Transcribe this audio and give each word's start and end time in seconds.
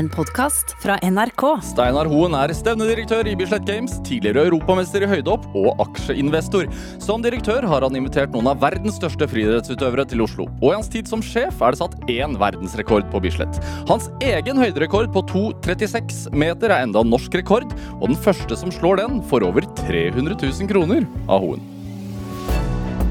En 0.00 0.08
podkast 0.08 0.70
fra 0.80 0.94
NRK. 1.04 1.42
Steinar 1.60 2.08
Hoen 2.08 2.32
er 2.38 2.54
stevnedirektør 2.56 3.26
i 3.28 3.34
Bislett 3.36 3.66
Games, 3.68 3.98
tidligere 4.06 4.46
europamester 4.46 5.04
i 5.04 5.08
høydehopp 5.10 5.44
og 5.60 5.82
aksjeinvestor. 5.84 6.70
Som 7.04 7.20
direktør 7.20 7.66
har 7.68 7.84
han 7.84 7.98
invitert 7.98 8.32
noen 8.32 8.48
av 8.48 8.62
verdens 8.62 8.96
største 8.96 9.28
friidrettsutøvere 9.28 10.06
til 10.08 10.24
Oslo. 10.24 10.46
Og 10.62 10.70
i 10.70 10.78
hans 10.78 10.88
tid 10.88 11.10
som 11.10 11.20
sjef 11.20 11.60
er 11.60 11.76
det 11.76 11.82
satt 11.82 11.98
én 12.08 12.38
verdensrekord 12.40 13.12
på 13.12 13.20
Bislett. 13.26 13.60
Hans 13.92 14.08
egen 14.24 14.64
høyderekord 14.64 15.12
på 15.12 15.26
2,36 15.34 16.32
meter 16.32 16.72
er 16.72 16.88
enda 16.88 17.04
norsk 17.04 17.36
rekord, 17.42 17.68
og 17.98 18.08
den 18.08 18.20
første 18.24 18.56
som 18.56 18.72
slår 18.72 19.02
den, 19.04 19.20
får 19.28 19.50
over 19.52 19.68
300 19.84 20.40
000 20.40 20.72
kroner 20.72 21.04
av 21.28 21.44
Hoen. 21.44 21.68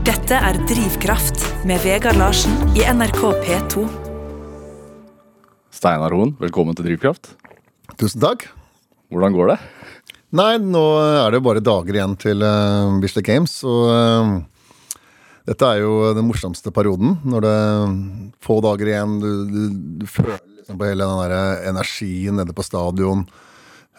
Dette 0.10 0.42
er 0.42 0.64
Drivkraft 0.66 1.52
med 1.70 1.86
Vegard 1.86 2.18
Larsen 2.18 2.64
i 2.74 2.88
NRK 2.90 3.28
P2. 3.46 4.09
Steinar 5.70 6.14
Hoen, 6.18 6.32
velkommen 6.42 6.74
til 6.74 6.88
Drivkraft. 6.88 7.36
Tusen 8.00 8.22
takk. 8.24 8.48
Hvordan 9.14 9.36
går 9.36 9.52
det? 9.52 9.58
Nei, 10.36 10.54
nå 10.62 10.82
er 10.98 11.30
det 11.30 11.40
jo 11.40 11.46
bare 11.46 11.62
dager 11.62 11.98
igjen 11.98 12.16
til 12.22 12.42
uh, 12.42 12.98
Bislett 13.02 13.28
Games. 13.28 13.54
Og 13.70 13.84
uh, 13.94 14.98
dette 15.50 15.70
er 15.70 15.84
jo 15.84 16.10
den 16.18 16.26
morsomste 16.26 16.74
perioden. 16.74 17.20
Når 17.22 17.46
det 17.46 17.54
er 17.54 17.94
få 18.46 18.58
dager 18.66 18.90
igjen, 18.90 19.16
du, 19.22 19.30
du, 19.46 19.62
du 20.02 20.08
føler 20.10 20.42
liksom 20.42 20.82
på 20.82 20.90
hele 20.90 21.06
den 21.06 21.22
der 21.22 21.64
energien 21.70 22.42
nede 22.42 22.58
på 22.58 22.66
stadion. 22.66 23.28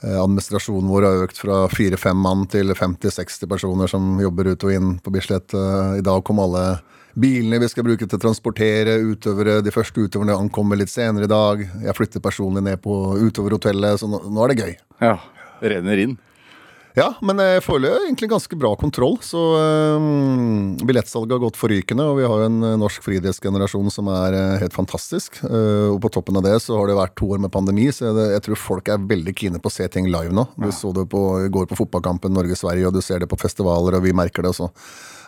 Uh, 0.03 0.19
administrasjonen 0.25 0.91
vår 0.91 1.07
har 1.07 1.27
økt 1.29 1.39
fra 1.39 1.65
fire-fem 1.71 2.19
mann 2.19 2.49
til 2.51 2.75
50-60 2.75 3.47
personer 3.51 3.91
som 3.91 4.17
jobber 4.23 4.57
ut 4.57 4.67
og 4.67 4.75
inn 4.75 4.97
på 4.99 5.15
Bislett. 5.15 5.55
I 5.55 6.03
dag 6.03 6.27
kom 6.27 6.43
alle 6.43 6.81
bilene 7.21 7.61
vi 7.63 7.69
skal 7.71 7.87
bruke 7.87 8.07
til 8.07 8.19
å 8.19 8.23
transportere 8.23 8.97
utøvere. 9.05 9.61
De 9.65 9.75
første 9.75 10.07
utøverne 10.07 10.39
ankommer 10.39 10.81
litt 10.81 10.93
senere 10.93 11.29
i 11.29 11.31
dag. 11.31 11.63
Jeg 11.85 11.99
flytter 11.99 12.25
personlig 12.25 12.65
ned 12.67 12.83
på 12.85 12.97
utoverhotellet, 13.21 14.01
så 14.01 14.11
nå, 14.11 14.25
nå 14.31 14.45
er 14.45 14.53
det 14.53 14.65
gøy. 14.65 14.75
Ja, 15.05 15.17
renner 15.61 16.05
inn. 16.07 16.19
Ja, 16.99 17.13
men 17.23 17.39
jeg 17.39 17.63
føler 17.63 18.01
egentlig 18.03 18.29
ganske 18.33 18.57
bra 18.59 18.73
kontroll. 18.79 19.15
Så 19.23 19.39
um, 19.39 20.75
billettsalget 20.83 21.37
har 21.37 21.43
gått 21.45 21.59
forrykende, 21.61 22.07
og 22.11 22.19
vi 22.19 22.27
har 22.27 22.43
jo 22.43 22.49
en 22.49 22.59
norsk 22.83 23.05
friidrettsgenerasjon 23.07 23.93
som 23.95 24.11
er 24.11 24.35
uh, 24.35 24.57
helt 24.63 24.75
fantastisk. 24.75 25.39
Uh, 25.45 25.93
og 25.93 26.01
på 26.03 26.11
toppen 26.17 26.41
av 26.41 26.47
det 26.49 26.57
så 26.65 26.81
har 26.81 26.91
det 26.91 26.99
vært 26.99 27.15
to 27.21 27.31
år 27.31 27.43
med 27.45 27.55
pandemi, 27.55 27.87
så 27.95 28.09
jeg, 28.09 28.27
jeg 28.35 28.45
tror 28.49 28.63
folk 28.65 28.91
er 28.91 29.07
veldig 29.13 29.37
kine 29.39 29.63
på 29.63 29.71
å 29.71 29.77
se 29.77 29.87
ting 29.93 30.11
live 30.11 30.35
nå. 30.35 30.49
Du 30.59 30.71
så 30.75 30.91
det 30.97 31.07
på, 31.13 31.23
går 31.53 31.71
på 31.71 31.79
fotballkampen 31.79 32.35
Norge-Sverige, 32.35 32.91
og 32.91 32.99
du 32.99 33.05
ser 33.07 33.23
det 33.23 33.31
på 33.31 33.39
festivaler, 33.41 34.01
og 34.01 34.07
vi 34.09 34.17
merker 34.17 34.45
det 34.45 34.55
også. 34.57 34.73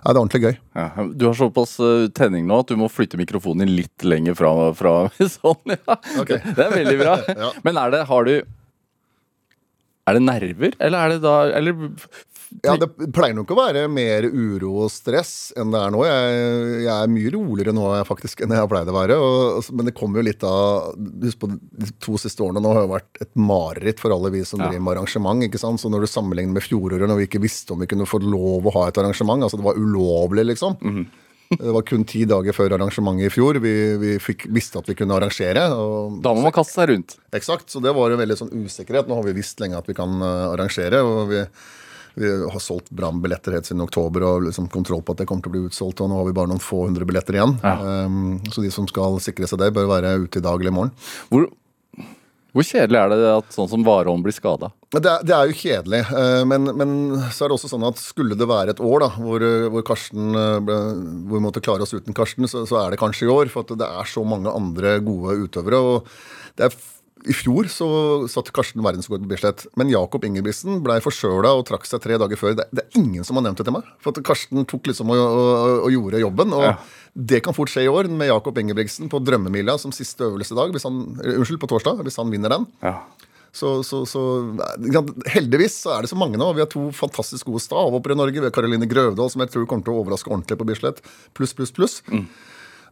Ja, 0.03 0.11
det 0.11 0.19
er 0.19 0.21
ordentlig 0.25 0.41
gøy. 0.43 0.57
Ja, 0.75 1.05
du 1.15 1.29
har 1.29 1.37
såpass 1.39 1.77
uh, 1.79 2.09
tenning 2.11 2.49
nå 2.51 2.57
at 2.65 2.71
du 2.73 2.79
må 2.81 2.89
flytte 2.91 3.21
mikrofonen 3.21 3.63
din 3.63 3.77
litt 3.77 4.03
lenger 4.07 4.35
fra. 4.35 4.51
fra 4.75 4.95
sånn, 5.37 5.77
ja. 5.77 5.97
Okay. 6.19 6.41
Det 6.43 6.65
er 6.67 6.75
veldig 6.75 6.99
bra. 6.99 7.15
Ja. 7.43 7.53
Men 7.63 7.79
er 7.79 7.95
det, 7.95 8.01
har 8.11 8.27
du 8.27 8.33
Er 10.03 10.19
det 10.19 10.23
nerver, 10.27 10.75
eller 10.83 10.99
er 10.99 11.15
det 11.15 11.21
da 11.23 11.35
eller, 11.55 11.87
Ja, 12.63 12.75
Det 12.77 12.89
pleier 13.15 13.35
nok 13.35 13.51
å 13.51 13.57
være 13.57 13.87
mer 13.89 14.27
uro 14.29 14.85
og 14.85 14.91
stress 14.93 15.53
enn 15.57 15.71
det 15.73 15.81
er 15.81 15.91
nå. 15.95 16.03
Jeg, 16.05 16.83
jeg 16.85 16.93
er 16.93 17.11
mye 17.15 17.33
roligere 17.35 17.73
nå 17.75 17.87
faktisk 18.09 18.43
enn 18.45 18.53
jeg 18.55 18.61
har 18.63 18.69
pleid 18.71 18.91
å 18.93 18.97
være. 18.97 19.17
Og, 19.19 19.71
men 19.73 19.89
det 19.89 19.95
kommer 19.99 20.21
jo 20.21 20.27
litt 20.29 20.45
av 20.45 20.93
Husk 21.23 21.41
på 21.43 21.51
de 21.55 21.91
to 22.03 22.19
siste 22.21 22.45
årene 22.45 22.61
nå 22.63 22.75
har 22.77 22.85
jo 22.85 22.93
vært 22.93 23.23
et 23.25 23.33
mareritt 23.39 24.03
for 24.03 24.13
alle 24.15 24.31
vi 24.35 24.45
som 24.45 24.61
Ja. 24.61 24.69
driver 24.69 24.85
med 24.85 24.97
arrangement. 24.97 25.43
ikke 25.49 25.59
sant? 25.63 25.81
Så 25.83 25.89
når 25.91 26.05
du 26.05 26.11
sammenligner 26.13 26.53
med 26.59 26.63
fjoråret, 26.67 27.09
når 27.09 27.23
vi 27.23 27.27
ikke 27.31 27.43
visste 27.43 27.73
om 27.75 27.81
vi 27.81 27.87
kunne 27.91 28.07
få 28.07 28.21
lov 28.23 28.69
å 28.69 28.75
ha 28.77 28.87
et 28.89 28.99
arrangement, 29.01 29.43
altså 29.43 29.57
det 29.59 29.65
var 29.71 29.81
ulovlig, 29.81 30.47
liksom. 30.53 30.77
Mhm. 30.83 31.07
Det 31.53 31.69
var 31.75 31.83
kun 31.85 32.05
ti 32.09 32.23
dager 32.25 32.55
før 32.57 32.73
arrangementet 32.79 33.27
i 33.27 33.29
fjor 33.35 33.59
vi, 33.61 33.73
vi 34.01 34.13
fikk, 34.17 34.47
visste 34.49 34.79
at 34.81 34.87
vi 34.89 34.95
kunne 34.97 35.13
arrangere. 35.19 35.67
og 35.77 36.23
Da 36.25 36.33
må 36.33 36.41
man 36.47 36.53
kaste 36.57 36.79
seg 36.79 36.89
rundt. 36.89 37.19
Eksakt. 37.37 37.69
Så 37.69 37.83
det 37.85 37.93
var 37.93 38.09
jo 38.09 38.17
veldig 38.17 38.39
sånn 38.39 38.55
usikkerhet. 38.65 39.05
Nå 39.07 39.19
har 39.19 39.27
vi 39.27 39.35
visst 39.37 39.61
lenge 39.61 39.77
at 39.77 39.85
vi 39.87 39.93
kan 39.93 40.15
eh, 40.25 40.47
arrangere. 40.55 41.03
og 41.05 41.29
vi, 41.29 41.43
vi 42.15 42.29
har 42.53 42.61
solgt 42.61 42.91
Brann-billetter 42.93 43.57
helt 43.57 43.69
siden 43.69 43.85
oktober 43.85 44.27
og 44.29 44.47
liksom 44.49 44.69
kontroll 44.73 45.01
på 45.03 45.15
at 45.15 45.23
det 45.23 45.29
kommer 45.31 45.45
til 45.47 45.53
å 45.53 45.57
bli 45.57 45.65
utsolgt. 45.71 46.03
Og 46.05 46.11
nå 46.13 46.19
har 46.21 46.29
vi 46.29 46.37
bare 46.37 46.51
noen 46.51 46.63
få 46.63 46.85
hundre 46.87 47.07
billetter 47.09 47.39
igjen. 47.39 47.57
Ja. 47.65 48.05
Um, 48.05 48.39
så 48.53 48.65
de 48.65 48.71
som 48.75 48.89
skal 48.91 49.17
sikre 49.25 49.49
seg 49.49 49.63
det, 49.63 49.73
bør 49.77 49.89
være 49.95 50.17
ute 50.27 50.43
i 50.43 50.45
dag 50.45 50.61
eller 50.61 50.73
i 50.73 50.77
morgen. 50.77 50.93
Hvor, 51.33 51.49
hvor 52.53 52.67
kjedelig 52.69 53.01
er 53.01 53.13
det 53.15 53.31
at 53.33 53.55
sånn 53.57 53.71
som 53.71 53.85
Warholm 53.87 54.21
blir 54.27 54.37
skada? 54.37 54.69
Det, 54.93 55.01
det 55.25 55.33
er 55.33 55.49
jo 55.49 55.57
kjedelig. 55.57 56.03
eh, 56.13 56.43
Men, 56.45 56.69
men 56.77 56.91
så 57.33 57.47
er 57.47 57.49
det 57.49 57.57
også 57.57 57.71
sånn 57.73 57.87
at 57.89 58.01
skulle 58.03 58.37
det 58.37 58.49
være 58.51 58.75
et 58.75 58.83
år 58.85 59.07
da, 59.07 59.09
hvor, 59.17 59.45
hvor, 59.73 59.87
Karsten, 59.89 60.35
eh, 60.37 60.59
hvor 60.69 61.39
vi 61.39 61.45
måtte 61.47 61.65
klare 61.65 61.87
oss 61.87 61.97
uten 61.97 62.13
Karsten, 62.13 62.45
så, 62.45 62.67
så 62.69 62.83
er 62.83 62.93
det 62.93 63.01
kanskje 63.01 63.25
i 63.25 63.33
år. 63.33 63.49
For 63.55 63.65
det 63.73 63.89
er 63.89 64.11
så 64.11 64.21
mange 64.29 64.53
andre 64.53 64.99
gode 65.01 65.39
utøvere. 65.47 65.81
og 65.81 66.13
det 66.61 66.69
er 66.69 66.77
i 67.29 67.35
fjor 67.37 67.69
så 67.71 67.87
satt 68.31 68.49
Karsten 68.55 68.83
verdensrekord 68.83 69.23
på 69.25 69.31
Bislett, 69.31 69.67
men 69.79 69.91
Jakob 69.93 70.25
Ingebrigtsen 70.27 70.81
ble 70.83 70.97
forkjøla 71.05 71.53
og 71.59 71.65
trakk 71.69 71.87
seg 71.87 72.03
tre 72.03 72.17
dager 72.19 72.41
før. 72.41 72.57
Det, 72.59 72.67
det 72.75 72.83
er 72.87 72.99
ingen 73.03 73.23
som 73.27 73.39
har 73.39 73.45
nevnt 73.47 73.61
det 73.63 73.67
til 73.69 73.77
meg. 73.77 73.87
For 74.03 74.11
at 74.15 74.23
Karsten 74.27 74.65
tok 74.67 74.91
liksom 74.91 75.13
og, 75.15 75.23
og, 75.23 75.73
og 75.87 75.91
gjorde 75.95 76.23
jobben. 76.25 76.55
Og 76.59 76.65
Ja. 76.67 76.77
det 77.15 77.43
kan 77.47 77.55
fort 77.55 77.71
skje 77.71 77.85
i 77.87 77.91
år 77.93 78.09
med 78.11 78.31
Jakob 78.33 78.59
Ingebrigtsen 78.59 79.11
på 79.13 79.21
Drømmemila 79.23 79.79
som 79.79 79.93
siste 79.95 80.25
øvelse 80.27 80.57
i 80.57 80.59
dag, 80.59 80.73
hvis 80.75 80.89
han, 80.89 81.03
eh, 81.23 81.37
unnskyld, 81.39 81.61
på 81.63 81.71
torsdag, 81.71 82.03
hvis 82.07 82.17
han 82.19 82.33
vinner 82.33 82.57
den. 82.57 82.67
Ja. 82.83 82.97
Så, 83.53 83.83
så, 83.85 83.99
så 84.09 84.21
Heldigvis 85.33 85.75
så 85.85 85.91
er 85.97 86.03
det 86.07 86.11
så 86.13 86.17
mange 86.17 86.39
nå. 86.41 86.47
Vi 86.57 86.63
har 86.65 86.71
to 86.73 86.87
fantastisk 86.97 87.51
gode 87.51 87.61
stavhoppere 87.61 88.17
i 88.17 88.21
Norge. 88.23 88.41
Vi 88.41 88.47
har 88.49 88.55
Karoline 88.55 88.89
Grøvdal, 88.89 89.29
som 89.33 89.43
jeg 89.45 89.53
tror 89.53 89.67
kommer 89.69 89.85
til 89.87 89.93
å 89.95 90.01
overraske 90.03 90.33
ordentlig 90.33 90.57
på 90.61 90.67
Bislett. 90.69 91.03
Pluss, 91.37 91.53
pluss, 91.57 91.73
pluss. 91.77 91.99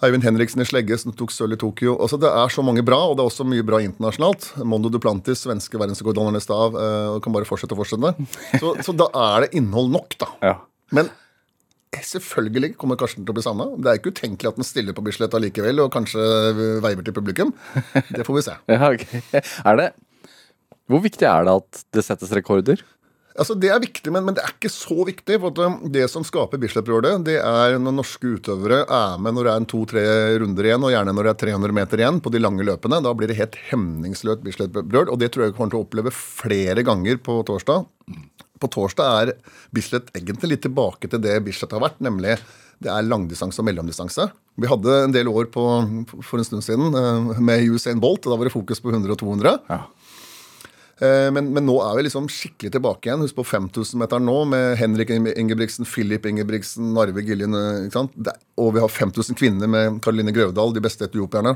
Eivind 0.01 0.25
Henriksen 0.25 0.63
i 0.63 0.67
slegge, 0.69 0.97
som 1.01 1.13
tok 1.17 1.33
sølv 1.35 1.59
i 1.59 1.61
Tokyo. 1.61 1.95
Altså, 2.01 2.17
det 2.21 2.29
er 2.33 2.53
så 2.53 2.65
mange 2.65 2.85
bra, 2.87 2.99
og 3.11 3.19
det 3.19 3.25
er 3.25 3.31
også 3.31 3.45
mye 3.49 3.65
bra 3.67 3.83
internasjonalt. 3.85 4.51
Mondo 4.65 4.89
Duplantis, 4.93 5.43
svenske 5.45 5.81
verdensrekordholderen 5.81 6.41
i 6.41 6.45
stav, 6.45 6.77
eh, 6.81 7.09
og 7.15 7.21
kan 7.25 7.35
bare 7.37 7.49
fortsette 7.49 7.77
og 7.77 7.83
fortsette. 7.83 8.15
Så, 8.63 8.75
så 8.87 8.95
da 8.97 9.11
er 9.27 9.45
det 9.45 9.51
innhold 9.61 9.93
nok, 9.93 10.17
da. 10.23 10.31
ja. 10.53 10.55
Men 10.97 11.11
selvfølgelig 11.99 12.75
kommer 12.79 12.99
Karsten 12.99 13.27
til 13.27 13.35
å 13.35 13.37
bli 13.37 13.45
savna. 13.45 13.67
Det 13.77 13.91
er 13.91 13.99
ikke 13.99 14.13
utenkelig 14.15 14.53
at 14.53 14.61
den 14.61 14.67
stiller 14.67 14.97
på 14.97 15.05
Bislett 15.07 15.35
allikevel, 15.37 15.83
og 15.85 15.93
kanskje 15.95 16.23
veiver 16.85 17.07
til 17.07 17.17
publikum. 17.17 17.53
Det 18.09 18.25
får 18.27 18.39
vi 18.39 18.47
se. 18.47 18.57
ja 18.75 18.89
okay. 18.89 19.23
Er 19.35 19.81
det 19.81 19.91
Hvor 20.91 21.05
viktig 21.05 21.29
er 21.29 21.47
det 21.47 21.59
at 21.61 21.85
det 21.95 22.07
settes 22.07 22.33
rekorder? 22.35 22.83
Altså, 23.39 23.55
Det 23.55 23.71
er 23.71 23.83
viktig, 23.83 24.11
men, 24.13 24.25
men 24.27 24.35
det 24.37 24.43
er 24.43 24.55
ikke 24.57 24.73
så 24.73 25.05
viktig. 25.07 25.39
for 25.43 25.63
um, 25.63 25.79
Det 25.93 26.07
som 26.11 26.25
skaper 26.27 26.61
Bislett-brølet, 26.61 27.23
det 27.27 27.39
er 27.39 27.77
når 27.79 27.95
norske 28.01 28.35
utøvere 28.37 28.83
er 28.85 29.21
med 29.23 29.37
når 29.37 29.47
det 29.47 29.53
er 29.55 29.69
to-tre 29.71 30.05
runder 30.43 30.67
igjen, 30.71 30.87
og 30.87 30.95
gjerne 30.95 31.15
når 31.15 31.29
det 31.29 31.35
er 31.35 31.43
300 31.47 31.77
meter 31.81 32.03
igjen 32.03 32.21
på 32.25 32.33
de 32.35 32.43
lange 32.43 32.67
løpene. 32.67 33.03
Da 33.05 33.15
blir 33.15 33.31
det 33.31 33.39
helt 33.39 33.61
hemningsløst 33.71 34.43
Bislett-brøl, 34.47 35.09
og 35.09 35.21
det 35.23 35.31
tror 35.33 35.47
jeg 35.47 35.57
kommer 35.57 35.75
til 35.75 35.83
å 35.83 35.87
oppleve 35.87 36.15
flere 36.15 36.85
ganger 36.87 37.23
på 37.23 37.39
torsdag. 37.49 37.87
På 38.61 38.69
torsdag 38.69 39.23
er 39.23 39.37
Bislett 39.73 40.11
egentlig 40.17 40.57
litt 40.57 40.67
tilbake 40.67 41.09
til 41.09 41.23
det 41.23 41.39
Bislett 41.47 41.73
har 41.77 41.87
vært, 41.87 42.03
nemlig 42.05 42.37
det 42.81 42.89
er 42.89 43.05
langdistanse 43.05 43.61
og 43.61 43.67
mellomdistanse. 43.69 44.27
Vi 44.61 44.69
hadde 44.69 44.95
en 45.05 45.15
del 45.15 45.29
år 45.29 45.51
på, 45.53 45.65
for 46.25 46.41
en 46.41 46.47
stund 46.47 46.65
siden 46.65 46.97
eh, 46.97 47.41
med 47.41 47.65
Usain 47.69 48.01
Bolt, 48.01 48.25
og 48.25 48.33
da 48.33 48.39
var 48.41 48.49
det 48.49 48.55
fokus 48.55 48.81
på 48.81 48.93
100 48.93 49.13
og 49.15 49.21
200. 49.21 49.59
Ja. 49.69 49.83
Eh, 51.01 51.31
Men, 51.33 51.53
men 51.57 51.65
nå 51.65 51.79
er 51.81 51.97
vi 51.97 52.05
liksom 52.07 52.27
skikkelig 52.29 52.73
tilbake 52.75 53.09
igjen. 53.09 53.23
Husk 53.25 53.37
på 53.39 53.45
5000-meteren 53.49 54.27
nå 54.29 54.39
med 54.51 54.77
Henrik 54.81 55.11
Ingebrigtsen, 55.15 55.89
Philip 55.89 56.27
Ingebrigtsen, 56.29 56.91
Narve 56.97 57.23
Giljen. 57.25 57.55
Og 57.57 58.75
vi 58.77 58.83
har 58.85 58.93
5000 58.93 59.39
kvinner 59.41 59.71
med 59.71 60.01
Karoline 60.05 60.35
Grøvdal, 60.37 60.75
de 60.77 60.83
beste 60.85 61.07
etiopierne. 61.09 61.55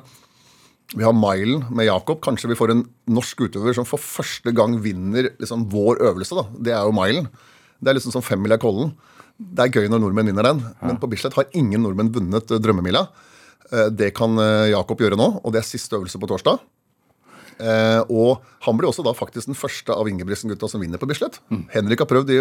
Vi 0.94 1.04
har 1.04 1.14
milen 1.16 1.64
med 1.74 1.88
Jakob. 1.88 2.20
Kanskje 2.24 2.48
vi 2.52 2.56
får 2.58 2.72
en 2.74 2.84
norsk 3.08 3.46
utøver 3.46 3.74
som 3.76 3.86
for 3.88 4.00
første 4.00 4.52
gang 4.54 4.78
vinner 4.84 5.30
liksom 5.40 5.66
vår 5.72 6.00
øvelse. 6.08 6.36
da. 6.36 6.44
Det 6.68 6.72
er 6.76 6.84
jo 6.88 6.96
milen. 6.96 7.28
Det 7.80 7.90
er 7.92 7.98
liksom 7.98 8.12
som 8.16 8.24
femmila 8.24 8.56
Kollen. 8.60 8.92
Det 9.36 9.64
er 9.64 9.72
gøy 9.80 9.88
når 9.90 10.00
nordmenn 10.04 10.28
vinner 10.30 10.46
den, 10.46 10.60
men 10.80 10.96
på 11.02 11.08
Bislett 11.10 11.34
har 11.34 11.48
ingen 11.58 11.82
nordmenn 11.82 12.12
vunnet 12.14 12.52
eh, 12.54 12.60
drømmemila. 12.62 13.08
Eh, 13.72 13.88
Det 13.90 14.12
kan 14.14 14.36
Jakob 14.70 15.00
gjøre 15.02 15.18
nå, 15.18 15.40
og 15.42 15.52
det 15.52 15.58
er 15.60 15.66
siste 15.66 15.96
øvelse 15.98 16.20
på 16.22 16.28
torsdag. 16.30 16.60
Eh, 17.60 18.00
og 18.10 18.42
han 18.66 18.78
blir 18.78 18.88
også 18.90 19.04
da 19.06 19.12
faktisk 19.16 19.50
den 19.50 19.58
første 19.58 19.94
av 19.94 20.08
Ingebrigtsen-gutta 20.10 20.68
som 20.70 20.82
vinner 20.82 20.98
på 21.00 21.08
Bislett. 21.10 21.40
Henrik 21.74 22.02
har 22.02 22.10
prøvd 22.10 22.32
i 22.34 22.40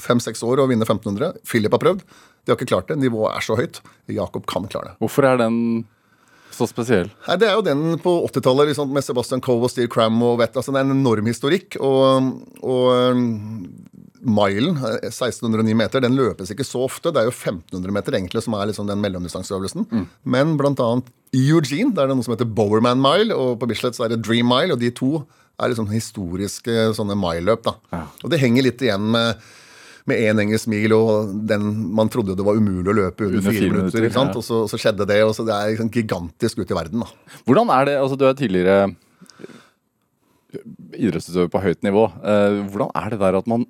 fem-seks 0.00 0.42
år 0.46 0.62
å 0.62 0.68
vinne 0.70 0.86
1500. 0.86 1.40
Philip 1.48 1.72
har 1.74 1.82
prøvd. 1.82 2.04
De 2.44 2.52
har 2.52 2.56
ikke 2.58 2.70
klart 2.70 2.88
det. 2.88 2.98
Nivået 3.02 3.34
er 3.36 3.44
så 3.44 3.56
høyt. 3.58 3.82
Jakob 4.08 4.46
kan 4.50 4.68
klare 4.70 4.92
det. 4.92 4.98
Hvorfor 5.02 5.26
er 5.28 5.40
den 5.42 5.58
så 6.52 6.66
spesiell? 6.68 7.10
Nei, 7.28 7.36
Det 7.40 7.48
er 7.48 7.54
jo 7.56 7.64
den 7.66 7.98
på 8.02 8.12
80-tallet 8.28 8.72
liksom, 8.72 8.92
med 8.92 9.04
Sebastian 9.04 9.40
Coe 9.44 9.62
og 9.64 9.70
Steve 9.72 9.88
Cram. 9.92 10.20
og 10.22 10.38
vet, 10.40 10.56
altså, 10.56 10.72
Det 10.72 10.80
er 10.80 10.88
en 10.88 10.96
enorm 10.98 11.28
historikk. 11.28 11.76
Og, 11.80 12.32
og 12.62 13.16
milen, 14.22 14.76
eh, 14.78 15.08
1609 15.10 15.74
meter, 15.76 16.00
den 16.04 16.16
løpes 16.18 16.50
ikke 16.54 16.66
så 16.66 16.84
ofte. 16.86 17.12
Det 17.12 17.22
er 17.22 17.28
jo 17.30 17.34
1500 17.34 17.92
meter 17.94 18.18
egentlig 18.18 18.42
som 18.44 18.54
er 18.54 18.70
liksom 18.70 18.86
den 18.86 19.02
mellomdistanseøvelsen. 19.02 19.88
Men 20.24 20.56
blant 20.60 20.80
annet 20.80 21.10
i 21.34 21.48
Eugene 21.50 21.94
der 21.94 22.04
er 22.04 22.12
det 22.12 22.18
noe 22.18 22.26
som 22.26 22.36
heter 22.36 22.48
Bowerman 22.48 23.00
Mile, 23.02 23.34
og 23.34 23.58
på 23.60 23.68
Bislett 23.70 23.96
så 23.96 24.06
er 24.06 24.14
det 24.14 24.22
Dream 24.22 24.48
Mile. 24.48 24.76
Og 24.76 24.80
de 24.82 24.90
to 24.90 25.24
er 25.60 25.72
liksom 25.72 25.90
historiske 25.92 26.92
sånne 26.96 27.16
mileløp. 27.18 27.62
da. 27.66 27.74
Ja. 27.92 28.06
Og 28.22 28.30
det 28.30 28.40
henger 28.40 28.62
litt 28.68 28.80
igjen 28.82 29.10
med 29.10 29.42
med 30.04 30.18
én 30.18 30.40
engelsk 30.42 30.66
mil, 30.66 30.92
og 30.96 31.28
den, 31.46 31.62
man 31.94 32.08
trodde 32.10 32.34
det 32.34 32.42
var 32.42 32.58
umulig 32.58 32.90
å 32.90 32.96
løpe 32.96 33.22
under, 33.22 33.38
fire 33.38 33.52
fire 33.54 33.68
minutter. 33.68 33.84
minutter, 33.84 34.06
ikke 34.08 34.16
sant? 34.16 34.34
ja. 34.34 34.40
Og 34.40 34.42
så, 34.42 34.56
så 34.66 34.80
skjedde 34.80 35.06
det, 35.06 35.20
og 35.22 35.30
så 35.36 35.44
det 35.46 35.54
er 35.54 35.68
liksom 35.76 35.92
gigantisk 35.94 36.58
ute 36.58 36.74
i 36.74 36.78
verden. 36.80 37.04
da. 37.04 37.38
Hvordan 37.46 37.70
er 37.70 37.86
det 37.86 37.94
Altså, 38.00 38.18
du 38.18 38.24
er 38.26 38.34
tidligere 38.34 38.96
idrettsutøver 40.98 41.52
på 41.52 41.62
høyt 41.64 41.86
nivå. 41.86 42.08
Eh, 42.18 42.58
hvordan 42.72 42.90
er 42.98 43.14
det 43.14 43.20
der 43.22 43.38
at 43.38 43.46
man 43.48 43.64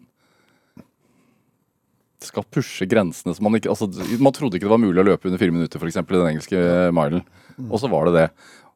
skal 2.32 2.48
pushe 2.48 2.88
grensene 2.88 3.34
man 3.44 3.58
ikke 3.58 3.70
altså, 3.72 3.88
Man 4.18 4.34
trodde 4.34 4.56
ikke 4.56 4.66
det 4.66 4.74
var 4.74 4.80
mulig 4.80 5.02
å 5.02 5.08
løpe 5.12 5.28
under 5.28 5.40
fire 5.40 5.54
minutter, 5.54 5.80
f.eks. 5.80 6.00
i 6.00 6.04
den 6.08 6.30
engelske 6.32 6.62
milen. 6.96 7.24
Og 7.68 7.80
så 7.80 7.90
var 7.92 8.08
det 8.08 8.14
det. 8.16 8.28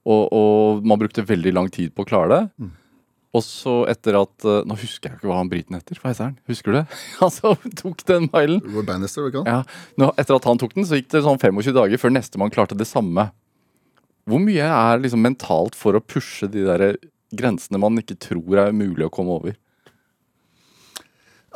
Og, 0.06 0.26
og, 0.31 0.85
man 0.87 1.00
brukte 1.00 1.25
veldig 1.26 1.55
lang 1.56 1.70
tid 1.73 1.94
på 1.97 2.05
å 2.05 2.08
klare 2.08 2.29
det. 2.35 2.69
Og 3.37 3.43
så 3.44 3.73
etter 3.91 4.17
at 4.17 4.47
eh, 4.49 4.62
Nå 4.69 4.76
husker 4.81 5.11
jeg 5.11 5.19
ikke 5.19 5.29
hva 5.29 5.41
han 5.41 5.50
briten 5.53 5.76
heter. 5.76 5.99
Hva 6.00 6.12
heter 6.12 6.31
han? 6.31 6.37
Husker 6.49 6.73
du 6.73 6.79
det? 6.79 6.85
Han 7.20 7.32
som 7.35 7.75
tok 7.81 8.05
den 8.08 8.31
milen. 8.31 8.62
Roy 8.73 8.87
Bannister, 8.87 9.26
ikke 9.29 9.43
sant? 9.43 9.50
Ja, 9.50 9.91
nå, 10.00 10.12
Etter 10.20 10.38
at 10.38 10.47
han 10.49 10.61
tok 10.62 10.76
den, 10.76 10.87
så 10.88 11.00
gikk 11.00 11.11
det 11.12 11.25
sånn 11.26 11.41
25 11.43 11.75
dager 11.76 12.00
før 12.00 12.14
nestemann 12.14 12.55
klarte 12.55 12.79
det 12.79 12.88
samme. 12.88 13.29
Hvor 14.26 14.41
mye 14.43 14.70
er 14.70 15.02
liksom 15.02 15.23
mentalt 15.23 15.76
for 15.79 15.99
å 15.99 16.02
pushe 16.02 16.49
de 16.50 16.64
der 16.67 16.97
grensene 17.37 17.81
man 17.82 18.00
ikke 18.00 18.17
tror 18.23 18.62
er 18.62 18.75
mulig 18.75 19.06
å 19.06 19.12
komme 19.12 19.37
over? 19.37 19.59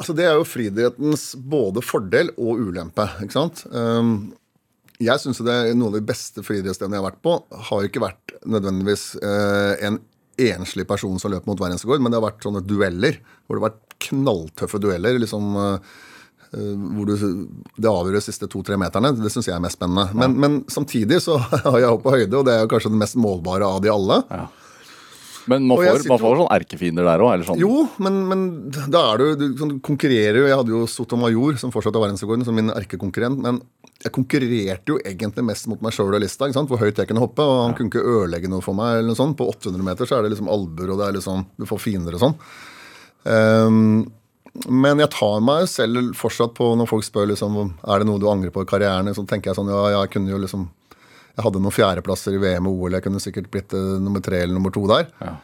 Altså 0.00 0.16
Det 0.16 0.26
er 0.26 0.38
jo 0.38 0.48
friidrettens 0.48 1.30
både 1.36 1.82
fordel 1.84 2.32
og 2.40 2.60
ulempe. 2.64 3.04
ikke 3.20 3.36
sant? 3.36 3.66
Um, 3.68 4.32
jeg 5.00 5.20
syns 5.20 5.40
noen 5.44 5.88
av 5.90 5.96
de 5.96 6.04
beste 6.04 6.44
friidrettsstedene 6.44 6.96
jeg 6.96 7.02
har 7.02 7.10
vært 7.10 7.24
på, 7.24 7.34
har 7.68 7.88
ikke 7.88 8.04
vært 8.04 8.34
nødvendigvis 8.48 9.04
uh, 9.20 9.76
en 9.84 9.98
enslig 10.40 10.86
person 10.88 11.20
som 11.20 11.32
løper 11.32 11.50
mot 11.50 11.60
verdensrekord, 11.60 12.00
men 12.00 12.12
det 12.12 12.16
har 12.16 12.30
vært 12.30 12.46
sånne 12.46 12.64
dueller. 12.64 13.18
Hvor 13.44 13.58
det 13.58 13.60
har 13.60 13.68
vært 13.70 13.98
knalltøffe 14.08 14.80
dueller. 14.82 15.20
liksom... 15.20 15.52
Uh, 15.56 16.06
hvor 16.50 17.06
du, 17.06 17.12
det 17.78 17.86
avgjør 17.86 18.16
de 18.16 18.20
siste 18.24 18.48
to-tre 18.50 18.74
meterne. 18.80 19.12
Det 19.14 19.30
syns 19.30 19.46
jeg 19.46 19.54
er 19.54 19.62
mest 19.62 19.78
spennende. 19.78 20.08
Ja. 20.10 20.16
Men, 20.18 20.32
men, 20.42 20.56
samtidig 20.66 21.20
så 21.22 21.36
har 21.68 21.76
jeg 21.78 21.92
hoppet 21.92 22.16
høyde, 22.16 22.40
og 22.40 22.48
det 22.48 22.56
er 22.56 22.64
jo 22.64 22.70
kanskje 22.72 22.90
det 22.90 23.02
mest 23.04 23.18
målbare 23.22 23.68
av 23.68 23.78
de 23.84 23.92
alle. 23.92 24.16
Ja. 24.32 24.48
Men 25.48 25.66
man 25.68 25.80
får, 25.80 26.04
man 26.10 26.20
får 26.20 26.36
sånn 26.40 26.50
erkefiender 26.52 27.06
der 27.08 27.22
òg? 27.24 27.44
Sånn. 27.46 27.60
Jo, 27.60 27.84
men, 28.02 28.18
men, 28.28 28.44
da 28.92 29.02
er 29.12 29.22
du, 29.22 29.26
du, 29.40 29.46
du 29.56 29.76
konkurrerer 29.84 30.40
jo. 30.42 30.48
Jeg 30.50 30.58
hadde 30.60 30.74
jo 30.74 30.82
Sotomayor, 30.90 31.56
som 31.60 31.72
fortsatt 31.74 31.96
er 31.96 32.04
verdensrekorden, 32.04 32.44
som 32.46 32.58
min 32.58 32.72
erkekonkurrent. 32.74 33.40
Men 33.44 33.62
jeg 34.00 34.14
konkurrerte 34.16 34.94
jo 34.94 35.00
egentlig 35.00 35.46
mest 35.48 35.68
mot 35.70 35.82
meg 35.84 35.96
sjøl 35.96 36.12
og 36.12 36.22
lista, 36.22 36.48
ikke 36.48 36.58
sant? 36.58 36.72
hvor 36.72 36.80
høyt 36.82 37.00
jeg 37.00 37.10
kunne 37.10 37.24
hoppe. 37.24 37.44
Og 37.44 37.64
han 37.64 37.74
ja. 37.74 37.78
kunne 37.78 37.92
ikke 37.92 38.16
ødelegge 38.16 38.52
noe 38.52 38.64
for 38.64 38.76
meg. 38.76 38.98
eller 38.98 39.12
noe 39.12 39.20
sånt. 39.20 39.38
På 39.40 39.48
800 39.52 39.86
meter 39.86 40.08
så 40.08 40.18
er 40.18 40.26
det 40.26 40.34
liksom 40.34 40.50
albuer, 40.52 40.94
og 40.94 41.00
det 41.00 41.08
er 41.08 41.18
liksom, 41.20 41.44
du 41.60 41.68
får 41.68 41.84
fiender 41.86 42.18
og 42.18 42.24
sånn. 42.26 42.40
Um, 43.24 44.08
men 44.66 44.98
jeg 44.98 45.12
tar 45.14 45.42
meg 45.46 45.68
selv 45.70 46.12
fortsatt 46.18 46.56
på 46.56 46.72
når 46.78 46.88
folk 46.90 47.06
spør 47.06 47.28
liksom, 47.30 47.58
er 47.86 48.02
det 48.02 48.08
noe 48.08 48.20
du 48.20 48.26
angrer 48.30 48.52
på 48.54 48.64
i 48.64 48.68
karrieren. 48.68 49.12
Så 49.14 49.24
tenker 49.28 49.52
jeg 49.52 49.60
sånn 49.60 49.70
ja, 49.70 49.84
jeg 49.94 50.12
kunne 50.16 50.32
jo 50.32 50.40
liksom 50.42 50.68
jeg 51.40 51.46
hadde 51.48 51.62
noen 51.64 51.74
fjerdeplasser 51.74 52.36
i 52.36 52.42
VM 52.42 52.68
og 52.68 52.84
OL. 52.84 52.98
Jeg 52.98 53.06
kunne 53.06 53.22
sikkert 53.22 53.50
blitt 53.52 53.74
uh, 53.76 53.96
nummer 54.02 54.22
tre 54.24 54.44
eller 54.44 54.56
nummer 54.56 54.74
to 54.74 54.84
der. 54.90 55.08
Ja. 55.22 55.34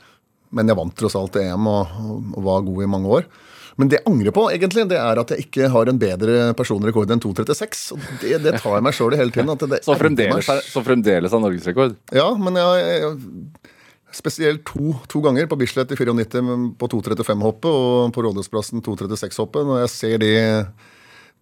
Men 0.56 0.70
jeg 0.70 0.78
vant 0.78 0.96
tross 0.96 1.16
alt 1.18 1.36
EM 1.40 1.68
og, 1.68 1.92
og, 2.36 2.40
var 2.46 2.64
god 2.66 2.82
i 2.84 2.90
mange 2.92 3.12
år. 3.18 3.28
Men 3.76 3.90
det 3.92 3.98
jeg 3.98 4.06
angrer 4.08 4.32
på, 4.32 4.46
egentlig, 4.54 4.86
det 4.88 4.96
er 4.96 5.18
at 5.20 5.32
jeg 5.34 5.48
ikke 5.48 5.68
har 5.72 5.90
en 5.90 5.98
bedre 6.00 6.36
personrekord 6.56 7.10
enn 7.12 7.20
2,36. 7.20 7.82
og 7.92 8.04
det, 8.22 8.38
det, 8.44 8.54
tar 8.62 8.78
jeg 8.78 8.86
meg 8.86 8.96
sjøl 8.96 9.16
i 9.16 9.20
hele 9.20 9.34
tiden. 9.34 9.52
Det, 9.60 9.82
så, 9.84 9.96
fremdeles 10.00 10.48
er, 10.52 10.62
så 10.64 10.82
fremdeles 10.84 11.34
er 11.36 11.42
norgesrekord? 11.42 11.96
Ja, 12.16 12.30
men 12.40 12.56
jeg, 12.60 13.00
jeg 13.02 13.74
Spesielt 14.16 14.62
to, 14.64 14.94
to, 15.10 15.20
ganger 15.20 15.48
på 15.50 15.58
Bislett 15.60 15.90
i 15.92 15.96
94 15.98 16.40
på 16.80 16.88
2.35-hoppet 16.88 17.68
og 17.68 18.14
på 18.14 18.22
Rådhusplassen 18.24 18.80
2.36-hoppet. 18.86 19.66
Når 19.66 19.82
jeg 19.82 19.90
ser 19.92 20.22
de 20.22 20.30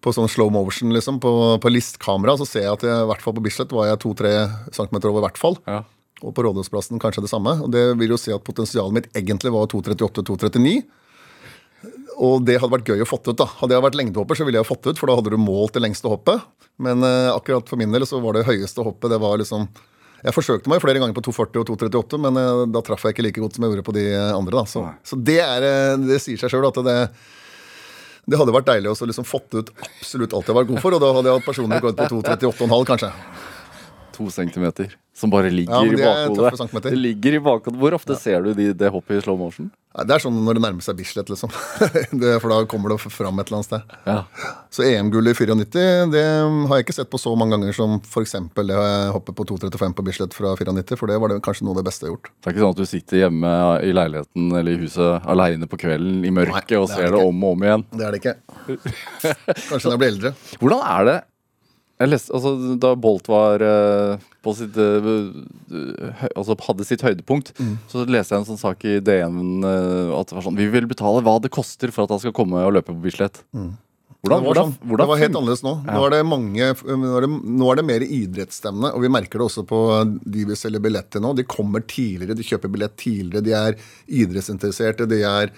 på 0.05 0.13
sånn 0.13 0.29
slow 0.29 0.51
motion 0.53 0.93
liksom, 0.93 1.19
på, 1.23 1.33
på 1.61 1.73
listkamera, 1.73 2.37
så 2.37 2.47
ser 2.49 2.67
jeg 2.67 2.77
at 2.77 2.85
jeg, 2.87 3.05
i 3.05 3.09
hvert 3.09 3.25
fall 3.25 3.37
på 3.37 3.45
Bislett 3.45 3.73
var 3.73 3.89
jeg 3.89 4.03
2-3 4.05 4.33
cm 4.77 4.99
over, 5.01 5.21
i 5.23 5.25
hvert 5.27 5.41
fall. 5.41 5.57
Ja. 5.69 5.81
Og 6.25 6.35
på 6.37 6.45
Rådhusplassen 6.45 7.01
kanskje 7.03 7.25
det 7.25 7.33
samme. 7.33 7.57
Og 7.65 7.73
det 7.73 7.87
vil 8.01 8.15
jo 8.15 8.21
si 8.21 8.33
at 8.33 8.45
potensialet 8.45 8.97
mitt 8.97 9.09
egentlig 9.17 9.53
var 9.53 9.67
2.38-2.39. 9.73 10.85
Og 12.25 12.45
det 12.47 12.61
hadde 12.61 12.73
vært 12.73 12.89
gøy 12.89 13.03
å 13.03 13.09
fått 13.09 13.27
ut. 13.29 13.39
da. 13.41 13.49
Hadde 13.61 13.77
jeg 13.77 13.85
vært 13.85 13.99
lengdehopper, 13.99 14.39
så 14.39 14.47
ville 14.47 14.61
jeg 14.61 14.69
fått 14.69 14.87
ut, 14.87 15.01
for 15.01 15.11
da 15.11 15.19
hadde 15.19 15.35
du 15.35 15.41
målt 15.41 15.75
det 15.75 15.83
lengste 15.83 16.11
hoppet. 16.11 16.45
Men 16.83 17.03
eh, 17.07 17.33
akkurat 17.33 17.69
for 17.69 17.81
min 17.81 17.93
del 17.95 18.07
så 18.09 18.21
var 18.23 18.37
det 18.37 18.47
høyeste 18.49 18.85
hoppet 18.87 19.13
det 19.13 19.21
var 19.23 19.37
liksom 19.39 19.69
Jeg 20.25 20.35
forsøkte 20.35 20.71
meg 20.73 20.81
flere 20.83 20.99
ganger 21.03 21.15
på 21.15 21.23
240 21.27 21.61
og 21.61 21.67
238, 21.69 22.21
men 22.25 22.41
eh, 22.41 22.65
da 22.73 22.83
traff 22.87 23.05
jeg 23.05 23.17
ikke 23.17 23.27
like 23.27 23.43
godt 23.45 23.59
som 23.59 23.67
jeg 23.67 23.75
gjorde 23.75 23.89
på 23.91 23.97
de 23.99 24.07
andre. 24.15 24.57
da. 24.57 24.65
Så, 24.71 24.85
så 25.05 25.19
det, 25.21 25.41
er, 25.45 25.67
uh, 25.95 26.07
det 26.07 26.23
sier 26.25 26.41
seg 26.41 26.55
sjøl 26.55 26.71
at 26.71 26.81
det 26.81 26.87
det 26.89 26.99
hadde 28.33 28.55
vært 28.57 28.69
deilig 28.71 28.93
å 28.93 29.09
liksom 29.11 29.27
fått 29.29 29.57
ut 29.59 29.73
absolutt 29.85 30.33
alt 30.37 30.49
jeg 30.49 30.57
var 30.57 30.69
god 30.71 30.81
for, 30.81 30.97
og 30.97 31.03
da 31.03 31.11
hadde 31.17 31.29
jeg 31.29 31.41
hatt 31.41 31.49
personlig 31.49 31.81
rekord 31.81 31.99
på 31.99 32.07
2,38,5 32.23 32.87
kanskje. 32.89 33.11
To 34.15 34.31
centimeter 34.31 34.95
som 35.17 35.31
bare 35.31 35.51
ligger 35.51 35.75
ja, 35.75 35.93
i 35.93 35.97
bakhodet. 35.97 36.83
Det 36.83 36.97
ligger 36.97 37.33
i 37.33 37.41
bakhodet. 37.41 37.79
Hvor 37.79 37.95
ofte 37.95 38.13
ja. 38.13 38.19
ser 38.19 38.43
du 38.43 38.55
de, 38.55 38.73
det 38.75 38.91
hoppet 38.91 39.21
i 39.21 39.23
slow 39.23 39.39
motion? 39.39 39.69
Det 39.95 40.11
er 40.11 40.23
sånn 40.25 40.41
når 40.43 40.59
det 40.59 40.63
nærmer 40.65 40.83
seg 40.83 40.97
Bislett, 40.99 41.29
liksom. 41.31 41.53
det, 42.21 42.33
for 42.43 42.51
da 42.51 42.57
kommer 42.67 42.91
det 42.91 42.97
fram 42.99 43.39
et 43.39 43.47
eller 43.47 43.61
annet 43.61 43.69
sted. 43.69 43.93
Ja. 44.11 44.17
Så 44.75 44.83
EM-gullet 44.89 45.39
i 45.39 45.47
94 45.55 46.09
det 46.11 46.25
har 46.25 46.81
jeg 46.81 46.87
ikke 46.87 46.97
sett 46.97 47.13
på 47.13 47.21
så 47.23 47.31
mange 47.39 47.55
ganger 47.55 47.77
som 47.77 48.01
f.eks. 48.03 48.35
det 48.59 48.79
hoppet 49.15 49.39
på 49.39 49.47
2.35 49.53 49.95
på 49.95 50.07
Bislett 50.09 50.35
fra 50.35 50.57
94, 50.59 50.99
for 50.99 51.13
det 51.13 51.21
var 51.23 51.31
det 51.31 51.39
kanskje 51.47 51.69
noe 51.69 51.77
av 51.77 51.85
det 51.85 51.87
beste 51.87 52.09
jeg 52.09 52.11
har 52.11 52.17
gjort. 52.17 52.33
Det 52.35 52.51
er 52.51 52.57
ikke 52.57 52.65
sånn 52.65 52.75
at 52.75 52.81
du 52.83 52.91
sitter 52.91 53.21
hjemme 53.23 53.53
i 53.87 53.93
leiligheten 53.95 54.49
eller 54.51 54.73
i 54.75 54.83
huset 54.83 55.29
aleine 55.31 55.71
på 55.71 55.79
kvelden 55.85 56.27
i 56.27 56.35
mørket 56.35 56.75
og 56.81 56.89
ser 56.91 57.07
det, 57.07 57.15
det 57.15 57.23
om 57.23 57.47
og 57.47 57.55
om 57.55 57.69
igjen? 57.69 57.87
Det 57.95 58.09
er 58.09 58.17
det 58.17 58.25
ikke. 58.25 58.35
Kanskje 59.69 59.85
når 59.87 59.95
jeg 59.95 60.03
blir 60.03 60.11
eldre. 60.11 60.35
Hvordan 60.59 60.85
er 60.91 61.09
det 61.13 61.17
leste, 62.11 62.33
altså, 62.37 62.77
Da 62.81 62.95
Bolt 62.99 63.29
var 63.31 63.63
uh, 63.63 64.23
på 64.45 64.55
sitt 64.59 64.77
uh, 64.77 65.31
altså 66.35 66.57
hadde 66.67 66.87
sitt 66.89 67.05
høydepunkt, 67.07 67.55
mm. 67.59 67.77
så 67.91 68.05
leste 68.05 68.35
jeg 68.35 68.43
en 68.43 68.51
sånn 68.53 68.61
sak 68.61 68.85
i 68.89 68.99
DN 69.05 69.65
uh, 69.65 70.15
at 70.19 70.31
det 70.31 70.39
var 70.39 70.47
sånn 70.47 70.59
Vi 70.59 70.69
vil 70.73 70.91
betale 70.91 71.23
hva 71.25 71.39
det 71.43 71.53
koster 71.55 71.95
for 71.95 72.07
at 72.07 72.15
han 72.15 72.23
skal 72.23 72.37
komme 72.37 72.63
og 72.65 72.77
løpe 72.77 72.93
på 72.93 73.03
Bislett. 73.07 73.43
Mm. 73.57 73.75
Hvordan, 74.25 74.41
det, 74.41 74.49
var 74.49 74.57
sånn, 74.57 74.71
hvordan, 74.89 75.03
det 75.03 75.11
var 75.11 75.21
helt 75.21 75.37
annerledes 75.37 75.63
nå. 75.67 75.73
Ja. 75.85 75.95
Nå, 75.99 76.05
er 76.07 76.13
det 76.15 76.19
mange, 76.25 76.69
nå, 76.73 77.09
er 77.19 77.27
det, 77.27 77.31
nå 77.61 77.67
er 77.69 77.77
det 77.77 77.85
mer 77.91 78.05
idrettsstevne, 78.07 78.93
og 78.97 79.05
vi 79.05 79.11
merker 79.13 79.43
det 79.43 79.49
også 79.51 79.65
på 79.69 79.81
de 80.25 80.47
vi 80.49 80.57
selger 80.57 80.81
billett 80.87 81.11
til 81.13 81.21
nå. 81.21 81.35
De 81.37 81.45
kommer 81.45 81.85
tidligere, 81.85 82.37
de 82.39 82.47
kjøper 82.49 82.73
billett 82.73 82.97
tidligere, 83.01 83.45
de 83.45 83.53
er 83.59 83.77
idrettsinteresserte. 84.23 85.05
De 85.11 85.21
er, 85.29 85.53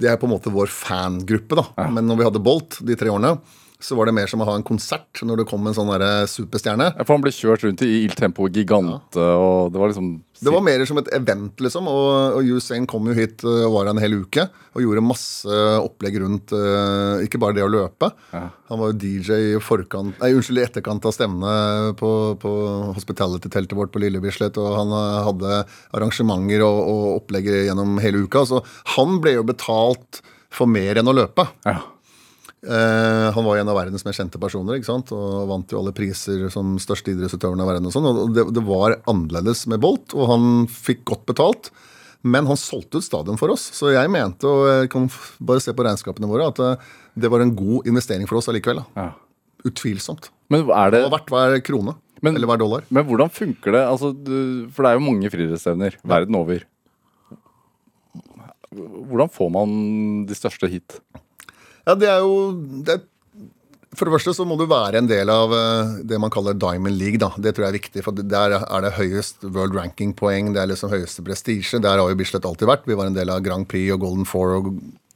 de 0.00 0.08
er 0.08 0.16
på 0.16 0.30
en 0.30 0.32
måte 0.32 0.52
vår 0.54 0.72
fangruppe. 0.72 1.60
da. 1.60 1.66
Ja. 1.76 1.90
Men 1.92 2.08
når 2.08 2.22
vi 2.22 2.28
hadde 2.30 2.44
Bolt 2.48 2.80
de 2.88 2.96
tre 2.96 3.12
årene, 3.12 3.34
så 3.78 3.96
var 3.96 4.08
det 4.08 4.14
mer 4.16 4.28
som 4.30 4.40
å 4.40 4.46
ha 4.48 4.54
en 4.56 4.64
konsert 4.64 5.20
når 5.26 5.42
det 5.42 5.48
kom 5.50 5.66
en 5.68 5.74
sånn 5.76 5.90
superstjerne. 6.30 6.88
Ja, 6.94 7.04
for 7.04 7.16
han 7.16 7.24
ble 7.24 7.32
kjørt 7.34 7.64
rundt 7.66 7.82
i 7.84 8.04
ildtempo, 8.06 8.48
Gigante, 8.52 9.20
ja. 9.20 9.34
og 9.36 9.72
det 9.72 9.80
var 9.80 9.90
liksom 9.92 10.10
Det 10.40 10.52
var 10.52 10.64
mer 10.64 10.84
som 10.88 11.00
et 11.00 11.10
event, 11.16 11.60
liksom. 11.60 11.88
Og, 11.88 12.38
og 12.38 12.50
Usain 12.56 12.86
kom 12.88 13.08
jo 13.10 13.16
hit 13.16 13.44
og 13.44 13.66
uh, 13.66 13.72
var 13.74 13.88
her 13.88 13.94
en 13.94 14.00
hel 14.00 14.16
uke 14.22 14.46
og 14.76 14.82
gjorde 14.84 15.04
masse 15.04 15.58
opplegg 15.80 16.18
rundt 16.20 16.52
uh, 16.56 17.24
ikke 17.24 17.40
bare 17.40 17.56
det 17.56 17.64
å 17.64 17.72
løpe. 17.72 18.10
Ja. 18.32 18.46
Han 18.70 18.80
var 18.82 18.92
jo 18.92 18.98
DJ 19.00 19.52
i 19.54 19.58
forkant, 19.62 20.16
nei, 20.20 20.32
unnskyld, 20.36 20.60
i 20.60 20.66
etterkant 20.66 21.08
av 21.08 21.14
stevnet 21.16 22.00
på, 22.00 22.10
på 22.42 22.54
hospitality-teltet 22.96 23.76
vårt 23.78 23.92
på 23.94 24.02
Lille 24.02 24.22
Bislett, 24.24 24.60
og 24.60 24.72
han 24.76 24.94
hadde 25.28 25.60
arrangementer 25.96 26.64
og, 26.66 26.80
og 26.92 27.04
opplegg 27.20 27.50
gjennom 27.68 28.00
hele 28.04 28.24
uka. 28.24 28.44
Så 28.48 28.62
han 28.96 29.20
ble 29.24 29.36
jo 29.36 29.46
betalt 29.46 30.22
for 30.52 30.70
mer 30.70 31.00
enn 31.00 31.12
å 31.12 31.14
løpe. 31.16 31.46
Ja. 31.68 31.78
Uh, 32.66 33.30
han 33.30 33.44
var 33.46 33.60
en 33.60 33.68
av 33.70 33.76
verdens 33.78 34.02
mer 34.02 34.14
kjente 34.16 34.40
personer 34.42 34.80
ikke 34.80 34.88
sant? 34.88 35.12
og 35.14 35.46
vant 35.46 35.70
jo 35.70 35.78
alle 35.78 35.92
priser 35.94 36.48
som 36.50 36.74
største 36.82 37.12
idrettsutøveren 37.12 37.62
av 37.62 37.70
verden. 37.70 37.86
og 37.86 37.94
sånn, 37.94 38.08
og 38.10 38.32
det, 38.34 38.42
det, 38.56 38.64
var 38.66 38.96
annerledes 39.06 39.66
med 39.70 39.82
Bolt, 39.84 40.16
og 40.18 40.32
han 40.32 40.48
fikk 40.70 41.04
godt 41.12 41.26
betalt. 41.30 41.70
Men 42.26 42.48
han 42.48 42.58
solgte 42.58 42.98
ut 42.98 43.06
stadion 43.06 43.38
for 43.38 43.54
oss, 43.54 43.68
så 43.76 43.92
jeg 43.94 44.10
mente, 44.10 44.50
og 44.50 44.66
jeg 44.66 44.90
kan 44.90 45.06
bare 45.38 45.62
se 45.62 45.74
på 45.76 45.84
regnskapene 45.86 46.30
våre, 46.30 46.48
at 46.50 46.58
uh, 46.58 46.96
det 47.14 47.30
var 47.30 47.44
en 47.44 47.54
god 47.54 47.86
investering 47.86 48.26
for 48.26 48.40
oss 48.40 48.50
allikevel. 48.50 48.82
Ja. 48.98 49.12
Utvilsomt. 49.68 50.32
Men 50.50 50.66
er 50.66 50.90
det... 50.90 51.04
det 51.04 51.06
var 51.06 51.18
verdt 51.20 51.32
hver 51.34 51.62
krone. 51.66 51.94
Men, 52.24 52.34
eller 52.34 52.48
hver 52.48 52.58
dollar. 52.58 52.86
Men 52.90 53.04
hvordan 53.06 53.30
funker 53.30 53.76
det? 53.76 53.84
Altså, 53.86 54.10
for 54.72 54.82
det 54.82 54.90
er 54.90 54.98
jo 54.98 55.04
mange 55.04 55.30
friidrettsstevner 55.30 55.98
verden 56.02 56.38
over. 56.38 56.64
Hvordan 58.72 59.30
får 59.32 59.52
man 59.54 59.76
de 60.26 60.36
største 60.36 60.70
hit? 60.72 60.98
Ja, 61.86 61.94
det 61.94 62.08
er 62.10 62.24
jo 62.24 62.38
det 62.86 62.96
For 63.96 64.08
det 64.08 64.16
første 64.16 64.34
så 64.36 64.44
må 64.44 64.56
du 64.58 64.66
være 64.68 64.98
en 65.00 65.08
del 65.08 65.30
av 65.32 65.52
eh, 65.54 65.92
det 66.10 66.18
man 66.20 66.32
kaller 66.34 66.56
Diamond 66.58 66.98
League. 66.98 67.20
da. 67.22 67.30
Det 67.38 67.54
tror 67.54 67.64
jeg 67.64 67.72
er 67.72 67.78
viktig, 67.78 68.02
for 68.04 68.12
der 68.18 68.58
er 68.58 68.84
det 68.84 68.96
høyest 68.98 69.46
world 69.46 69.76
ranking-poeng. 69.78 70.50
Det 70.52 70.60
er 70.60 70.68
liksom 70.68 70.92
høyeste 70.92 71.24
prestisje. 71.24 71.80
Der 71.80 71.96
har 72.02 72.10
jo 72.10 72.18
Bislett 72.18 72.44
alltid 72.44 72.68
vært. 72.68 72.84
Vi 72.90 72.98
var 72.98 73.08
en 73.08 73.16
del 73.16 73.32
av 73.32 73.40
Grand 73.46 73.64
Prix 73.70 73.94
og 73.94 74.02
Golden 74.04 74.28
Four 74.28 74.58
og 74.58 74.68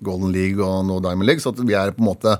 Golden 0.06 0.32
League 0.32 0.64
og 0.64 0.86
nå 0.88 0.96
Diamond 1.04 1.28
League. 1.28 1.44
Så 1.44 1.52
vi 1.58 1.76
er 1.76 1.92
på 1.92 2.00
en 2.00 2.08
måte 2.08 2.38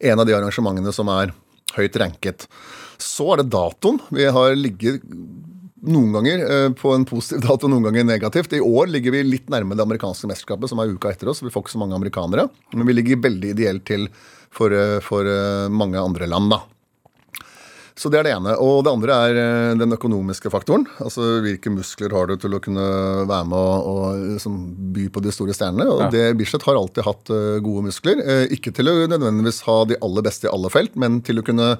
en 0.00 0.22
av 0.22 0.24
de 0.24 0.38
arrangementene 0.38 0.94
som 0.94 1.10
er 1.12 1.34
høyt 1.76 2.00
ranket. 2.00 2.46
Så 2.96 3.28
er 3.34 3.42
det 3.42 3.52
datoen. 3.52 4.00
Vi 4.14 4.24
har 4.24 4.56
ligget 4.56 5.04
noen 5.86 6.12
ganger 6.16 6.40
eh, 6.44 6.70
på 6.74 6.94
en 6.94 7.04
positiv 7.08 7.44
dato, 7.44 7.68
noen 7.70 7.84
ganger 7.88 8.06
negativt. 8.08 8.52
I 8.56 8.62
år 8.64 8.90
ligger 8.90 9.14
vi 9.14 9.22
litt 9.26 9.50
nærme 9.52 9.76
det 9.78 9.84
amerikanske 9.84 10.30
mesterskapet, 10.30 10.70
som 10.72 10.80
er 10.82 10.90
uka 10.94 11.12
etter 11.12 11.30
oss. 11.30 11.42
Vi 11.44 11.52
får 11.54 11.64
ikke 11.66 11.76
så 11.76 11.82
mange 11.82 11.98
amerikanere. 11.98 12.48
Men 12.74 12.88
vi 12.88 12.96
ligger 12.96 13.22
veldig 13.28 13.52
ideelt 13.54 13.84
til 13.88 14.08
for, 14.50 14.72
eh, 14.74 14.98
for 15.04 15.28
eh, 15.28 15.68
mange 15.70 16.00
andre 16.00 16.26
land, 16.30 16.50
da. 16.50 16.62
Så 17.98 18.06
det 18.14 18.20
er 18.20 18.28
det 18.28 18.32
ene. 18.36 18.52
Og 18.62 18.84
det 18.86 18.92
andre 18.94 19.14
er 19.26 19.74
den 19.74 19.90
økonomiske 19.90 20.52
faktoren. 20.54 20.84
Altså 21.02 21.40
hvilke 21.42 21.72
muskler 21.74 22.12
har 22.14 22.28
du 22.30 22.36
til 22.38 22.54
å 22.54 22.60
kunne 22.62 22.84
være 23.26 23.48
med 23.50 23.58
og, 23.58 23.88
og 23.90 24.20
liksom 24.36 24.58
by 24.94 25.08
på 25.10 25.22
de 25.24 25.32
store 25.34 25.56
stjernene. 25.56 25.88
Og 25.90 26.04
Ja. 26.04 26.10
det 26.14 26.36
Bislett 26.38 26.62
har 26.62 26.78
alltid 26.78 27.02
hatt 27.02 27.26
gode 27.66 27.88
muskler. 27.88 28.22
Ikke 28.54 28.70
til 28.70 28.86
å 28.86 28.94
nødvendigvis 29.10 29.64
ha 29.66 29.80
de 29.90 29.98
aller 29.98 30.22
beste 30.22 30.46
i 30.46 30.52
alle 30.52 30.70
felt, 30.70 30.94
men 30.94 31.18
til 31.26 31.42
å 31.42 31.46
kunne 31.50 31.72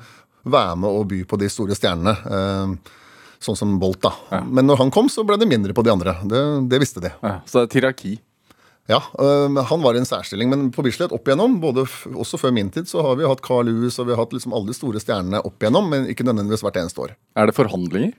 være 0.42 0.74
med 0.82 0.90
og 0.90 1.06
by 1.14 1.22
på 1.22 1.38
de 1.38 1.52
store 1.54 1.78
stjernene. 1.78 2.18
Sånn 3.40 3.56
som 3.58 3.76
Bolt, 3.78 4.00
da. 4.02 4.40
Men 4.42 4.66
når 4.66 4.80
han 4.82 4.90
kom, 4.90 5.06
så 5.12 5.22
ble 5.26 5.36
det 5.38 5.46
mindre 5.46 5.74
på 5.76 5.84
de 5.86 5.92
andre. 5.92 6.16
Det, 6.26 6.40
det 6.72 6.80
visste 6.82 7.02
de. 7.04 7.12
Ja, 7.22 7.36
så 7.46 7.62
det 7.62 7.68
er 7.70 7.78
hierarki. 7.80 8.16
Ja, 8.88 9.02
øh, 9.20 9.52
Han 9.68 9.82
var 9.84 9.94
i 9.94 10.00
en 10.00 10.08
særstilling, 10.08 10.48
men 10.48 10.70
på 10.72 10.80
Bislett 10.82 11.12
opp 11.12 11.26
igjennom, 11.28 11.58
både 11.60 11.84
også 12.16 12.38
før 12.40 12.54
min 12.56 12.70
tid, 12.72 12.88
så 12.88 13.02
har 13.04 13.18
vi 13.20 13.26
hatt 13.28 13.42
Carl 13.44 13.68
Lewis 13.68 13.98
og 14.00 14.08
vi 14.08 14.14
har 14.16 14.22
hatt 14.22 14.32
liksom 14.32 14.54
alle 14.56 14.72
de 14.72 14.76
store 14.78 15.02
stjernene 15.02 15.42
opp 15.44 15.60
igjennom, 15.60 15.90
men 15.92 16.06
ikke 16.08 16.24
nødvendigvis 16.24 16.64
hvert 16.64 16.80
eneste 16.80 17.04
år. 17.04 17.12
Er 17.36 17.50
det 17.50 17.54
forhandlinger? 17.58 18.14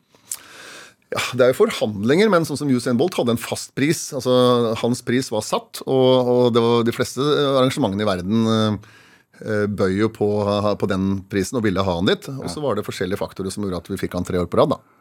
Ja, 1.09 1.23
Det 1.33 1.41
er 1.41 1.51
jo 1.55 1.57
forhandlinger, 1.63 2.29
men 2.29 2.45
sånn 2.45 2.59
som 2.61 2.69
Usain 2.69 2.99
Bolt 3.01 3.17
hadde 3.17 3.33
en 3.33 3.41
fast 3.41 3.73
pris. 3.73 4.11
altså 4.13 4.75
Hans 4.77 5.01
pris 5.01 5.31
var 5.33 5.41
satt, 5.41 5.81
og, 5.89 6.29
og 6.29 6.53
det 6.53 6.61
var 6.61 6.85
de 6.85 6.93
fleste 6.93 7.25
arrangementene 7.25 8.05
i 8.05 8.09
verden 8.11 8.45
øh, 9.41 9.65
bøy 9.73 9.97
jo 10.03 10.11
på, 10.13 10.29
på 10.77 10.91
den 10.91 11.23
prisen 11.33 11.57
og 11.57 11.65
ville 11.65 11.81
ha 11.81 11.97
han 11.97 12.05
dit. 12.13 12.29
Og 12.29 12.45
så 12.53 12.61
var 12.61 12.77
det 12.77 12.85
forskjellige 12.85 13.17
faktorer 13.17 13.49
som 13.49 13.65
gjorde 13.65 13.81
at 13.81 13.89
vi 13.89 13.97
fikk 14.05 14.13
han 14.19 14.27
tre 14.27 14.37
år 14.37 14.45
på 14.53 14.61
rad. 14.61 14.77
da. 14.77 14.98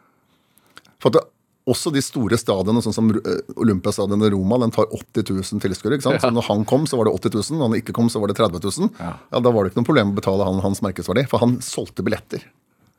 For 0.99 1.09
at 1.11 1.17
det, 1.19 1.23
også 1.69 1.91
de 1.93 2.01
store 2.01 2.37
stadionene, 2.39 2.81
sånn 2.81 2.95
som 2.95 3.09
eh, 3.13 3.41
Olympiastadionet 3.61 4.31
i 4.31 4.33
Roma, 4.33 4.57
den 4.63 4.71
tar 4.73 4.87
80 4.95 5.27
000 5.37 5.61
tilskuere. 5.61 5.99
Ja. 6.01 6.15
Så 6.17 6.31
når 6.33 6.47
han 6.47 6.63
kom, 6.65 6.87
så 6.89 6.97
var 6.97 7.05
det 7.09 7.13
80 7.19 7.35
000. 7.51 7.59
Når 7.59 7.67
han 7.69 7.77
ikke 7.81 7.93
kom, 7.93 8.07
så 8.09 8.21
var 8.23 8.31
det 8.31 8.37
30 8.39 8.63
000. 8.63 8.89
Ja. 8.97 9.11
Ja, 9.31 9.41
Da 9.45 9.51
var 9.53 9.63
det 9.67 9.71
ikke 9.73 9.81
noe 9.83 9.89
problem 9.91 10.13
å 10.15 10.17
betale 10.17 10.47
han 10.47 10.61
hans 10.65 10.81
markedsverdi, 10.81 11.27
for 11.29 11.43
han 11.43 11.59
solgte 11.61 12.01
billetter. 12.07 12.41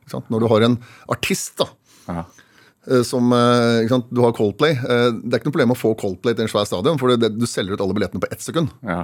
Ikke 0.05 0.13
sant? 0.15 0.29
Når 0.31 0.45
du 0.45 0.47
har 0.53 0.67
en 0.69 0.77
artist 1.11 1.57
da, 1.59 1.67
Ja. 2.07 2.23
eh, 2.87 3.03
som 3.03 3.27
eh? 3.35 3.91
Du 4.09 4.21
har 4.23 4.31
Coldplay. 4.37 4.77
Det 4.79 5.33
er 5.33 5.41
ikke 5.41 5.49
noe 5.51 5.57
problem 5.57 5.75
å 5.75 5.81
få 5.81 5.91
Coldplay 5.99 6.33
til 6.37 6.47
en 6.47 6.53
svær 6.53 6.65
stadion, 6.69 6.97
for 7.01 7.11
det, 7.17 7.33
du 7.37 7.45
selger 7.49 7.75
ut 7.75 7.83
alle 7.83 7.97
billettene 7.97 8.23
på 8.23 8.31
ett 8.31 8.41
sekund. 8.41 8.71
ja. 8.87 9.03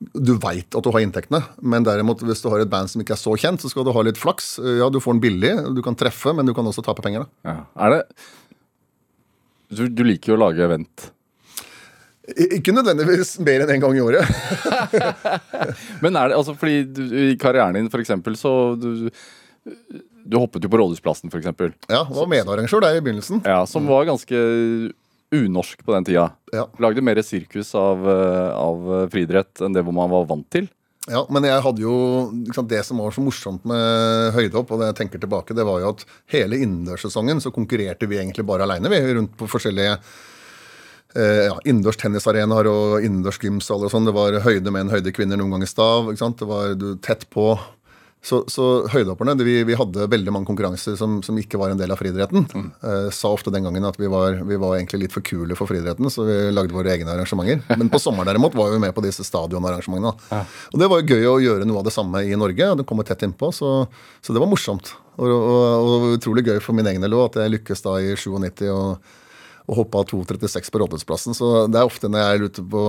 Du 0.00 0.32
veit 0.40 0.72
at 0.72 0.84
du 0.84 0.88
har 0.94 1.02
inntektene, 1.04 1.42
men 1.60 1.84
derimot 1.84 2.22
hvis 2.24 2.40
du 2.40 2.48
har 2.48 2.62
et 2.62 2.70
band 2.72 2.88
som 2.88 3.02
ikke 3.02 3.12
er 3.16 3.20
så 3.20 3.34
kjent, 3.36 3.60
så 3.60 3.68
skal 3.68 3.84
du 3.84 3.92
ha 3.92 4.04
litt 4.06 4.20
flaks. 4.20 4.54
Ja, 4.80 4.88
du 4.88 4.96
får 5.02 5.18
den 5.18 5.24
billig, 5.26 5.50
du 5.76 5.82
kan 5.84 5.98
treffe, 5.98 6.32
men 6.36 6.48
du 6.48 6.54
kan 6.56 6.66
også 6.66 6.84
tape 6.86 7.04
penger. 7.04 7.26
da. 7.26 7.52
ja. 7.52 7.64
Er 7.84 7.98
det 7.98 8.04
du, 9.70 9.86
du 9.86 10.02
liker 10.02 10.32
jo 10.32 10.36
å 10.38 10.42
lage 10.42 10.64
event. 10.66 11.10
Ikke 12.30 12.74
nødvendigvis 12.74 13.36
mer 13.42 13.64
enn 13.64 13.70
én 13.70 13.76
en 13.78 13.84
gang 13.84 13.98
i 13.98 14.02
året. 14.02 14.26
Men 16.04 16.18
er 16.18 16.30
det 16.30 16.38
altså 16.38 16.54
fordi 16.58 16.82
du, 16.86 17.02
i 17.32 17.36
karrieren 17.40 17.78
din, 17.78 17.90
for 17.90 18.02
eksempel, 18.02 18.36
så 18.38 18.52
du, 18.78 19.08
du 19.66 20.36
hoppet 20.38 20.66
jo 20.66 20.70
på 20.70 20.80
Rådhusplassen, 20.80 21.32
eksempel. 21.38 21.72
Ja, 21.90 22.02
var 22.06 22.30
medarrangør 22.30 22.82
der 22.84 22.98
i 22.98 23.04
begynnelsen. 23.04 23.42
Ja, 23.46 23.62
som 23.70 23.86
var 23.90 24.08
ganske 24.10 24.42
unorsk 25.34 25.84
på 25.86 25.94
den 25.94 26.06
tida. 26.08 26.26
Ja. 26.54 26.66
Lagde 26.82 27.04
mer 27.04 27.20
sirkus 27.22 27.74
av, 27.78 28.02
eh, 28.08 28.50
av 28.56 29.10
friidrett 29.12 29.62
enn 29.62 29.76
det 29.76 29.84
hvor 29.86 29.94
man 29.96 30.10
var 30.10 30.28
vant 30.30 30.48
til. 30.50 30.68
Ja, 31.08 31.24
Men 31.32 31.46
jeg 31.48 31.62
hadde 31.64 31.80
jo 31.82 31.94
sant, 32.54 32.68
det 32.68 32.82
som 32.84 33.00
var 33.00 33.14
så 33.14 33.22
morsomt 33.24 33.64
med 33.66 34.34
høydehopp, 34.36 34.70
og 34.70 34.82
det 34.82 34.90
jeg 34.90 34.98
tenker 35.00 35.22
tilbake, 35.22 35.56
det 35.56 35.64
var 35.66 35.80
jo 35.80 35.94
at 35.94 36.04
hele 36.30 36.58
innendørssesongen 36.60 37.40
så 37.40 37.52
konkurrerte 37.54 38.06
vi 38.10 38.18
egentlig 38.20 38.44
bare 38.46 38.66
aleine, 38.66 38.90
vi, 38.92 39.00
rundt 39.16 39.32
på 39.40 39.48
forskjellige 39.50 39.96
eh, 41.16 41.46
ja, 41.48 41.56
innendørs 41.64 41.98
tennisarenaer 41.98 42.68
og 42.70 43.00
innendørs 43.00 43.40
gymsaler 43.42 43.88
og 43.88 43.94
sånn. 43.94 44.06
Det 44.06 44.14
var 44.14 44.38
høyde 44.44 44.74
menn, 44.74 44.92
høyde 44.92 45.14
kvinner, 45.16 45.40
noen 45.40 45.56
ganger 45.56 45.72
stav. 45.72 46.12
ikke 46.12 46.22
sant? 46.22 46.38
Det 46.42 46.50
var 46.50 46.76
du, 46.78 46.92
tett 47.02 47.26
på. 47.32 47.54
Så, 48.20 48.42
så 48.52 48.64
høydehopperne 48.92 49.32
vi, 49.40 49.54
vi 49.64 49.76
hadde 49.78 50.04
veldig 50.12 50.32
mange 50.34 50.48
konkurranser 50.50 50.96
som, 51.00 51.22
som 51.24 51.38
ikke 51.40 51.56
var 51.60 51.72
en 51.72 51.78
del 51.80 51.92
av 51.92 51.96
friidretten. 51.96 52.44
Eh, 52.52 53.06
sa 53.16 53.30
ofte 53.32 53.52
den 53.54 53.64
gangen 53.64 53.86
at 53.88 53.96
vi 53.96 54.10
var, 54.12 54.42
vi 54.44 54.58
var 54.60 54.76
egentlig 54.76 55.06
litt 55.06 55.14
for 55.14 55.24
kule 55.24 55.56
for 55.56 55.70
friidretten, 55.70 56.10
så 56.12 56.26
vi 56.28 56.36
lagde 56.52 56.76
våre 56.76 56.92
egne 56.92 57.14
arrangementer. 57.14 57.62
Men 57.80 57.88
på 57.92 58.00
sommeren 58.02 58.28
derimot 58.28 58.56
var 58.58 58.74
vi 58.74 58.82
med 58.82 58.92
på 58.96 59.04
disse 59.06 59.24
stadionarrangementene. 59.24 60.12
Ja. 60.28 60.42
Og 60.68 60.82
det 60.82 60.90
var 60.92 61.00
jo 61.00 61.16
gøy 61.16 61.30
å 61.30 61.38
gjøre 61.46 61.68
noe 61.70 61.80
av 61.80 61.88
det 61.88 61.96
samme 61.96 62.22
i 62.28 62.36
Norge. 62.36 62.74
Det 62.76 62.86
kom 62.88 63.00
tett 63.08 63.24
innpå, 63.24 63.48
så, 63.56 63.72
så 64.20 64.36
det 64.36 64.44
var 64.44 64.52
morsomt. 64.52 64.92
Og, 65.16 65.32
og, 65.32 65.88
og 65.88 66.06
utrolig 66.18 66.44
gøy 66.44 66.60
for 66.60 66.76
min 66.76 66.92
egen 66.92 67.04
del 67.04 67.16
òg, 67.16 67.30
at 67.30 67.40
jeg 67.46 67.56
lykkes 67.56 67.88
da 67.88 67.96
i 68.04 68.12
97 68.20 68.68
og 68.68 69.16
og 69.70 69.76
hoppa 69.78 70.00
2,36 70.10 70.66
på 70.74 70.80
Rådhusplassen. 70.82 71.34
Så 71.38 71.48
det 71.70 71.78
er 71.78 71.86
ofte 71.86 72.08
når 72.10 72.24
jeg 72.24 72.38
er 72.40 72.44
ute 72.50 72.62
på, 72.72 72.80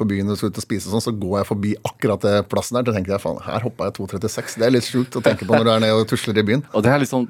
på 0.00 0.06
byen 0.08 0.32
og 0.32 0.38
skal 0.40 0.48
ut 0.54 0.60
og 0.60 0.64
spise, 0.64 0.88
og 0.88 0.94
sånn, 0.96 1.04
så 1.04 1.12
går 1.20 1.34
jeg 1.42 1.48
forbi 1.50 1.72
akkurat 1.84 2.24
det 2.24 2.34
plassen 2.48 2.78
der. 2.78 2.86
Da 2.88 2.94
tenker 2.96 3.12
jeg 3.18 3.22
faen, 3.26 3.42
her 3.44 3.66
hoppa 3.66 3.90
jeg 3.90 3.98
2,36. 4.00 4.56
Det 4.62 4.68
er 4.68 4.72
litt 4.72 4.88
sjukt 4.88 5.18
å 5.20 5.24
tenke 5.24 5.44
på 5.44 5.52
når 5.58 5.68
du 5.68 5.72
er 5.74 5.84
nede 5.84 5.98
og 6.00 6.08
tusler 6.08 6.40
i 6.40 6.46
byen. 6.48 6.64
Og 6.72 6.86
det 6.86 6.94
er 6.94 7.02
liksom 7.04 7.28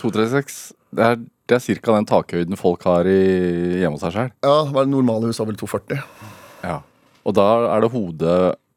236 0.00 0.60
Det 0.96 1.04
er, 1.06 1.18
det 1.50 1.56
er 1.58 1.66
ca. 1.82 1.92
den 1.98 2.08
takhøyden 2.08 2.58
folk 2.58 2.86
har 2.88 3.06
i, 3.10 3.18
hjemme 3.82 3.98
hos 3.98 4.06
seg 4.06 4.14
sjøl. 4.16 4.30
Ja, 4.46 4.54
det 4.78 4.86
normale 4.90 5.30
hus 5.30 5.38
har 5.42 5.50
vel 5.50 5.58
2,40. 5.60 6.00
Ja. 6.64 6.78
Og 7.26 7.34
da 7.36 7.46
er 7.74 7.84
det 7.84 7.90
hodet 7.94 8.36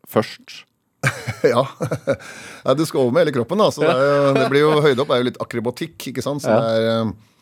først. 0.10 0.64
ja. 1.54 1.64
Du 2.78 2.84
skal 2.88 3.02
over 3.04 3.14
med 3.16 3.26
hele 3.26 3.36
kroppen, 3.36 3.62
da. 3.62 3.70
Så 3.74 3.84
det, 3.86 3.92
er, 3.94 4.10
jo- 4.10 4.34
det 4.40 4.50
blir 4.52 4.66
jo 4.66 4.74
høydeopp 4.84 5.14
er 5.14 5.22
jo 5.24 5.30
litt 5.30 5.40
akrobatikk, 5.44 6.10
ikke 6.12 6.26
sant. 6.26 6.44
Så 6.46 6.52
det 6.54 6.82
er, 6.82 6.90
eh, 7.04 7.33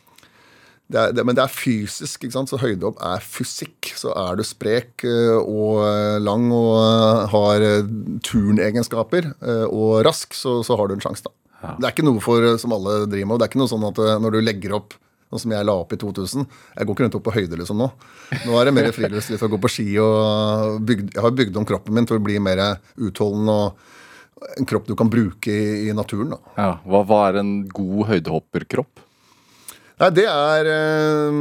det 0.92 1.00
er, 1.00 1.12
det, 1.16 1.24
men 1.24 1.36
det 1.36 1.44
er 1.44 1.52
fysisk, 1.52 2.24
ikke 2.24 2.34
sant? 2.34 2.50
så 2.52 2.60
høydehopp 2.60 3.00
er 3.06 3.22
fysikk. 3.24 3.92
Så 3.98 4.12
er 4.16 4.38
du 4.38 4.44
sprek 4.46 5.04
eh, 5.08 5.36
og 5.38 5.82
eh, 5.86 6.18
lang 6.22 6.48
og 6.52 6.74
eh, 6.80 7.22
har 7.32 7.68
turnegenskaper 8.26 9.32
og 9.68 10.02
rask, 10.06 10.34
så, 10.36 10.60
så 10.66 10.76
har 10.78 10.90
du 10.90 10.98
en 10.98 11.04
sjanse, 11.04 11.24
da. 11.26 11.32
Det 11.78 11.86
er 11.86 11.92
ikke 11.94 12.04
noe 12.04 12.18
for, 12.18 12.42
som 12.58 12.74
alle 12.74 13.04
driver 13.06 13.28
med. 13.30 13.38
Det 13.38 13.46
er 13.46 13.52
ikke 13.52 13.60
noe 13.60 13.70
sånn 13.70 13.84
at 13.86 13.98
når 14.22 14.36
du 14.36 14.44
legger 14.44 14.78
opp 14.80 14.98
Sånn 15.32 15.46
som 15.46 15.52
jeg 15.54 15.64
la 15.64 15.72
opp 15.80 15.92
i 15.94 15.96
2000. 15.96 16.42
Jeg 16.76 16.84
går 16.84 16.92
ikke 16.92 17.04
rundt 17.06 17.14
opp 17.16 17.22
på 17.24 17.32
høyde 17.32 17.56
liksom 17.56 17.78
nå. 17.80 17.86
Nå 18.44 18.56
er 18.60 18.68
det 18.68 18.74
mer 18.76 18.90
friluftsliv 18.92 19.38
til 19.40 19.48
å 19.48 19.52
gå 19.54 19.60
på 19.64 19.70
ski. 19.72 19.86
og 19.96 20.82
bygd, 20.84 21.14
Jeg 21.14 21.24
har 21.24 21.32
bygd 21.38 21.56
om 21.56 21.64
kroppen 21.70 21.96
min 21.96 22.04
til 22.04 22.18
å 22.18 22.24
bli 22.26 22.36
mer 22.36 22.60
utholdende 23.00 23.54
og 23.62 24.58
en 24.58 24.68
kropp 24.68 24.90
du 24.90 24.92
kan 24.98 25.08
bruke 25.08 25.48
i, 25.48 25.88
i 25.88 25.94
naturen. 25.96 26.34
da. 26.34 26.52
Ja. 26.58 26.68
Hva, 26.84 27.00
hva 27.08 27.22
er 27.30 27.40
en 27.40 27.54
god 27.72 28.10
høydehopperkropp? 28.10 29.00
Nei, 30.02 30.08
det 30.16 30.24
er 30.26 30.66
eh, 30.66 31.36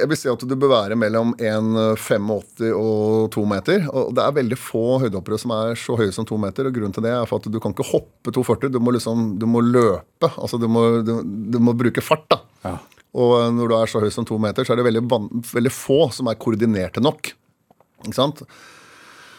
Jeg 0.00 0.08
vil 0.10 0.18
si 0.18 0.28
at 0.30 0.42
du 0.50 0.54
bør 0.58 0.72
være 0.72 0.96
mellom 0.98 1.32
1,85 1.38 2.72
og 2.74 3.28
2 3.34 3.44
meter. 3.50 3.86
Og 3.92 4.12
det 4.16 4.24
er 4.24 4.36
veldig 4.40 4.58
få 4.58 4.82
høydehoppere 5.04 5.38
som 5.40 5.54
er 5.56 5.78
så 5.78 5.96
høye 5.98 6.14
som 6.14 6.26
2 6.28 6.38
meter. 6.42 6.68
og 6.68 6.74
Grunnen 6.76 6.94
til 6.96 7.06
det 7.06 7.12
er 7.14 7.26
for 7.30 7.38
at 7.42 7.48
du 7.50 7.58
kan 7.62 7.74
ikke 7.74 7.86
hoppe 7.92 8.34
2,40. 8.34 8.72
Du 8.74 8.80
må 8.82 8.94
liksom, 8.96 9.32
du 9.38 9.46
må 9.50 9.62
løpe. 9.64 10.30
altså 10.34 10.58
Du 10.60 10.66
må, 10.70 10.84
du, 11.06 11.14
du 11.22 11.58
må 11.62 11.76
bruke 11.78 12.02
fart. 12.04 12.26
da. 12.34 12.40
Ja. 12.66 12.74
Og 13.18 13.36
eh, 13.40 13.52
når 13.56 13.70
du 13.70 13.76
er 13.78 13.90
så 13.94 14.02
høy 14.02 14.10
som 14.14 14.26
to 14.28 14.38
meter, 14.42 14.66
så 14.66 14.74
er 14.74 14.82
det 14.82 14.88
veldig, 14.90 15.04
veldig 15.54 15.74
få 15.74 16.00
som 16.14 16.30
er 16.30 16.38
koordinerte 16.42 17.02
nok. 17.04 17.32
Ikke 18.04 18.18
sant? 18.18 18.42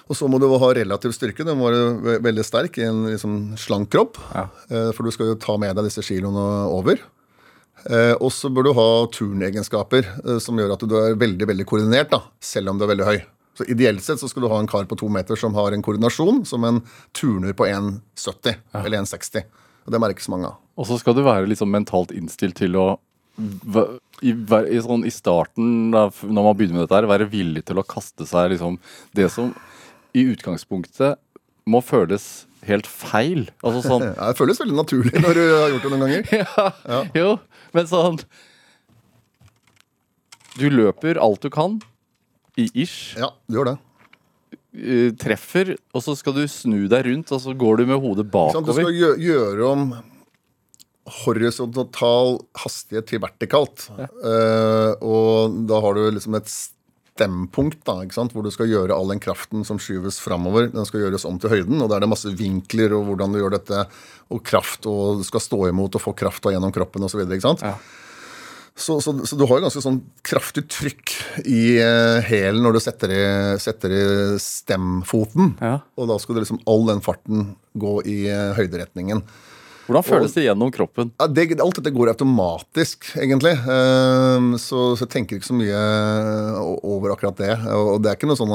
Og 0.09 0.17
så 0.17 0.25
må 0.31 0.39
du 0.41 0.47
ha 0.49 0.71
relativ 0.73 1.11
styrke. 1.13 1.45
Du 1.45 1.51
må 1.59 1.69
være 1.69 2.17
veldig 2.25 2.43
sterk 2.47 2.79
i 2.81 2.87
en 2.87 3.03
liksom, 3.11 3.39
slank 3.61 3.91
kropp. 3.93 4.17
Ja. 4.33 4.47
Eh, 4.71 4.89
For 4.97 5.05
du 5.05 5.13
skal 5.13 5.33
jo 5.35 5.39
ta 5.39 5.59
med 5.61 5.75
deg 5.77 5.85
disse 5.91 6.01
kiloene 6.07 6.47
over. 6.73 7.03
Eh, 7.87 8.15
Og 8.19 8.31
så 8.35 8.49
bør 8.51 8.69
du 8.69 8.73
ha 8.77 8.87
turnegenskaper 9.13 10.07
eh, 10.25 10.39
som 10.43 10.57
gjør 10.59 10.75
at 10.75 10.83
du 10.83 10.95
er 10.99 11.19
veldig 11.19 11.47
veldig 11.47 11.65
koordinert, 11.69 12.11
da, 12.11 12.23
selv 12.43 12.73
om 12.73 12.79
du 12.79 12.85
er 12.85 12.93
veldig 12.93 13.07
høy. 13.07 13.19
Så 13.59 13.67
Ideelt 13.71 14.03
sett 14.03 14.21
så 14.21 14.29
skal 14.31 14.45
du 14.45 14.51
ha 14.51 14.59
en 14.59 14.69
kar 14.71 14.85
på 14.87 14.97
to 14.99 15.09
meter 15.11 15.35
som 15.39 15.55
har 15.57 15.75
en 15.75 15.83
koordinasjon 15.83 16.45
som 16.47 16.63
en 16.67 16.81
turner 17.15 17.55
på 17.57 17.67
1,70 17.67 18.55
eller 18.79 19.01
1,60. 19.03 19.43
Og 19.85 19.93
det 19.93 19.99
merkes 19.99 20.29
mange 20.31 20.51
av. 20.51 20.59
Og 20.79 20.87
så 20.87 20.99
skal 21.01 21.15
du 21.17 21.25
være 21.25 21.49
liksom 21.49 21.71
mentalt 21.73 22.13
innstilt 22.15 22.59
til 22.59 22.77
å 22.79 22.89
i, 23.39 24.33
i, 24.33 24.79
sånn, 24.83 25.05
I 25.07 25.11
starten, 25.15 25.91
da, 25.93 26.09
når 26.27 26.43
man 26.49 26.55
begynner 26.59 26.75
med 26.75 26.85
dette, 26.85 26.97
her, 26.97 27.07
være 27.07 27.29
villig 27.31 27.63
til 27.69 27.79
å 27.79 27.85
kaste 27.87 28.27
seg 28.27 28.51
liksom 28.53 28.75
det 29.15 29.29
som 29.31 29.53
i 30.11 30.25
utgangspunktet 30.33 31.19
må 31.69 31.79
føles 31.85 32.25
helt 32.69 32.87
feil. 32.89 33.47
Altså 33.65 33.81
sånn 33.85 34.05
Ja, 34.17 34.29
det 34.31 34.37
føles 34.39 34.61
veldig 34.61 34.77
naturlig 34.79 35.21
når 35.23 35.37
du 35.37 35.43
har 35.57 35.73
gjort 35.75 35.85
det 35.87 35.91
noen 35.93 36.05
ganger. 36.05 36.31
ja, 36.93 37.01
Jo, 37.17 37.29
men 37.75 37.89
sånn 37.91 38.19
Du 40.59 40.65
løper 40.73 41.19
alt 41.21 41.43
du 41.45 41.49
kan 41.53 41.77
i 42.59 42.65
ish. 42.83 43.13
Ja, 43.19 43.29
du 43.47 43.55
gjør 43.59 43.69
det. 43.69 43.75
eh, 44.75 45.11
Treffer, 45.21 45.75
og 45.95 46.01
så 46.03 46.15
skal 46.19 46.33
du 46.35 46.41
snu 46.51 46.87
deg 46.91 47.05
rundt, 47.07 47.31
og 47.31 47.39
så 47.45 47.53
går 47.55 47.77
du 47.79 47.85
med 47.87 48.01
hodet 48.03 48.25
bakover. 48.33 48.65
Du 48.67 48.73
skal 48.75 48.97
gjø- 48.97 49.19
gjøre 49.23 49.69
om 49.69 49.85
horisontal 51.23 52.35
hastighet 52.61 53.07
til 53.09 53.21
vertikalt. 53.23 53.87
Eh, 53.99 54.91
og 55.01 55.55
da 55.69 55.79
har 55.85 55.95
du 55.97 56.03
liksom 56.17 56.35
et 56.37 56.51
stempunkt 57.19 57.81
da, 57.87 57.97
hvor 58.31 58.45
du 58.45 58.49
skal 58.53 58.69
gjøre 58.71 58.95
all 58.95 59.11
den 59.11 59.19
kraften 59.21 59.65
som 59.67 59.79
skyves 59.81 60.19
framover. 60.23 60.69
Den 60.71 60.87
skal 60.87 61.03
gjøres 61.03 61.27
om 61.27 61.39
til 61.41 61.51
høyden, 61.51 61.81
og 61.83 61.91
da 61.91 61.97
er 61.99 62.05
det 62.05 62.11
masse 62.15 62.31
vinkler 62.39 62.95
og 62.95 63.09
hvordan 63.11 63.35
du 63.35 63.41
gjør 63.41 63.57
dette, 63.57 63.85
og 64.31 64.43
kraft, 64.45 64.87
og 64.89 65.19
du 65.19 65.25
skal 65.27 65.43
stå 65.43 65.59
imot 65.69 65.97
og 65.99 66.03
få 66.03 66.13
krafta 66.17 66.53
gjennom 66.53 66.71
kroppen 66.75 67.03
osv. 67.07 67.25
Så, 67.41 67.55
Ja. 67.65 67.73
så, 68.79 68.99
så, 69.03 69.13
så 69.27 69.35
du 69.35 69.43
har 69.49 69.59
jo 69.59 69.65
ganske 69.67 69.83
sånn 69.83 69.99
kraftig 70.23 70.67
trykk 70.71 71.15
i 71.49 71.61
eh, 71.83 72.21
hælen 72.29 72.63
når 72.63 72.77
du 72.77 72.81
setter 72.85 73.11
i, 73.11 73.21
setter 73.59 73.91
i 73.97 74.03
stemfoten. 74.39 75.55
Ja. 75.59 75.79
Og 75.99 76.07
da 76.11 76.19
skal 76.21 76.37
du 76.37 76.43
liksom 76.45 76.61
all 76.69 76.85
den 76.87 77.03
farten 77.03 77.55
gå 77.79 77.99
i 78.07 78.21
eh, 78.31 78.53
høyderetningen. 78.57 79.25
Hvordan 79.89 80.05
føles 80.05 80.35
det 80.37 80.43
gjennom 80.45 80.69
kroppen? 80.69 81.09
Ja, 81.17 81.25
det, 81.25 81.47
alt 81.57 81.79
dette 81.79 81.91
går 81.95 82.11
automatisk, 82.11 83.07
egentlig. 83.17 83.55
Ehm, 83.73 84.51
så, 84.61 84.91
så 84.93 85.07
jeg 85.07 85.13
tenker 85.15 85.39
ikke 85.39 85.49
så 85.49 85.57
mye 85.57 85.79
over 86.85 87.15
akkurat 87.15 87.39
det. 87.41 87.55
Og 87.73 87.97
det 88.03 88.11
er 88.11 88.19
ikke 88.19 88.29
noe 88.29 88.37
sånn 88.37 88.53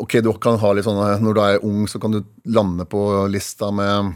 Ok, 0.00 0.14
du 0.22 0.30
kan 0.40 0.54
ha 0.62 0.68
litt 0.72 0.86
sånn 0.86 1.00
Når 1.20 1.34
du 1.34 1.40
er 1.42 1.64
ung, 1.66 1.82
så 1.90 1.98
kan 2.00 2.14
du 2.14 2.20
lande 2.54 2.86
på 2.88 3.00
lista 3.28 3.72
med, 3.74 4.12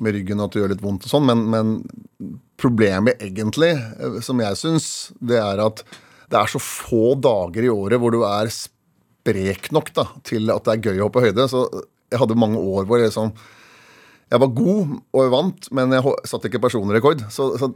med 0.00 0.16
ryggen 0.16 0.40
og 0.40 0.48
at 0.48 0.56
det 0.56 0.62
gjør 0.62 0.72
litt 0.72 0.82
vondt 0.82 1.04
og 1.04 1.12
sånn, 1.12 1.28
men, 1.28 1.44
men 1.52 2.32
problemet 2.58 3.20
egentlig, 3.22 3.74
eh, 3.76 4.16
som 4.24 4.40
jeg 4.42 4.58
syns, 4.58 4.88
det 5.20 5.38
er 5.42 5.60
at 5.62 5.84
det 6.32 6.40
er 6.40 6.50
så 6.50 6.60
få 6.62 7.12
dager 7.20 7.68
i 7.68 7.70
året 7.70 8.00
hvor 8.00 8.16
du 8.16 8.22
er 8.26 8.50
sprek 8.52 9.70
nok 9.76 9.92
da, 9.96 10.08
til 10.26 10.48
at 10.54 10.64
det 10.64 10.74
er 10.74 10.90
gøy 10.90 11.02
å 11.02 11.06
hoppe 11.06 11.22
høyde. 11.24 11.46
Så 11.52 11.66
jeg 12.08 12.20
hadde 12.20 12.40
mange 12.40 12.60
år 12.60 12.88
hvor 12.88 13.00
jeg 13.00 13.12
liksom 13.12 13.34
jeg 14.28 14.42
var 14.42 14.50
god 14.52 14.94
og 14.98 15.22
jeg 15.22 15.32
vant, 15.32 15.68
men 15.76 15.96
jeg 15.96 16.14
satte 16.28 16.50
ikke 16.50 16.60
personrekord. 16.66 17.24
Så, 17.32 17.50
så 17.60 17.70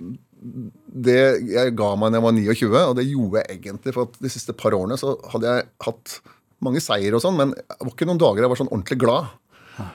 det 1.06 1.20
jeg 1.48 1.74
ga 1.78 1.92
meg 1.96 2.12
da 2.12 2.20
jeg 2.20 2.26
var 2.26 2.36
29, 2.36 2.72
og 2.90 2.96
det 2.98 3.08
gjorde 3.08 3.42
jeg 3.42 3.58
egentlig 3.58 3.94
for 3.96 4.08
at 4.08 4.18
de 4.20 4.32
siste 4.32 4.56
par 4.56 4.76
årene 4.76 4.98
så 5.00 5.14
hadde 5.32 5.48
jeg 5.48 5.68
hatt 5.86 6.18
mange 6.62 6.82
seier 6.82 7.16
og 7.16 7.22
sånn, 7.24 7.38
men 7.38 7.54
det 7.56 7.78
var 7.80 7.94
ikke 7.94 8.06
noen 8.08 8.20
dager 8.20 8.44
jeg 8.44 8.52
var 8.52 8.60
sånn 8.60 8.70
ordentlig 8.72 9.00
glad. 9.02 9.32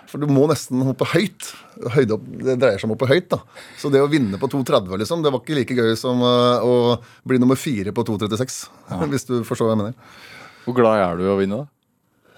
For 0.09 0.17
du 0.17 0.25
må 0.31 0.47
nesten 0.49 0.81
hoppe 0.87 1.05
høyt. 1.11 1.51
Høyde 1.93 2.15
opp, 2.17 2.25
det 2.41 2.57
dreier 2.59 2.81
seg 2.81 2.87
om 2.87 2.95
å 2.95 2.97
hoppe 2.97 3.11
høyt. 3.11 3.29
da. 3.29 3.39
Så 3.79 3.91
det 3.93 4.01
å 4.01 4.09
vinne 4.09 4.39
på 4.41 4.49
2,30 4.49 4.97
liksom, 5.03 5.21
det 5.23 5.31
var 5.33 5.43
ikke 5.43 5.59
like 5.59 5.77
gøy 5.77 5.93
som 5.99 6.23
uh, 6.25 6.65
å 6.65 6.97
bli 7.27 7.37
nummer 7.41 7.59
fire 7.59 7.93
på 7.95 8.05
2,36. 8.07 8.59
Hvis 9.13 9.29
du 9.29 9.35
forstår 9.47 9.69
hva 9.69 9.75
jeg 9.75 9.83
mener. 9.83 10.21
Hvor 10.65 10.75
glad 10.79 11.03
er 11.03 11.19
du 11.19 11.27
i 11.27 11.31
å 11.31 11.37
vinne, 11.39 11.61
da? 11.61 11.76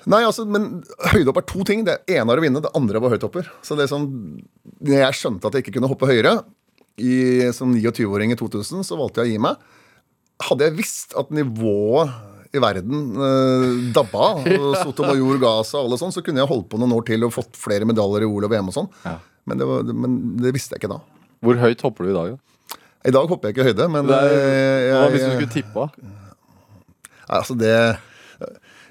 Nei, 0.07 0.21
altså, 0.23 0.45
men 0.47 0.83
høydehopp 1.11 1.41
er 1.41 1.47
to 1.49 1.65
ting. 1.67 1.83
Det 1.87 1.97
ene 2.07 2.31
er 2.31 2.39
å 2.39 2.43
vinne, 2.45 2.61
det 2.63 2.71
andre 2.77 3.01
var 3.03 3.11
høythopper. 3.15 3.49
Så 3.65 3.75
det 3.75 3.85
er 3.85 3.91
sånn, 3.91 4.07
når 4.79 5.03
jeg 5.03 5.19
skjønte 5.19 5.49
at 5.49 5.57
jeg 5.57 5.65
ikke 5.65 5.75
kunne 5.79 5.91
hoppe 5.91 6.09
høyere, 6.09 6.39
i, 6.99 7.47
som 7.55 7.71
29-åring 7.71 8.33
i 8.33 8.39
2000, 8.39 8.83
så 8.83 8.97
valgte 8.99 9.23
jeg 9.23 9.29
å 9.29 9.33
gi 9.33 9.43
meg. 9.43 9.69
Hadde 10.43 10.67
jeg 10.67 10.77
visst 10.79 11.15
at 11.19 11.31
nivået 11.35 12.11
i 12.55 12.61
verden 12.61 13.21
eh, 13.21 13.65
dabba, 13.95 14.31
og 14.57 14.77
Sotomayor 14.81 15.39
ga 15.41 15.53
seg, 15.67 15.79
og 15.79 15.89
alle 15.89 15.99
sånn, 16.01 16.13
så 16.15 16.23
kunne 16.25 16.41
jeg 16.41 16.49
holdt 16.49 16.69
på 16.71 16.79
noen 16.81 16.95
år 16.97 17.05
til 17.07 17.27
og 17.27 17.35
fått 17.35 17.59
flere 17.59 17.87
medaljer 17.87 18.25
i 18.25 18.29
OL 18.29 18.47
og 18.47 18.53
VM 18.53 18.71
og 18.71 18.75
sånn. 18.75 18.91
Ja. 19.05 19.17
Men, 19.49 19.61
det 19.61 19.95
men 19.95 20.19
det 20.41 20.53
visste 20.55 20.75
jeg 20.75 20.83
ikke 20.83 20.93
da. 20.95 21.01
Hvor 21.45 21.59
høyt 21.61 21.83
hopper 21.85 22.05
du 22.05 22.11
i 22.11 22.17
dag? 22.17 22.35
da? 22.35 22.77
I 23.07 23.13
dag 23.15 23.31
hopper 23.31 23.49
jeg 23.49 23.55
ikke 23.55 23.69
høyde, 23.69 23.87
men 23.93 24.09
er, 24.11 24.33
eh, 24.35 24.87
hva 24.91 25.05
hvis 25.13 25.23
du 25.23 25.31
skulle 25.31 25.53
tippa? 25.53 25.85
Altså 27.29 27.55
det 27.55 27.75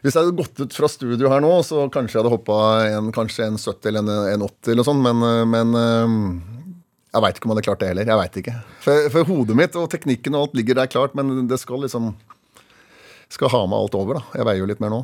Hvis 0.02 0.14
jeg 0.14 0.22
hadde 0.22 0.38
gått 0.38 0.60
ut 0.62 0.76
fra 0.76 0.90
studio 0.90 1.30
her 1.32 1.42
nå, 1.42 1.50
så 1.66 1.88
kanskje 1.90 2.16
jeg 2.18 2.22
hadde 2.22 2.34
hoppa 2.36 2.58
en, 2.86 3.10
kanskje 3.14 3.48
en 3.48 3.58
70 3.58 3.90
eller 3.90 4.04
en, 4.04 4.12
en 4.36 4.46
80 4.46 4.74
eller 4.74 4.86
sånn, 4.86 5.02
men, 5.02 5.24
men 5.50 5.78
eh, 5.80 6.14
jeg 7.08 7.24
veit 7.24 7.38
ikke 7.38 7.48
om 7.48 7.52
jeg 7.52 7.58
hadde 7.58 7.66
klart 7.66 7.82
det 7.82 7.90
heller. 7.90 8.10
Jeg 8.12 8.20
vet 8.22 8.40
ikke. 8.42 8.56
For, 8.84 9.12
for 9.14 9.30
hodet 9.32 9.58
mitt 9.58 9.78
og 9.80 9.88
teknikken 9.90 10.36
og 10.36 10.46
alt 10.46 10.58
ligger 10.58 10.78
der 10.78 10.90
klart, 10.92 11.16
men 11.18 11.48
det 11.50 11.58
skal 11.62 11.82
liksom 11.86 12.12
Skal 13.28 13.50
ha 13.52 13.66
med 13.68 13.76
alt 13.76 13.96
over, 13.98 14.20
da. 14.20 14.38
Jeg 14.38 14.46
veier 14.48 14.62
jo 14.62 14.68
litt 14.70 14.80
mer 14.80 14.92
nå. 14.94 15.02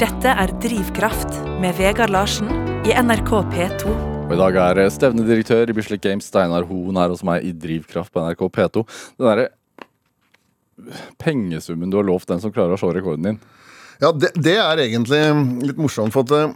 Dette 0.00 0.30
er 0.30 0.52
Drivkraft 0.62 1.34
med 1.60 1.74
Vegard 1.76 2.14
Larsen 2.14 2.48
i 2.88 2.94
NRK 2.96 3.32
P2. 3.52 3.92
Og 4.28 4.32
I 4.32 4.38
dag 4.38 4.56
er 4.62 4.80
eh, 4.84 4.90
stevnedirektør 4.92 5.68
i 5.68 5.74
Bislett 5.76 6.04
Games, 6.04 6.28
Steinar 6.30 6.64
Hoen, 6.68 6.96
her 7.00 7.12
hos 7.12 7.24
meg 7.26 7.44
i 7.48 7.52
Drivkraft 7.52 8.12
på 8.14 8.22
NRK 8.24 8.46
P2. 8.54 8.84
Den 9.18 9.28
derre 9.28 9.48
pengesummen 11.22 11.90
du 11.90 11.96
har 11.98 12.06
lovt 12.06 12.28
den 12.30 12.40
som 12.42 12.52
klarer 12.54 12.74
å 12.76 12.80
slå 12.80 12.90
rekorden 12.96 13.24
din. 13.30 13.38
Ja, 13.98 14.08
det, 14.14 14.28
det 14.38 14.56
er 14.62 14.76
egentlig 14.84 15.20
litt 15.66 15.80
morsomt, 15.80 16.12
for 16.14 16.22
at 16.26 16.32
eh, 16.36 16.52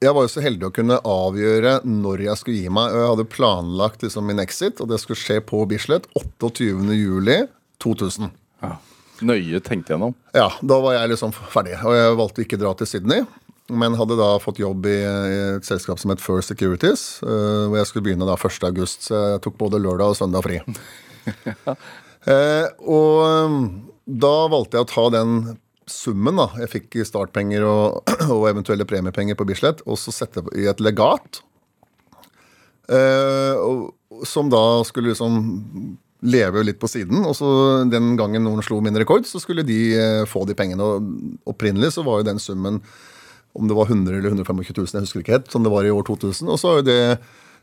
jeg 0.00 0.14
var 0.16 0.22
jo 0.24 0.32
så 0.32 0.40
heldig 0.40 0.64
å 0.70 0.72
kunne 0.72 0.96
avgjøre 1.04 1.84
når 1.84 2.22
jeg 2.24 2.36
skulle 2.40 2.62
gi 2.62 2.70
meg. 2.72 2.88
og 2.88 2.96
Jeg 3.02 3.10
hadde 3.12 3.32
planlagt 3.34 4.00
liksom 4.06 4.24
min 4.30 4.40
exit, 4.40 4.80
og 4.80 4.88
det 4.88 4.96
skulle 5.02 5.20
skje 5.20 5.36
på 5.44 5.60
Bislett 5.68 6.06
28.07.2000. 6.16 8.30
Ja. 8.64 8.72
Nøye 9.20 9.60
tenkt 9.60 9.92
gjennom. 9.92 10.16
Ja, 10.32 10.48
da 10.64 10.80
var 10.80 10.96
jeg 10.96 11.12
liksom 11.12 11.28
ferdig. 11.36 11.76
Og 11.84 11.92
jeg 11.92 12.16
valgte 12.16 12.40
ikke 12.46 12.56
å 12.56 12.62
dra 12.64 12.72
til 12.80 12.88
Sydney. 12.88 13.20
Men 13.70 13.94
hadde 14.00 14.16
da 14.18 14.40
fått 14.42 14.58
jobb 14.62 14.86
i, 14.88 14.96
et 15.60 15.68
selskap 15.68 16.00
som 16.00 16.10
het 16.10 16.24
First 16.24 16.48
Securities. 16.50 17.20
eh, 17.22 17.68
hvor 17.68 17.76
jeg 17.76 17.86
skulle 17.90 18.06
begynne 18.08 18.24
da 18.26 18.34
1. 18.40 18.64
august. 18.72 19.04
Så 19.10 19.14
jeg 19.34 19.42
tok 19.44 19.60
både 19.60 19.76
lørdag 19.84 20.08
og 20.14 20.16
søndag 20.16 20.40
fri. 20.48 20.64
Eh, 22.28 22.66
og 22.84 23.22
um, 23.24 23.60
da 24.04 24.34
valgte 24.52 24.76
jeg 24.78 24.86
å 24.86 24.90
ta 24.90 25.04
den 25.14 25.36
summen 25.90 26.38
da 26.38 26.46
jeg 26.60 26.70
fikk 26.74 26.98
i 27.00 27.06
startpenger 27.06 27.64
og, 27.66 28.10
og 28.36 28.48
eventuelle 28.50 28.86
premiepenger 28.88 29.38
på 29.38 29.46
Bislett, 29.48 29.82
og 29.86 29.98
så 30.00 30.14
sette 30.14 30.44
i 30.58 30.68
et 30.70 30.82
legat. 30.84 31.42
Eh, 32.90 33.56
og, 33.56 33.90
som 34.26 34.50
da 34.52 34.82
skulle 34.86 35.12
liksom 35.12 35.40
leve 36.20 36.64
litt 36.66 36.80
på 36.80 36.90
siden. 36.90 37.22
Og 37.24 37.36
så 37.38 37.50
den 37.88 38.12
gangen 38.20 38.44
noen 38.44 38.64
slo 38.64 38.80
min 38.84 38.98
rekord, 39.00 39.24
så 39.28 39.40
skulle 39.40 39.64
de 39.66 39.80
eh, 39.96 40.24
få 40.28 40.44
de 40.48 40.56
pengene. 40.58 40.84
Og 40.84 41.54
opprinnelig 41.54 41.94
så 41.96 42.04
var 42.06 42.20
jo 42.20 42.28
den 42.28 42.42
summen 42.42 42.82
om 43.56 43.66
det 43.66 43.74
var 43.74 43.88
100 43.88 44.14
eller 44.14 44.30
125 44.30 44.76
000, 44.76 44.90
jeg 44.92 45.06
husker 45.06 45.22
ikke 45.24 45.38
helt, 45.38 45.48
som 45.50 45.64
det 45.64 45.72
var 45.72 45.86
i 45.86 45.90
år 45.90 46.04
2000. 46.06 46.50
Og 46.52 46.60
så 46.60 46.70
har 46.70 46.76
jo 46.80 46.86
det 46.86 47.00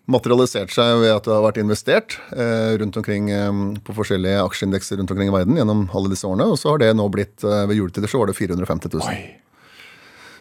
materialisert 0.07 0.71
seg 0.71 1.01
ved 1.01 1.11
at 1.11 1.25
det 1.27 1.33
har 1.35 1.43
vært 1.43 1.57
investert 1.59 2.15
eh, 2.31 2.77
rundt 2.79 2.95
omkring 3.01 3.27
eh, 3.33 3.49
på 3.83 3.95
forskjellige 3.97 4.39
aksjeindekser 4.45 5.01
rundt 5.01 5.11
omkring 5.11 5.27
i 5.31 5.35
verden 5.35 5.59
gjennom 5.59 5.87
alle 5.91 6.13
disse 6.13 6.27
årene. 6.29 6.47
Og 6.47 6.55
så 6.61 6.71
har 6.71 6.79
det 6.83 6.93
nå 6.95 7.09
blitt 7.11 7.43
eh, 7.43 7.65
ved 7.67 7.75
juletider 7.81 8.07
så 8.11 8.21
var 8.23 8.31
det 8.31 8.37
450 8.39 8.93
000. 8.95 9.19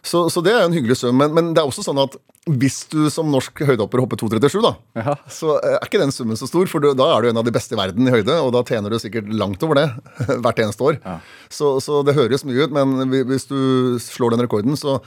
Så, 0.06 0.20
så 0.30 0.38
det 0.46 0.52
er 0.54 0.62
en 0.62 0.74
hyggelig 0.76 1.00
sum. 1.00 1.16
Men, 1.18 1.32
men 1.34 1.48
det 1.50 1.58
er 1.58 1.66
også 1.66 1.82
sånn 1.82 1.98
at 1.98 2.14
hvis 2.46 2.84
du 2.92 3.08
som 3.10 3.26
norsk 3.26 3.58
høydehopper 3.66 3.98
hopper 4.04 4.20
2,37, 4.22 4.60
da, 4.62 4.70
Ja. 5.02 5.16
så 5.26 5.56
er 5.58 5.80
ikke 5.82 5.98
den 5.98 6.14
summen 6.14 6.38
så 6.38 6.46
stor, 6.46 6.68
for 6.70 6.78
du, 6.84 6.92
da 6.94 7.08
er 7.16 7.24
du 7.26 7.30
en 7.32 7.40
av 7.42 7.48
de 7.48 7.54
beste 7.56 7.74
i 7.74 7.80
verden 7.80 8.06
i 8.06 8.12
høyde, 8.14 8.36
og 8.38 8.52
da 8.54 8.62
tjener 8.68 8.94
du 8.94 9.00
sikkert 9.02 9.26
langt 9.34 9.66
over 9.66 9.80
det 9.80 9.88
hvert 10.46 10.62
eneste 10.62 10.86
år. 10.86 11.00
Ja. 11.02 11.16
Så, 11.50 11.72
så 11.82 12.04
det 12.06 12.14
høres 12.14 12.46
mye 12.46 12.68
ut, 12.68 12.76
men 12.78 13.10
hvis 13.32 13.48
du 13.50 13.58
slår 13.98 14.36
den 14.36 14.46
rekorden, 14.46 14.78
så, 14.78 15.00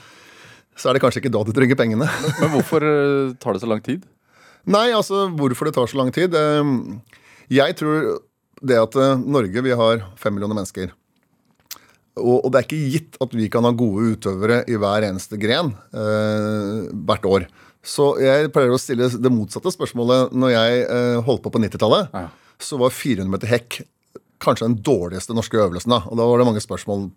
så 0.75 0.91
er 0.91 0.99
det 0.99 1.05
kanskje 1.05 1.23
ikke 1.23 1.31
da 1.37 1.45
du 1.47 1.55
trenger 1.55 1.79
pengene. 1.79 2.11
Men 2.41 2.51
hvorfor 2.57 2.83
tar 3.39 3.55
det 3.55 3.63
så 3.63 3.71
lang 3.71 3.79
tid? 3.87 4.03
Nei, 4.69 4.87
altså 4.93 5.27
hvorfor 5.33 5.65
det 5.69 5.75
tar 5.77 5.89
så 5.89 5.97
lang 5.99 6.11
tid? 6.13 6.35
eh, 6.37 6.73
Jeg 7.49 7.75
tror 7.79 8.19
det 8.61 8.77
at 8.77 8.95
eh, 8.99 9.15
Norge, 9.23 9.63
vi 9.65 9.71
har 9.75 10.03
fem 10.19 10.35
millioner 10.35 10.57
mennesker. 10.59 10.91
Og, 12.19 12.49
det 12.51 12.59
er 12.59 12.65
ikke 12.67 12.91
gitt 12.91 13.17
at 13.23 13.31
vi 13.37 13.47
kan 13.51 13.63
ha 13.63 13.71
gode 13.71 14.09
utøvere 14.17 14.63
i 14.67 14.75
hver 14.75 15.05
eneste 15.07 15.37
gren 15.39 15.71
eh, 15.95 16.89
hvert 17.07 17.25
år. 17.29 17.45
Så 17.85 18.09
jeg 18.19 18.49
pleier 18.51 18.73
å 18.75 18.79
stille 18.81 19.07
det 19.07 19.31
motsatte 19.31 19.71
spørsmålet. 19.71 20.33
Når 20.35 20.51
jeg 20.51 20.81
eh, 20.83 21.19
holdt 21.23 21.45
på 21.45 21.53
på 21.55 21.61
90-tallet, 21.63 22.11
Ja. 22.13 22.25
så 22.59 22.75
var 22.81 22.91
400 22.91 23.31
meter 23.31 23.47
hekk 23.53 23.79
kanskje 24.43 24.67
den 24.67 24.77
dårligste 24.83 25.35
norske 25.35 25.55
øvelsen. 25.59 25.91
da, 25.95 26.01
Og 26.11 26.19
da 26.19 26.27
var 26.27 26.39
det 26.43 26.47
mange 26.49 26.63
spørsmål 26.63 27.07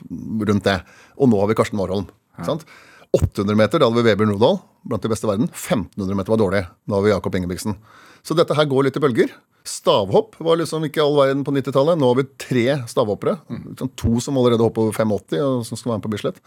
rundt 0.46 0.64
det. 0.70 0.78
Og 1.18 1.28
nå 1.30 1.40
har 1.42 1.50
vi 1.50 1.58
Karsten 1.58 1.78
Warholm. 1.82 2.06
ikke 2.38 2.46
sant? 2.52 2.64
800 3.12 3.56
meter, 3.58 3.80
da 3.80 3.88
hadde 3.88 4.00
vi 4.00 4.06
Weber-Nordahl, 4.08 4.60
blant 4.88 5.04
de 5.04 5.10
beste 5.12 5.28
i 5.28 5.30
verden. 5.30 5.50
1500 5.52 6.16
meter 6.16 6.32
var 6.32 6.40
dårlig. 6.40 6.62
Da 6.88 6.96
har 6.96 7.04
vi 7.04 7.12
Jakob 7.12 7.34
Ingebrigtsen. 7.36 7.76
Så 8.24 8.36
dette 8.38 8.56
her 8.56 8.68
går 8.70 8.86
litt 8.88 8.96
i 8.96 9.02
bølger. 9.02 9.32
Stavhopp 9.68 10.38
var 10.42 10.58
liksom 10.58 10.86
ikke 10.86 11.02
all 11.04 11.18
verden 11.18 11.42
på 11.46 11.54
90-tallet. 11.54 11.98
Nå 12.00 12.08
har 12.08 12.18
vi 12.18 12.28
tre 12.40 12.66
stavhoppere. 12.90 13.36
Liksom 13.50 13.92
To 14.00 14.20
som 14.22 14.38
allerede 14.40 14.64
hopper 14.64 14.86
over 14.86 14.96
85, 14.96 15.42
og 15.42 15.66
som 15.68 15.78
skal 15.78 15.92
være 15.92 16.00
med 16.00 16.06
på 16.06 16.14
Bislett. 16.14 16.40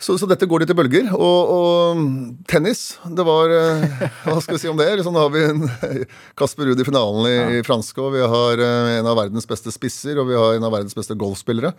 Så, 0.00 0.14
så 0.16 0.24
dette 0.24 0.46
går 0.48 0.62
litt 0.62 0.70
i 0.72 0.76
bølger. 0.76 1.10
Og, 1.12 1.50
og 1.52 2.44
tennis, 2.48 2.94
det 3.04 3.24
var 3.26 3.52
eh, 3.52 4.04
Hva 4.24 4.38
skal 4.40 4.56
vi 4.56 4.62
si 4.62 4.70
om 4.70 4.78
det? 4.80 4.88
Liksom, 4.96 5.16
da 5.16 5.26
har 5.26 5.34
vi 5.34 5.42
en, 5.44 5.66
Kasper 6.40 6.70
Ruud 6.70 6.80
i 6.80 6.86
finalen 6.88 7.28
i, 7.28 7.34
i 7.58 7.64
franske, 7.66 8.00
og 8.00 8.14
vi 8.16 8.22
har 8.24 8.62
eh, 8.64 8.94
en 8.96 9.10
av 9.10 9.18
verdens 9.20 9.48
beste 9.50 9.74
spisser, 9.74 10.16
og 10.22 10.30
vi 10.30 10.38
har 10.40 10.56
en 10.56 10.64
av 10.64 10.72
verdens 10.72 10.96
beste 10.96 11.18
golfspillere. 11.20 11.74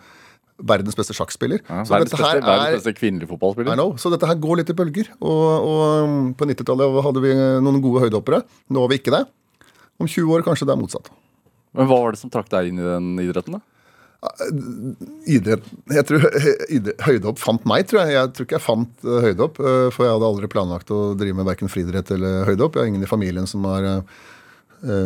Verdens 0.62 0.96
beste 0.98 1.16
sjakkspiller. 1.16 1.62
Ja, 1.66 1.82
så 1.82 1.96
verdens, 1.96 2.14
beste, 2.14 2.28
verdens 2.38 2.68
er 2.68 2.76
beste 2.78 2.94
kvinnelige 2.98 3.28
I 3.28 3.32
fotballspiller. 3.32 3.74
know. 3.78 3.96
Så 3.98 4.12
dette 4.12 4.28
her 4.30 4.38
går 4.40 4.60
litt 4.62 4.70
i 4.70 4.76
bølger. 4.78 5.10
Og, 5.18 5.66
og 5.66 5.82
um, 6.06 6.30
på 6.38 6.48
90-tallet 6.50 7.02
hadde 7.08 7.24
vi 7.24 7.34
noen 7.66 7.82
gode 7.84 8.04
høydehoppere. 8.06 8.42
Nå 8.72 8.84
har 8.84 8.92
vi 8.92 9.00
ikke 9.02 9.14
det. 9.14 9.24
Om 9.98 10.08
20 10.08 10.32
år 10.36 10.46
kanskje 10.46 10.68
det 10.70 10.76
er 10.76 10.80
motsatt. 10.80 11.12
Men 11.76 11.88
hva 11.88 11.98
var 12.04 12.14
det 12.14 12.20
som 12.22 12.32
trakk 12.32 12.50
deg 12.52 12.70
inn 12.70 12.80
i 12.80 12.86
den 12.86 13.12
idretten? 13.24 13.58
da? 13.58 13.62
Idrett, 15.26 15.64
jeg 15.90 16.06
tror 16.06 16.24
idrett, 16.70 17.00
Høydehopp 17.02 17.40
fant 17.42 17.64
meg, 17.66 17.88
tror 17.90 18.04
jeg. 18.04 18.14
Jeg 18.14 18.30
tror 18.36 18.46
ikke 18.46 18.58
jeg 18.58 18.64
fant 18.68 19.08
høydehopp. 19.24 19.56
for 19.58 20.06
jeg 20.06 20.14
hadde 20.14 20.28
aldri 20.28 20.50
planlagt 20.52 20.92
å 20.94 21.00
drive 21.18 21.40
med 21.40 21.48
verken 21.48 21.72
friidrett 21.72 22.12
eller 22.14 22.46
høydehopp. 22.46 22.78
Jeg 22.78 22.84
har 22.84 22.92
ingen 22.92 23.02
i 23.02 23.10
familien 23.10 23.48
som 23.50 23.66
har 23.66 24.04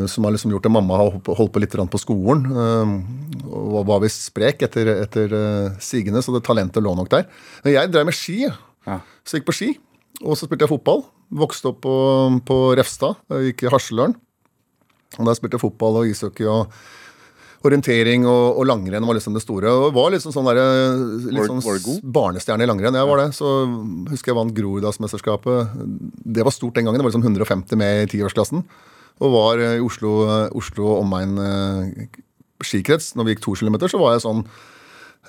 som 0.09 0.25
har 0.25 0.33
liksom 0.33 0.51
gjort 0.55 0.65
det. 0.65 0.73
Mamma 0.73 0.97
har 0.97 1.11
holdt 1.13 1.53
på- 1.53 1.61
litt 1.61 1.71
på 1.77 2.01
skolen. 2.01 2.47
uh, 2.49 3.47
og 3.47 3.87
var- 3.87 4.01
visst 4.01 4.25
sprek 4.31 4.63
etter, 4.63 4.87
etter 5.03 5.33
uh, 5.33 5.77
sigende, 5.79 6.23
så 6.23 6.33
det 6.33 6.45
talentet 6.45 6.83
lå 6.83 6.95
nok 6.97 7.09
der. 7.11 7.27
Men 7.65 7.75
jeg 7.75 7.93
drev 7.93 8.07
med 8.07 8.15
ski. 8.15 8.49
Ja. 8.87 9.01
Så 9.25 9.37
jeg 9.37 9.43
gikk 9.43 9.51
på 9.53 9.59
ski. 9.59 9.71
Og 10.25 10.37
så 10.37 10.47
spilte 10.47 10.65
jeg 10.65 10.73
fotball. 10.73 11.05
Vokste 11.31 11.69
opp 11.73 11.83
på, 11.85 11.95
på 12.47 12.77
Refstad. 12.79 13.17
Jeg 13.29 13.53
gikk 13.53 13.67
i 13.67 13.73
Harseløren. 13.73 14.15
Og 15.19 15.27
der 15.27 15.37
spilte 15.37 15.57
jeg 15.59 15.65
fotball 15.65 16.01
og 16.01 16.09
ishockey 16.09 16.47
og 16.49 16.73
orientering 17.67 18.27
og, 18.29 18.59
og 18.61 18.67
langrenn 18.69 19.07
var 19.09 19.17
liksom 19.19 19.35
det 19.37 19.43
store. 19.43 19.71
Og 19.71 19.95
var 19.97 20.13
liksom 20.15 20.35
sånn 20.35 20.49
der, 20.49 20.61
litt 21.33 21.49
sånn 21.49 21.63
var 21.65 21.81
var 21.83 22.03
barnestjerne 22.21 22.67
i 22.67 22.71
langrenn. 22.71 22.99
Jeg 22.99 23.11
var 23.11 23.23
det. 23.23 23.29
Så 23.37 23.53
husker 24.13 24.33
jeg 24.33 24.39
vant 24.39 24.57
Groruddalsmesterskapet. 24.57 25.75
Det 26.37 26.47
var 26.47 26.55
stort 26.55 26.79
den 26.79 26.87
gangen. 26.89 27.01
Det 27.01 27.07
var 27.07 27.13
liksom 27.13 27.27
150 27.27 27.81
med 27.81 28.05
i 28.05 28.11
tiårsklassen. 28.17 28.65
Og 29.25 29.33
var 29.33 29.63
i 29.65 29.81
Oslo, 29.81 30.13
Oslo 30.57 30.99
omegn 30.99 31.39
eh, 31.41 32.09
skikrets. 32.65 33.15
Når 33.17 33.27
vi 33.27 33.35
gikk 33.35 33.45
to 33.47 33.57
kilometer, 33.59 33.91
så 33.91 34.01
var 34.01 34.17
jeg 34.17 34.25
sånn 34.27 34.43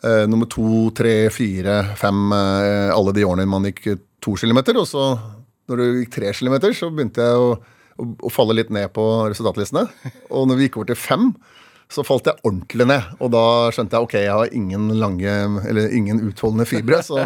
eh, 0.03 0.25
nummer 0.29 0.49
to, 0.51 0.89
tre, 0.97 1.29
fire, 1.33 1.79
fem 1.99 2.33
eh, 2.35 2.91
alle 2.93 3.15
de 3.15 3.25
årene 3.27 3.47
man 3.49 3.67
gikk 3.69 3.85
eh, 3.93 4.01
to 4.23 4.35
kilometer. 4.39 4.79
Og 4.81 4.87
så 4.89 5.09
når 5.67 5.79
du 5.79 6.01
gikk 6.01 6.15
tre 6.17 6.33
kilometer, 6.35 6.75
så 6.75 6.91
begynte 6.91 7.23
jeg 7.23 7.43
å, 7.43 7.53
å, 7.99 8.09
å 8.27 8.33
falle 8.33 8.57
litt 8.59 8.73
ned 8.73 8.91
på 8.95 9.05
resultatlistene. 9.31 9.87
Og 10.31 10.49
når 10.49 10.59
vi 10.59 10.67
gikk 10.67 10.81
over 10.81 10.91
til 10.91 10.99
fem, 10.99 11.31
så 11.91 12.03
falt 12.03 12.27
jeg 12.27 12.39
ordentlig 12.43 12.87
ned. 12.89 13.13
Og 13.23 13.31
da 13.31 13.45
skjønte 13.75 13.95
jeg 13.95 14.07
ok, 14.07 14.17
jeg 14.19 14.35
har 14.35 14.55
ingen 14.55 14.89
lange, 14.99 15.37
eller 15.69 15.95
ingen 15.95 16.19
utholdende 16.27 16.67
fibre. 16.67 16.99
Så 17.05 17.23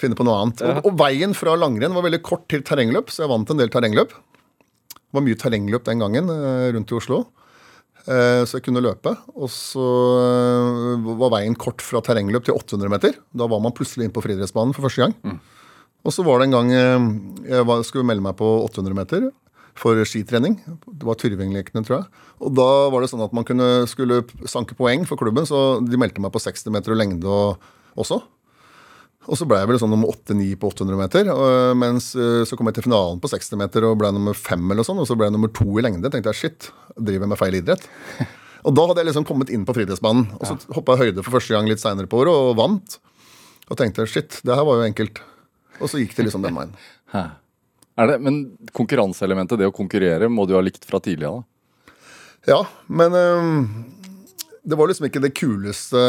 finne 0.00 0.18
på 0.18 0.26
noe 0.26 0.40
annet. 0.42 0.64
Og, 0.66 0.90
og 0.90 0.98
veien 0.98 1.34
fra 1.36 1.54
langrenn 1.58 1.94
var 1.94 2.06
veldig 2.06 2.22
kort 2.26 2.48
til 2.50 2.64
terrengløp, 2.66 3.12
så 3.12 3.24
jeg 3.24 3.32
vant 3.34 3.54
en 3.54 3.62
del 3.62 3.70
terrengløp. 3.70 4.14
Det 5.10 5.18
var 5.18 5.26
mye 5.26 5.38
terrengløp 5.38 5.86
den 5.88 5.98
gangen 6.04 6.30
eh, 6.30 6.68
rundt 6.76 6.92
i 6.92 6.94
Oslo. 6.94 7.24
Eh, 8.06 8.44
Så 8.46 8.58
jeg 8.60 8.64
kunne 8.68 8.82
løpe. 8.84 9.16
Og 9.34 9.50
så 9.50 9.82
eh, 10.22 11.08
var 11.18 11.32
veien 11.34 11.56
kort 11.58 11.82
fra 11.82 11.98
terrengløp 12.06 12.46
til 12.46 12.54
800 12.54 12.92
meter. 12.92 13.18
Da 13.34 13.48
var 13.50 13.60
man 13.60 13.74
plutselig 13.74 14.06
inn 14.06 14.14
på 14.14 14.22
friidrettsbanen 14.22 14.72
for 14.76 14.86
første 14.86 15.02
gang. 15.08 15.40
Og 16.06 16.14
så 16.14 16.22
var 16.24 16.38
det 16.40 16.46
en 16.48 16.54
gang 16.56 16.70
jeg 16.72 17.84
skulle 17.84 18.06
melde 18.08 18.24
meg 18.24 18.38
på 18.38 18.46
800 18.70 18.94
meter 18.96 19.26
for 19.76 19.98
skitrening. 20.08 20.54
Det 20.86 21.04
var 21.04 21.18
Tyrvinglekene, 21.20 21.82
tror 21.84 21.98
jeg. 21.98 22.06
Og 22.40 22.54
da 22.56 22.68
var 22.92 23.02
det 23.04 23.10
sånn 23.12 23.24
at 23.26 23.34
man 23.36 23.44
kunne, 23.48 23.66
skulle 23.90 24.22
sanke 24.48 24.76
poeng 24.78 25.04
for 25.08 25.20
klubben, 25.20 25.44
så 25.48 25.80
de 25.84 26.00
meldte 26.00 26.22
meg 26.24 26.32
på 26.32 26.40
60 26.40 26.72
meter 26.72 26.94
og 26.94 27.00
lengde 27.02 27.28
og, 27.28 27.68
også. 28.00 28.22
Og 29.28 29.36
så 29.36 29.44
ble 29.48 29.58
jeg 29.60 29.68
vel 29.68 29.78
sånn 29.82 29.92
nummer 29.92 30.08
8-9 30.14 30.54
på 30.60 30.70
800 30.72 30.96
meter. 30.96 31.30
Og, 31.34 31.76
mens 31.78 32.12
eh, 32.16 32.42
så 32.48 32.56
kom 32.56 32.70
jeg 32.70 32.78
til 32.78 32.86
finalen 32.88 33.20
på 33.20 33.28
60 33.30 33.60
meter 33.60 33.84
og 33.88 33.98
ble 34.00 34.12
nummer 34.16 34.36
5 34.36 34.72
eller 34.72 34.86
sånn. 34.86 35.00
Og 35.02 35.08
så 35.08 35.16
ble 35.18 35.28
jeg 35.28 35.36
nummer 35.36 35.52
2 35.52 35.66
i 35.76 35.84
lengde. 35.84 36.12
tenkte 36.12 36.32
jeg 36.32 36.40
shit, 36.40 36.70
driver 36.96 37.26
jeg 37.26 37.32
med 37.34 37.40
feil 37.40 37.58
idrett? 37.60 37.84
Og 38.68 38.74
da 38.76 38.82
hadde 38.84 39.00
jeg 39.00 39.08
liksom 39.08 39.24
kommet 39.24 39.48
inn 39.52 39.62
på 39.64 39.72
friidrettsbanen. 39.72 40.26
Og 40.36 40.48
så 40.48 40.56
hoppa 40.76 40.96
jeg 40.96 41.10
høyde 41.10 41.22
for 41.24 41.38
første 41.38 41.54
gang 41.56 41.68
litt 41.68 41.80
seinere 41.80 42.10
på 42.10 42.18
året 42.20 42.36
og 42.36 42.58
vant. 42.58 42.98
Og 43.72 43.78
tenkte 43.80 44.04
shit, 44.04 44.36
det 44.44 44.52
her 44.52 44.66
var 44.68 44.82
jo 44.82 44.88
enkelt. 44.88 45.22
Og 45.80 45.88
så 45.88 46.00
gikk 46.02 46.12
det 46.18 46.26
liksom 46.28 46.44
den 46.44 46.58
veien. 46.58 46.74
Er 48.00 48.06
det, 48.08 48.20
men 48.24 48.36
konkurranseelementet, 48.72 49.58
det 49.60 49.66
å 49.68 49.74
konkurrere, 49.74 50.28
må 50.32 50.46
du 50.48 50.54
ha 50.56 50.60
likt 50.64 50.86
fra 50.88 51.00
tidlig 51.04 51.26
av? 51.28 51.40
da? 51.40 51.94
Ja, 52.48 52.60
men 52.88 53.16
øhm, 53.18 53.64
det 54.62 54.76
var 54.76 54.90
liksom 54.90 55.06
ikke 55.08 55.22
det 55.24 55.32
kuleste 55.38 56.00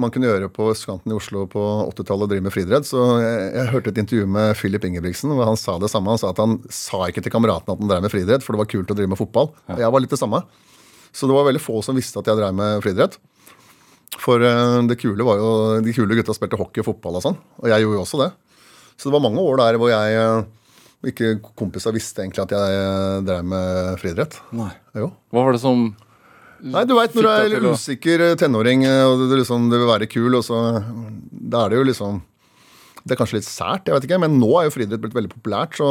man 0.00 0.10
kunne 0.10 0.26
gjøre 0.26 0.48
på 0.50 0.66
østkanten 0.72 1.12
i 1.12 1.16
Oslo 1.16 1.44
på 1.50 1.62
80-tallet, 1.92 2.26
å 2.26 2.30
drive 2.32 2.44
med 2.46 2.54
friidrett. 2.54 2.86
Så 2.88 2.98
jeg, 3.22 3.44
jeg 3.54 3.70
hørte 3.70 3.92
et 3.92 4.00
intervju 4.02 4.26
med 4.34 4.56
Philip 4.58 4.86
Ingebrigtsen 4.88 5.30
hvor 5.36 5.46
han 5.46 5.60
sa 5.60 5.76
det 5.78 5.90
samme. 5.92 6.10
Han 6.10 6.20
sa 6.20 6.32
at 6.32 6.42
han 6.42 6.58
sa 6.72 7.04
ikke 7.06 7.22
til 7.22 7.34
kameratene 7.34 7.76
at 7.76 7.84
han 7.84 7.92
drev 7.92 8.02
med 8.06 8.14
friidrett, 8.14 8.42
for 8.42 8.56
det 8.56 8.62
var 8.64 8.70
kult 8.72 8.90
å 8.90 8.98
drive 8.98 9.12
med 9.14 9.20
fotball. 9.20 9.52
Ja. 9.70 9.84
jeg 9.84 9.94
var 9.94 10.02
litt 10.02 10.14
det 10.14 10.20
samme. 10.20 10.42
Så 11.12 11.28
det 11.28 11.36
var 11.36 11.46
veldig 11.46 11.62
få 11.62 11.78
som 11.84 11.98
visste 11.98 12.18
at 12.18 12.30
jeg 12.30 12.40
drev 12.40 12.56
med 12.58 12.82
friidrett. 12.82 13.18
For 14.20 14.42
øh, 14.44 14.82
det 14.90 14.98
kule 15.00 15.24
var 15.24 15.38
jo 15.40 15.52
De 15.84 15.94
kule 15.96 16.18
gutta 16.18 16.34
spilte 16.36 16.58
hockey 16.60 16.82
og 16.82 16.90
fotball 16.90 17.20
og 17.20 17.24
sånn. 17.24 17.38
Og 17.62 17.70
jeg 17.70 17.84
gjorde 17.84 18.00
jo 18.00 18.04
også 18.04 18.24
det. 18.24 18.32
Så 18.96 19.08
det 19.08 19.14
var 19.14 19.24
mange 19.24 19.40
år 19.40 19.62
der 19.62 19.78
hvor 19.80 19.92
jeg 19.92 20.18
øh, 20.20 20.42
ikke 21.12 21.36
kompiser 21.58 21.94
visste 21.94 22.24
egentlig 22.24 22.44
at 22.44 22.54
jeg 22.58 22.80
øh, 22.82 23.20
drev 23.26 23.46
med 23.46 24.00
friidrett. 24.02 24.42
Hva 25.32 25.46
var 25.46 25.54
det 25.54 25.62
som 25.62 25.92
Nei, 26.62 26.84
du 26.86 26.94
veit 26.94 27.14
når 27.16 27.26
du 27.26 27.28
er 27.32 27.54
en 27.58 27.64
usikker 27.74 28.22
eh, 28.28 28.34
tenåring 28.38 28.84
eh, 28.86 29.02
og 29.08 29.18
du, 29.26 29.32
liksom, 29.40 29.64
du 29.72 29.74
vil 29.80 29.88
være 29.88 30.06
kul, 30.06 30.36
og 30.38 30.44
så 30.46 30.58
Da 31.32 31.64
er 31.64 31.72
det 31.72 31.80
jo 31.80 31.86
liksom 31.88 32.20
Det 33.02 33.16
er 33.16 33.18
kanskje 33.18 33.40
litt 33.40 33.48
sært, 33.48 33.88
jeg 33.90 33.96
vet 33.96 34.06
ikke, 34.06 34.20
men 34.22 34.36
nå 34.38 34.50
er 34.60 34.68
jo 34.68 34.74
friidrett 34.76 35.02
blitt 35.02 35.16
veldig 35.16 35.32
populært, 35.32 35.74
så 35.80 35.88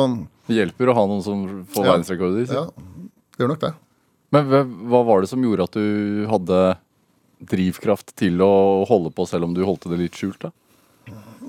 Det 0.47 0.55
hjelper 0.55 0.91
å 0.93 0.95
ha 0.95 1.03
noen 1.11 1.23
som 1.25 1.41
får 1.67 1.83
Ja. 1.83 1.91
verdensrekorder. 1.91 2.53
ja, 2.55 2.63
det 2.71 3.43
gjør 3.43 3.51
nok 3.51 3.59
det. 3.65 3.73
Men 4.31 4.47
hva, 4.47 5.01
var 5.09 5.21
det 5.25 5.29
som 5.33 5.43
gjorde 5.43 5.65
at 5.67 5.75
du 5.75 6.25
hadde 6.31 6.59
drivkraft 7.51 8.13
til 8.15 8.39
å 8.45 8.85
holde 8.87 9.11
på, 9.15 9.25
selv 9.27 9.49
om 9.49 9.53
du 9.55 9.63
holdt 9.67 9.89
det 9.91 9.99
litt 9.99 10.15
skjult? 10.15 10.39
da? 10.47 10.51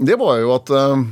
Det 0.02 0.16
var 0.18 0.40
jo 0.40 0.50
at, 0.56 0.70
eh, 0.72 1.04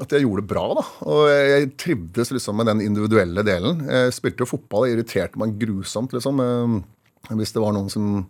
at 0.00 0.14
jeg 0.16 0.22
gjorde 0.24 0.44
det 0.46 0.48
bra, 0.54 0.64
da. 0.80 0.84
Og 1.04 1.20
jeg, 1.28 1.50
jeg 1.52 1.70
trivdes 1.82 2.32
liksom 2.32 2.56
med 2.56 2.70
den 2.70 2.80
individuelle 2.86 3.44
delen. 3.44 3.82
Jeg 3.84 4.14
spilte 4.16 4.46
jo 4.46 4.50
fotball, 4.54 4.86
det 4.86 4.94
irriterte 4.96 5.36
meg 5.42 5.58
grusomt, 5.60 6.14
liksom. 6.16 6.40
Eh, 7.28 7.34
Hvis 7.36 7.52
det 7.52 7.60
var 7.62 7.74
noen 7.76 7.90
som 7.92 8.24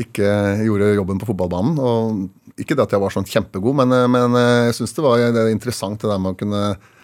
ikke 0.00 0.24
gjorde 0.64 0.94
jobben 0.96 1.18
på 1.20 1.28
fotballbanen. 1.28 1.76
Og 1.76 2.60
ikke 2.60 2.76
det 2.78 2.86
at 2.86 2.94
jeg 2.96 3.02
var 3.02 3.12
sånn 3.12 3.28
kjempegod, 3.28 3.76
men, 3.82 3.92
eh, 3.92 4.06
men 4.08 4.36
eh, 4.40 4.66
jeg 4.70 4.78
syns 4.80 4.94
det 4.96 5.04
var 5.04 5.20
det 5.20 5.42
er 5.42 5.52
interessant 5.52 6.00
det 6.00 6.08
der 6.08 6.22
med 6.22 6.32
å 6.32 6.38
kunne 6.40 6.62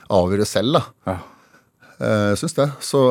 avgjøre 0.08 0.46
selv, 0.48 0.78
da. 0.78 0.82
Ja. 1.10 1.18
Eh, 1.98 2.28
Jeg 2.32 2.38
syns 2.40 2.56
det. 2.56 2.68
Så 2.80 3.02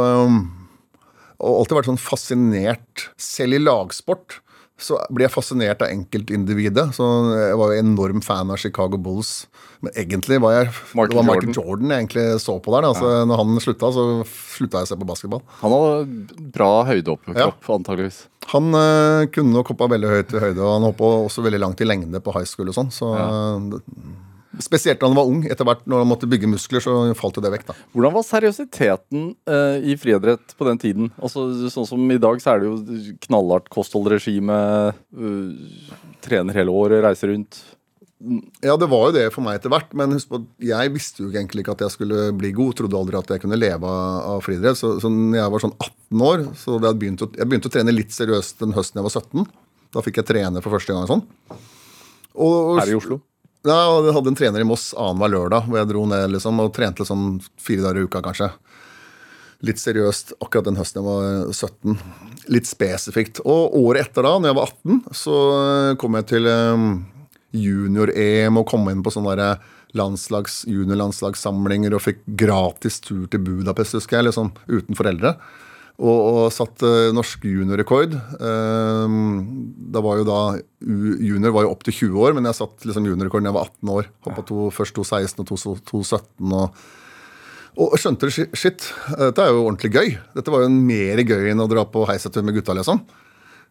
Og 1.38 1.60
alltid 1.60 1.76
vært 1.78 1.90
sånn 1.92 2.02
fascinert. 2.02 3.10
Selv 3.22 3.54
i 3.54 3.62
lagsport 3.62 4.40
så 4.78 4.98
blir 5.10 5.26
jeg 5.26 5.34
fascinert 5.34 5.82
av 5.82 5.90
enkeltindividet. 5.90 6.92
Så 6.94 7.06
jeg 7.34 7.58
var 7.58 7.74
jo 7.74 7.82
enorm 7.82 8.22
fan 8.26 8.52
av 8.54 8.60
Chicago 8.62 9.00
Bulls. 9.02 9.48
Men 9.82 9.94
egentlig 9.98 10.38
var 10.42 10.54
jeg 10.54 10.70
Michael 10.70 11.10
det 11.10 11.18
var 11.18 11.26
Michael 11.26 11.50
Jordan. 11.50 11.58
Jordan 11.58 11.94
jeg 11.94 12.04
egentlig 12.04 12.26
så 12.44 12.58
på 12.62 12.74
der. 12.76 12.86
da. 12.86 12.92
Altså, 12.94 13.14
Når 13.30 13.42
han 13.42 13.64
slutta, 13.66 13.92
så 13.96 14.06
slutta 14.58 14.84
jeg 14.84 14.90
å 14.90 14.92
se 14.92 15.00
på 15.02 15.10
basketball. 15.10 15.44
Han 15.64 15.76
hadde 15.76 16.46
bra 16.54 16.72
høydeoppkropp, 16.92 17.72
antageligvis. 17.80 18.22
Han 18.54 18.70
uh, 18.78 19.26
kunne 19.34 19.52
nok 19.52 19.74
hoppa 19.74 19.90
veldig 19.92 20.14
høyt 20.14 20.38
i 20.38 20.46
høyde, 20.46 20.62
og 20.62 20.78
han 20.78 20.88
hoppa 20.88 21.12
også 21.26 21.44
veldig 21.44 21.60
langt 21.66 21.82
i 21.84 21.90
lengde 21.90 22.22
på 22.24 22.38
high 22.38 22.48
school 22.48 22.70
og 22.72 22.78
sånn. 22.78 22.94
Så 22.94 23.12
ja. 23.18 23.28
Spesielt 24.64 25.00
da 25.02 25.10
han 25.10 25.18
var 25.18 25.30
ung. 25.30 25.44
Etter 25.46 25.68
hvert 25.68 25.86
når 25.90 26.04
han 26.04 26.10
måtte 26.10 26.30
bygge 26.30 26.50
muskler, 26.50 26.84
så 26.84 26.98
falt 27.18 27.38
jo 27.40 27.44
det 27.46 27.54
vekk. 27.54 27.68
da. 27.70 27.78
Hvordan 27.94 28.16
var 28.18 28.28
seriøsiteten 28.28 29.30
eh, 29.54 29.88
i 29.94 29.98
friidrett 30.00 30.56
på 30.58 30.68
den 30.70 30.82
tiden? 30.82 31.10
Altså, 31.22 31.48
sånn 31.74 31.90
som 31.90 32.12
I 32.14 32.20
dag 32.22 32.42
så 32.44 32.56
er 32.56 32.64
det 32.64 32.70
jo 32.72 33.16
knallhardt 33.28 33.72
kostholdregime. 33.74 34.60
Uh, 35.18 35.98
trener 36.24 36.58
hele 36.58 36.74
året, 36.74 37.04
reiser 37.06 37.34
rundt. 37.34 37.60
Ja, 38.66 38.74
det 38.82 38.88
var 38.90 39.10
jo 39.10 39.14
det 39.14 39.28
for 39.30 39.46
meg 39.46 39.60
etter 39.60 39.70
hvert, 39.70 39.92
men 39.98 40.16
husk 40.16 40.32
på 40.32 40.40
jeg 40.66 40.90
visste 40.96 41.22
jo 41.22 41.30
egentlig 41.30 41.62
ikke 41.62 41.76
at 41.76 41.84
jeg 41.86 41.94
skulle 41.94 42.32
bli 42.38 42.50
god. 42.58 42.74
Trodde 42.80 42.98
aldri 42.98 43.20
at 43.20 43.30
jeg 43.36 43.44
kunne 43.44 43.60
leve 43.60 43.92
av, 43.92 44.42
friidrett. 44.46 44.80
Så, 44.80 44.96
så 45.04 45.12
når 45.14 45.38
jeg 45.38 45.54
var 45.54 45.66
sånn 45.66 45.76
18 45.78 46.26
år, 46.32 46.46
så 46.58 46.80
jeg 46.82 47.00
begynt 47.04 47.26
å, 47.26 47.30
jeg 47.38 47.50
begynte 47.50 47.70
å 47.70 47.76
trene 47.78 47.94
litt 47.94 48.16
seriøst 48.16 48.64
den 48.64 48.74
høsten 48.78 49.02
jeg 49.02 49.08
var 49.08 49.14
17. 49.22 49.46
Da 49.94 50.04
fikk 50.06 50.22
jeg 50.22 50.30
trene 50.34 50.64
for 50.66 50.74
første 50.74 50.98
gang 50.98 51.06
sånn. 51.10 51.24
Og, 52.38 52.78
Her 52.82 52.94
i 52.94 52.98
Oslo. 52.98 53.22
Ja, 53.68 54.00
jeg 54.00 54.16
hadde 54.16 54.32
en 54.32 54.38
trener 54.40 54.64
i 54.64 54.68
Moss 54.68 54.94
annenhver 54.96 55.34
lørdag, 55.34 55.66
hvor 55.68 55.82
jeg 55.82 55.90
dro 55.90 56.06
ned 56.08 56.32
liksom, 56.32 56.62
og 56.64 56.72
trente 56.76 57.04
liksom 57.04 57.40
fire 57.60 57.84
dager 57.84 58.00
i 58.00 58.08
uka, 58.08 58.22
kanskje. 58.24 58.48
Litt 59.68 59.82
seriøst 59.82 60.36
akkurat 60.38 60.70
den 60.70 60.78
høsten 60.78 61.02
jeg 61.02 61.08
var 61.08 61.52
17. 61.52 61.98
Litt 62.54 62.70
spesifikt. 62.70 63.42
Og 63.44 63.76
året 63.76 64.08
etter, 64.08 64.24
da, 64.24 64.36
når 64.38 64.52
jeg 64.52 64.60
var 64.60 64.72
18, 64.72 65.02
så 65.24 65.38
eh, 65.58 65.96
kom 66.00 66.16
jeg 66.20 66.30
til 66.32 66.48
eh, 66.52 66.86
junior-EM 67.58 68.62
og 68.62 68.68
kom 68.70 68.88
inn 68.92 69.04
på 69.04 69.12
sånne 69.12 69.36
der 69.40 69.66
landslags, 69.98 70.62
juniorlandslagssamlinger 70.70 71.96
og 71.96 72.04
fikk 72.06 72.24
gratis 72.40 73.02
tur 73.04 73.26
til 73.32 73.44
Budapest, 73.44 73.98
husker 73.98 74.20
jeg, 74.20 74.30
liksom 74.30 74.54
uten 74.70 75.00
foreldre. 75.00 75.36
Og, 75.98 76.18
og 76.30 76.40
satt 76.54 76.84
eh, 76.86 77.10
norsk 77.16 77.48
juniorrekord. 77.50 78.14
Eh, 78.38 79.16
da 79.94 80.04
var 80.06 80.20
jo 80.20 80.28
da 80.28 80.40
Junior 80.78 81.56
var 81.56 81.66
jo 81.66 81.72
opp 81.74 81.82
til 81.88 81.96
20 82.12 82.22
år, 82.22 82.38
men 82.38 82.46
jeg 82.46 82.60
satt 82.60 82.86
liksom 82.86 83.08
juniorrekorden 83.10 83.48
da 83.48 83.54
jeg 83.54 83.58
var 83.58 83.72
18 83.72 83.94
år. 83.96 84.12
Hoppa 84.28 84.46
to, 84.46 84.68
først 84.76 85.00
2.16 85.00 85.42
og 85.42 85.82
2.17. 85.90 86.54
Og, 86.54 87.88
og 87.88 87.96
skjønte 87.98 88.30
det, 88.30 88.50
shit, 88.58 88.92
dette 89.10 89.42
er 89.42 89.54
jo 89.54 89.66
ordentlig 89.66 89.94
gøy. 89.94 90.14
Dette 90.38 90.54
var 90.54 90.68
jo 90.68 90.70
mer 90.74 91.24
gøy 91.26 91.50
enn 91.54 91.66
å 91.66 91.70
dra 91.72 91.88
på 91.90 92.06
heisetur 92.10 92.46
med 92.46 92.60
gutta, 92.60 92.78
liksom. 92.78 93.02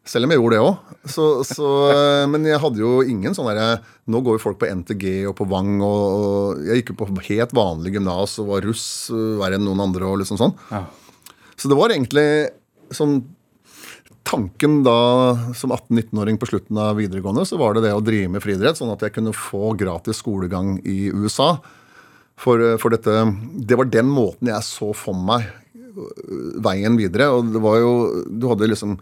Selv 0.07 0.27
om 0.27 0.35
jeg 0.35 0.39
gjorde 0.39 0.59
det 0.59 0.67
òg. 0.67 0.93
Så, 1.11 1.25
så, 1.47 1.71
eh, 1.95 2.27
men 2.31 2.47
jeg 2.47 2.63
hadde 2.63 2.83
jo 2.83 3.01
ingen 3.07 3.35
sånn 3.35 3.49
derre 3.51 3.81
Nå 4.11 4.21
går 4.23 4.37
jo 4.37 4.43
folk 4.43 4.59
på 4.61 4.69
NTG 4.71 5.27
og 5.31 5.35
på 5.39 5.47
Vang, 5.51 5.81
og, 5.83 6.05
og 6.19 6.67
jeg 6.67 6.83
gikk 6.83 6.93
jo 6.95 7.01
på 7.01 7.09
helt 7.31 7.55
vanlig 7.55 7.95
gymnas 7.97 8.37
og 8.43 8.53
var 8.53 8.67
russ 8.67 8.87
verre 9.15 9.59
enn 9.59 9.67
noen 9.67 9.83
andre 9.89 10.07
og 10.11 10.21
liksom 10.23 10.39
sånn. 10.43 10.55
Ja. 10.75 10.85
Så 11.57 11.71
det 11.71 11.79
var 11.79 11.95
egentlig 11.95 12.29
sånn 12.95 13.23
Tanken 14.27 14.81
da 14.83 14.93
som 15.55 15.71
18-19-åring 15.71 16.35
på 16.43 16.49
slutten 16.51 16.79
av 16.83 16.97
videregående, 16.99 17.45
så 17.47 17.61
var 17.61 17.77
det 17.77 17.85
det 17.85 17.93
å 17.95 18.03
drive 18.03 18.33
med 18.35 18.43
friidrett, 18.43 18.75
sånn 18.75 18.91
at 18.91 19.05
jeg 19.07 19.15
kunne 19.15 19.31
få 19.31 19.69
gratis 19.79 20.19
skolegang 20.19 20.81
i 20.83 21.13
USA. 21.15 21.53
For, 22.37 22.59
for 22.83 22.93
dette 22.93 23.13
Det 23.55 23.79
var 23.79 23.87
den 23.89 24.11
måten 24.13 24.51
jeg 24.51 24.67
så 24.67 24.91
for 24.99 25.17
meg 25.17 25.47
øh, 25.87 26.59
veien 26.65 26.99
videre. 26.99 27.31
Og 27.33 27.55
det 27.55 27.63
var 27.65 27.79
jo 27.81 27.93
Du 28.29 28.49
hadde 28.51 28.69
liksom 28.69 28.99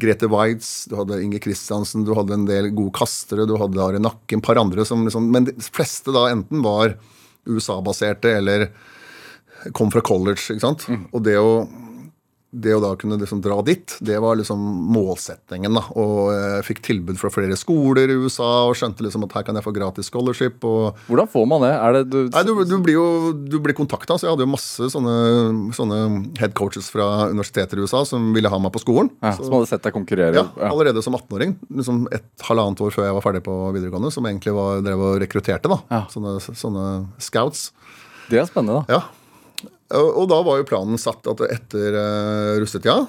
Grete 0.00 0.26
Waitz, 0.26 0.88
du 0.90 0.96
hadde 0.98 1.20
Inge 1.22 1.38
Kristiansen, 1.38 2.02
du 2.04 2.10
hadde 2.18 2.34
en 2.34 2.48
del 2.48 2.72
gode 2.74 2.96
kastere, 2.98 3.46
du 3.46 3.54
hadde 3.60 3.78
Are 3.80 4.02
Nakke, 4.02 4.36
et 4.36 4.44
par 4.44 4.58
andre 4.58 4.84
som 4.84 5.06
liksom 5.06 5.30
Men 5.30 5.46
de 5.46 5.54
fleste 5.64 6.12
da 6.12 6.26
enten 6.32 6.64
var 6.66 6.96
USA-baserte 7.46 8.34
eller 8.40 8.68
kom 9.72 9.88
fra 9.94 10.02
college, 10.04 10.50
ikke 10.50 10.64
sant. 10.64 10.84
Og 11.14 11.22
det 11.24 11.38
å 11.40 11.62
det 12.54 12.74
å 12.76 12.80
da 12.82 12.92
kunne 13.00 13.16
liksom 13.18 13.40
dra 13.42 13.56
dit, 13.66 13.96
det 14.04 14.16
var 14.22 14.36
liksom 14.38 14.60
målsettingen. 14.94 15.74
da, 15.74 15.82
Og 15.98 16.30
jeg 16.34 16.64
fikk 16.68 16.82
tilbud 16.86 17.18
fra 17.18 17.30
flere 17.34 17.56
skoler 17.58 18.12
i 18.12 18.16
USA 18.24 18.68
og 18.68 18.76
skjønte 18.78 19.02
liksom 19.06 19.24
at 19.26 19.32
her 19.34 19.42
kan 19.48 19.58
jeg 19.58 19.64
få 19.66 19.72
gratis 19.74 20.06
scholarship. 20.10 20.62
og 20.64 20.94
Hvordan 21.08 21.30
får 21.32 21.46
man 21.50 21.64
det? 21.66 21.72
Er 21.74 21.92
det 21.98 22.02
du, 22.12 22.18
Nei, 22.34 22.42
du, 22.46 22.52
du 22.64 22.76
blir 22.84 22.94
jo 22.98 23.06
du 23.34 23.58
blir 23.64 23.74
kontakta, 23.74 24.16
så 24.18 24.28
jeg 24.28 24.34
hadde 24.36 24.46
jo 24.46 24.52
masse 24.54 24.88
sånne, 24.94 25.16
sånne 25.74 25.98
head 26.40 26.54
coaches 26.54 26.90
fra 26.94 27.28
universiteter 27.32 27.80
i 27.80 27.84
USA 27.88 28.04
som 28.08 28.30
ville 28.36 28.48
ha 28.52 28.58
meg 28.62 28.72
på 28.74 28.82
skolen. 28.84 29.10
ja, 29.22 29.34
så, 29.36 29.48
som 29.48 29.58
hadde 29.58 29.70
sett 29.72 29.82
deg 29.86 29.96
konkurrere? 29.96 30.34
ja, 30.38 30.70
Allerede 30.70 31.02
som 31.04 31.16
18-åring, 31.18 31.56
liksom 31.74 32.04
et 32.14 32.46
halvannet 32.48 32.80
år 32.84 32.94
før 32.94 33.08
jeg 33.08 33.18
var 33.18 33.24
ferdig 33.26 33.42
på 33.46 33.58
videregående, 33.74 34.12
som 34.14 34.24
egentlig 34.30 34.54
var, 34.54 34.80
drev 34.84 35.02
og 35.10 35.18
rekrutterte. 35.22 35.68
da, 35.68 35.80
Ja. 35.90 36.04
sånne, 36.12 36.38
sånne 36.54 36.86
scouts. 37.18 37.72
Det 38.30 38.38
er 38.40 38.46
spennende, 38.48 38.84
da. 38.86 38.98
Ja. 38.98 39.02
Og, 39.94 40.24
da 40.30 40.40
var 40.42 40.58
jo 40.58 40.66
planen 40.68 40.98
satt 41.00 41.26
at 41.30 41.42
etter 41.46 41.94
uh, 41.94 42.56
russetida 42.58 43.04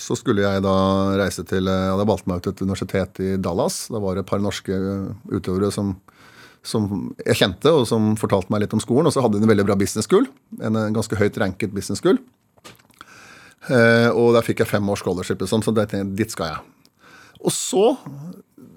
så 0.00 0.16
skulle 0.18 0.44
jeg 0.44 0.62
da 0.64 0.74
reise 1.20 1.44
til 1.48 1.68
uh, 1.68 1.74
Jeg 1.74 1.92
hadde 1.94 2.06
valgt 2.08 2.28
meg 2.30 2.40
ut 2.40 2.48
et 2.50 2.62
universitet 2.64 3.20
i 3.24 3.34
Dallas. 3.42 3.82
Da 3.92 4.00
var 4.02 4.16
det 4.16 4.24
et 4.24 4.30
par 4.30 4.42
norske 4.42 4.72
eh, 4.72 5.10
utøvere 5.32 5.70
som, 5.74 5.94
som 6.66 6.88
jeg 7.24 7.38
kjente, 7.42 7.72
og 7.72 7.86
som 7.90 8.14
fortalte 8.20 8.52
meg 8.52 8.64
litt 8.64 8.76
om 8.76 8.82
skolen. 8.82 9.10
Og 9.10 9.14
så 9.14 9.24
hadde 9.24 9.38
de 9.38 9.46
en 9.46 9.52
veldig 9.52 9.66
bra 9.68 9.76
business 9.80 10.08
school. 10.08 10.28
En, 10.62 10.78
ganske 10.96 11.18
høyt 11.20 11.38
ranket 11.42 11.74
business 11.76 12.02
school. 12.02 12.20
Eh, 13.68 14.08
og 14.08 14.32
der 14.36 14.46
fikk 14.46 14.64
jeg 14.64 14.72
fem 14.72 14.88
års 14.92 15.04
scholarship, 15.04 15.42
liksom, 15.42 15.64
så 15.66 15.74
dit 15.76 16.32
skal 16.32 16.54
jeg. 16.54 16.62
Og 17.40 17.52
så, 17.54 17.84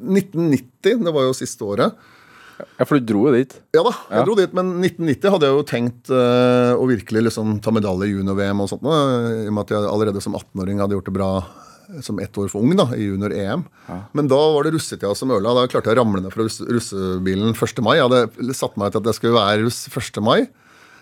1990, 0.03 1.03
det 1.05 1.15
var 1.15 1.27
jo 1.27 1.37
siste 1.37 1.67
året 1.67 1.95
Ja, 2.79 2.85
For 2.85 2.99
du 2.99 3.05
dro 3.13 3.23
jo 3.27 3.33
dit. 3.33 3.53
ja 3.73 3.81
da, 3.83 3.91
jeg 4.09 4.19
Ja. 4.19 4.23
dro 4.27 4.35
dit, 4.37 4.53
men 4.53 4.69
1990 4.81 5.31
hadde 5.33 5.47
jeg 5.49 5.55
jo 5.57 5.63
tenkt 5.69 6.09
uh, 6.13 6.73
å 6.77 6.85
virkelig 6.89 7.23
liksom 7.29 7.59
ta 7.61 7.71
medalje 7.73 8.07
i 8.07 8.13
junior-VM 8.13 8.61
og 8.61 8.69
sånt. 8.69 8.83
Uh, 8.85 9.43
I 9.43 9.47
og 9.49 9.53
med 9.57 9.63
at 9.65 9.73
jeg 9.73 9.89
allerede 9.89 10.21
som 10.21 10.33
18-åring 10.37 10.79
hadde 10.83 10.93
gjort 10.97 11.09
det 11.09 11.15
bra 11.17 11.29
eh, 11.89 12.01
som 12.05 12.19
ett 12.19 12.37
år 12.37 12.49
for 12.53 12.61
ung 12.61 12.75
da, 12.77 12.85
i 12.93 13.09
junior-EM. 13.09 13.65
Men 14.13 14.27
da 14.31 14.37
var 14.53 14.63
det 14.63 14.73
russetida 14.77 15.15
som 15.17 15.33
ødela. 15.33 15.55
Da 15.57 15.67
klarte 15.67 15.89
jeg 15.91 15.97
å 15.97 16.01
ramle 16.03 16.21
ned 16.23 16.31
fra 16.33 16.45
russ 16.45 16.61
russebilen 16.61 17.53
1. 17.57 17.81
mai. 17.83 17.97
Jeg 17.97 18.07
hadde 18.09 18.53
satt 18.57 18.77
meg 18.77 18.93
ut 18.93 19.01
at 19.01 19.09
jeg 19.11 19.17
skulle 19.19 19.37
være 19.39 19.65
russ 19.65 19.81
1. 19.89 20.21
mai, 20.23 20.47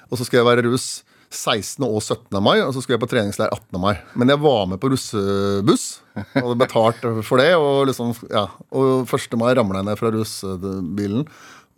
og 0.09 0.17
så 0.17 0.25
skulle 0.25 0.41
jeg 0.43 0.49
være 0.55 0.67
russ 0.71 1.03
16. 1.31 1.85
og 1.87 2.01
17. 2.03 2.41
mai, 2.43 2.57
og 2.59 2.73
så 2.75 2.81
skulle 2.83 2.97
jeg 2.97 3.03
på 3.05 3.09
treningsleir 3.11 3.51
18. 3.55 3.79
mai. 3.79 3.93
Men 4.19 4.27
jeg 4.33 4.41
var 4.43 4.65
med 4.67 4.79
på 4.83 4.89
russebuss. 4.91 5.85
Og 6.17 6.35
Hadde 6.35 6.57
betalt 6.59 7.05
for 7.23 7.39
det. 7.39 7.53
Og 7.55 7.85
liksom, 7.87 8.11
ja, 8.29 8.45
og 8.75 9.07
1. 9.07 9.37
mai 9.39 9.53
ramla 9.55 9.79
jeg 9.79 9.87
ned 9.87 9.99
fra 10.01 10.11
russebilen 10.11 11.23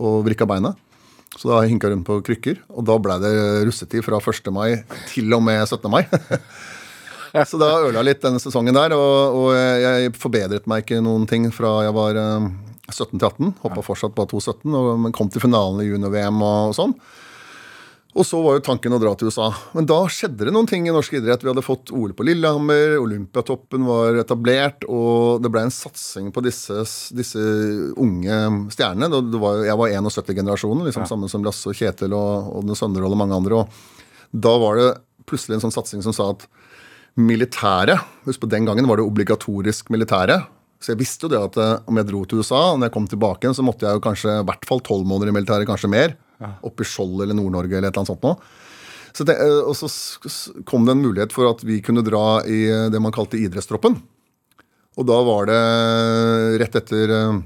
og 0.01 0.23
vrikka 0.25 0.47
beinet. 0.49 0.73
Så 1.37 1.49
da 1.49 1.61
hinka 1.65 1.89
rundt 1.89 2.05
på 2.05 2.17
krykker. 2.25 2.59
Og 2.73 2.85
da 2.85 2.97
ble 3.01 3.19
det 3.21 3.33
russetid 3.69 4.03
fra 4.05 4.17
1. 4.21 4.49
mai 4.53 4.83
til 5.13 5.31
og 5.37 5.41
med 5.45 5.61
17. 5.69 5.89
mai. 5.93 6.03
Så 7.49 7.57
da 7.57 7.71
ødela 7.81 8.03
jeg 8.03 8.09
litt 8.11 8.21
denne 8.25 8.41
sesongen 8.41 8.75
der. 8.77 8.93
Og, 8.93 9.37
og 9.39 9.47
jeg 9.57 10.11
forbedret 10.21 10.67
meg 10.69 10.83
ikke 10.85 10.99
noen 11.01 11.25
ting 11.29 11.47
fra 11.53 11.79
jeg 11.87 11.95
var 11.95 12.17
eh, 12.21 12.45
17 12.93 13.17
til 13.17 13.25
18. 13.29 13.53
Hoppa 13.63 13.81
fortsatt 13.85 14.13
på 14.17 14.27
2,17, 14.29 14.69
og- 14.77 15.07
kom 15.17 15.29
til 15.33 15.41
finalen 15.41 15.81
i 15.81 15.87
junior-VM 15.89 16.41
og 16.45 16.75
sånn. 16.77 16.93
Og 18.13 18.25
så 18.29 18.37
var 18.45 18.59
jo 18.59 18.63
tanken 18.67 18.93
å 18.93 18.99
dra 19.01 19.15
til 19.17 19.31
USA. 19.31 19.47
Men 19.73 19.87
da 19.89 19.97
skjedde 20.11 20.45
det 20.45 20.53
noen 20.53 20.67
ting 20.69 20.85
i 20.85 20.93
norsk 20.93 21.15
idrett. 21.17 21.41
Vi 21.41 21.49
hadde 21.49 21.65
fått 21.65 21.89
OL 21.95 22.11
på 22.13 22.25
Lillehammer, 22.27 22.99
Olympiatoppen 23.01 23.87
var 23.87 24.19
etablert, 24.21 24.85
og 24.85 25.41
det 25.41 25.49
ble 25.53 25.63
en 25.65 25.73
satsing 25.73 26.29
på 26.33 26.43
disse, 26.45 26.83
disse 27.17 27.41
unge 27.97 28.37
stjernene. 28.75 29.23
Var, 29.33 29.63
jeg 29.65 29.79
var 29.81 29.95
71-generasjonen, 29.97 30.85
liksom, 30.89 31.07
sammen 31.09 31.31
som 31.31 31.45
Lasse 31.45 31.71
og 31.71 31.79
Kjetil 31.79 32.13
og 32.17 32.53
Ådne 32.61 32.77
Sønderål 32.77 33.17
og 33.17 33.21
mange 33.23 33.39
andre. 33.41 33.63
Og 33.63 34.37
da 34.45 34.53
var 34.61 34.77
det 34.77 34.91
plutselig 35.29 35.57
en 35.57 35.65
sånn 35.65 35.73
satsing 35.73 36.05
som 36.05 36.13
sa 36.13 36.29
at 36.35 36.45
militæret 37.17 38.01
Husk 38.25 38.41
på 38.41 38.49
den 38.49 38.65
gangen 38.65 38.87
var 38.89 38.97
det 38.97 39.05
obligatorisk 39.05 39.89
militære. 39.93 40.37
Så 40.83 40.93
jeg 40.93 40.99
visste 41.01 41.27
jo 41.27 41.31
det 41.31 41.39
at 41.39 41.57
eh, 41.59 41.81
om 41.87 41.97
jeg 41.99 42.07
dro 42.09 42.21
til 42.27 42.41
USA, 42.43 42.61
og 42.73 42.79
når 42.79 42.89
jeg 42.89 42.95
kom 42.95 43.09
tilbake 43.11 43.45
igjen, 43.45 43.55
så 43.55 43.65
måtte 43.65 43.87
jeg 43.87 43.97
jo 43.97 44.03
kanskje 44.03 44.37
i 44.41 44.45
hvert 44.47 44.67
fall 44.67 44.81
tolv 44.83 45.07
måneder 45.07 45.31
i 45.31 45.35
militæret, 45.35 45.67
kanskje 45.69 45.91
mer. 45.91 46.15
Oppe 46.65 46.85
i 46.85 46.87
Skjold 46.87 47.23
eller 47.23 47.37
Nord-Norge 47.37 47.77
eller 47.77 47.89
et 47.89 47.93
eller 47.93 48.03
annet 48.03 48.13
sånt 48.13 48.25
noe. 48.25 48.37
Så 49.13 49.25
det, 49.29 49.35
eh, 49.37 49.61
og 49.61 49.75
så 49.77 49.89
kom 50.65 50.87
det 50.87 50.95
en 50.95 51.03
mulighet 51.03 51.35
for 51.35 51.51
at 51.51 51.61
vi 51.65 51.79
kunne 51.85 52.05
dra 52.05 52.41
i 52.49 52.65
eh, 52.71 52.89
det 52.93 53.01
man 53.01 53.13
kalte 53.13 53.37
idrettstroppen. 53.37 53.99
Og 54.93 55.05
da 55.09 55.19
var 55.25 55.49
det 55.49 55.59
rett 56.61 56.79
etter 56.81 57.13
eh, 57.13 57.37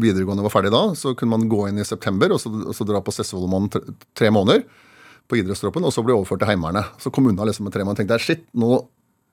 videregående 0.00 0.44
var 0.44 0.52
ferdig 0.52 0.72
da, 0.74 0.86
så 0.98 1.14
kunne 1.16 1.36
man 1.36 1.48
gå 1.48 1.66
inn 1.68 1.80
i 1.80 1.86
september 1.86 2.32
og 2.34 2.40
så, 2.40 2.52
og 2.52 2.74
så 2.76 2.86
dra 2.88 3.00
på 3.04 3.12
Sesvollmoen 3.14 3.70
tre, 3.72 4.32
måneder 4.32 4.64
på 5.28 5.38
idrettstroppen, 5.40 5.84
og 5.86 5.92
så 5.94 6.04
bli 6.04 6.16
overført 6.16 6.42
til 6.42 6.50
Heimevernet. 6.50 6.96
Så 7.00 7.12
kom 7.14 7.28
unna 7.30 7.46
liksom 7.48 7.68
med 7.68 7.76
tre 7.76 7.84
måneder 7.84 8.02
tenkte 8.02 8.20
shit, 8.20 8.44
nå 8.56 8.82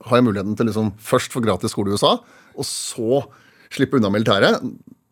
har 0.08 0.18
jeg 0.18 0.26
muligheten 0.26 0.56
til 0.58 0.68
liksom 0.68 0.92
først 1.00 1.34
få 1.34 1.42
gratis 1.44 1.74
skole 1.74 1.92
i 1.92 1.96
USA, 1.96 2.16
og 2.56 2.66
så 2.66 3.22
slippe 3.72 3.98
unna 3.98 4.10
militæret. 4.12 4.64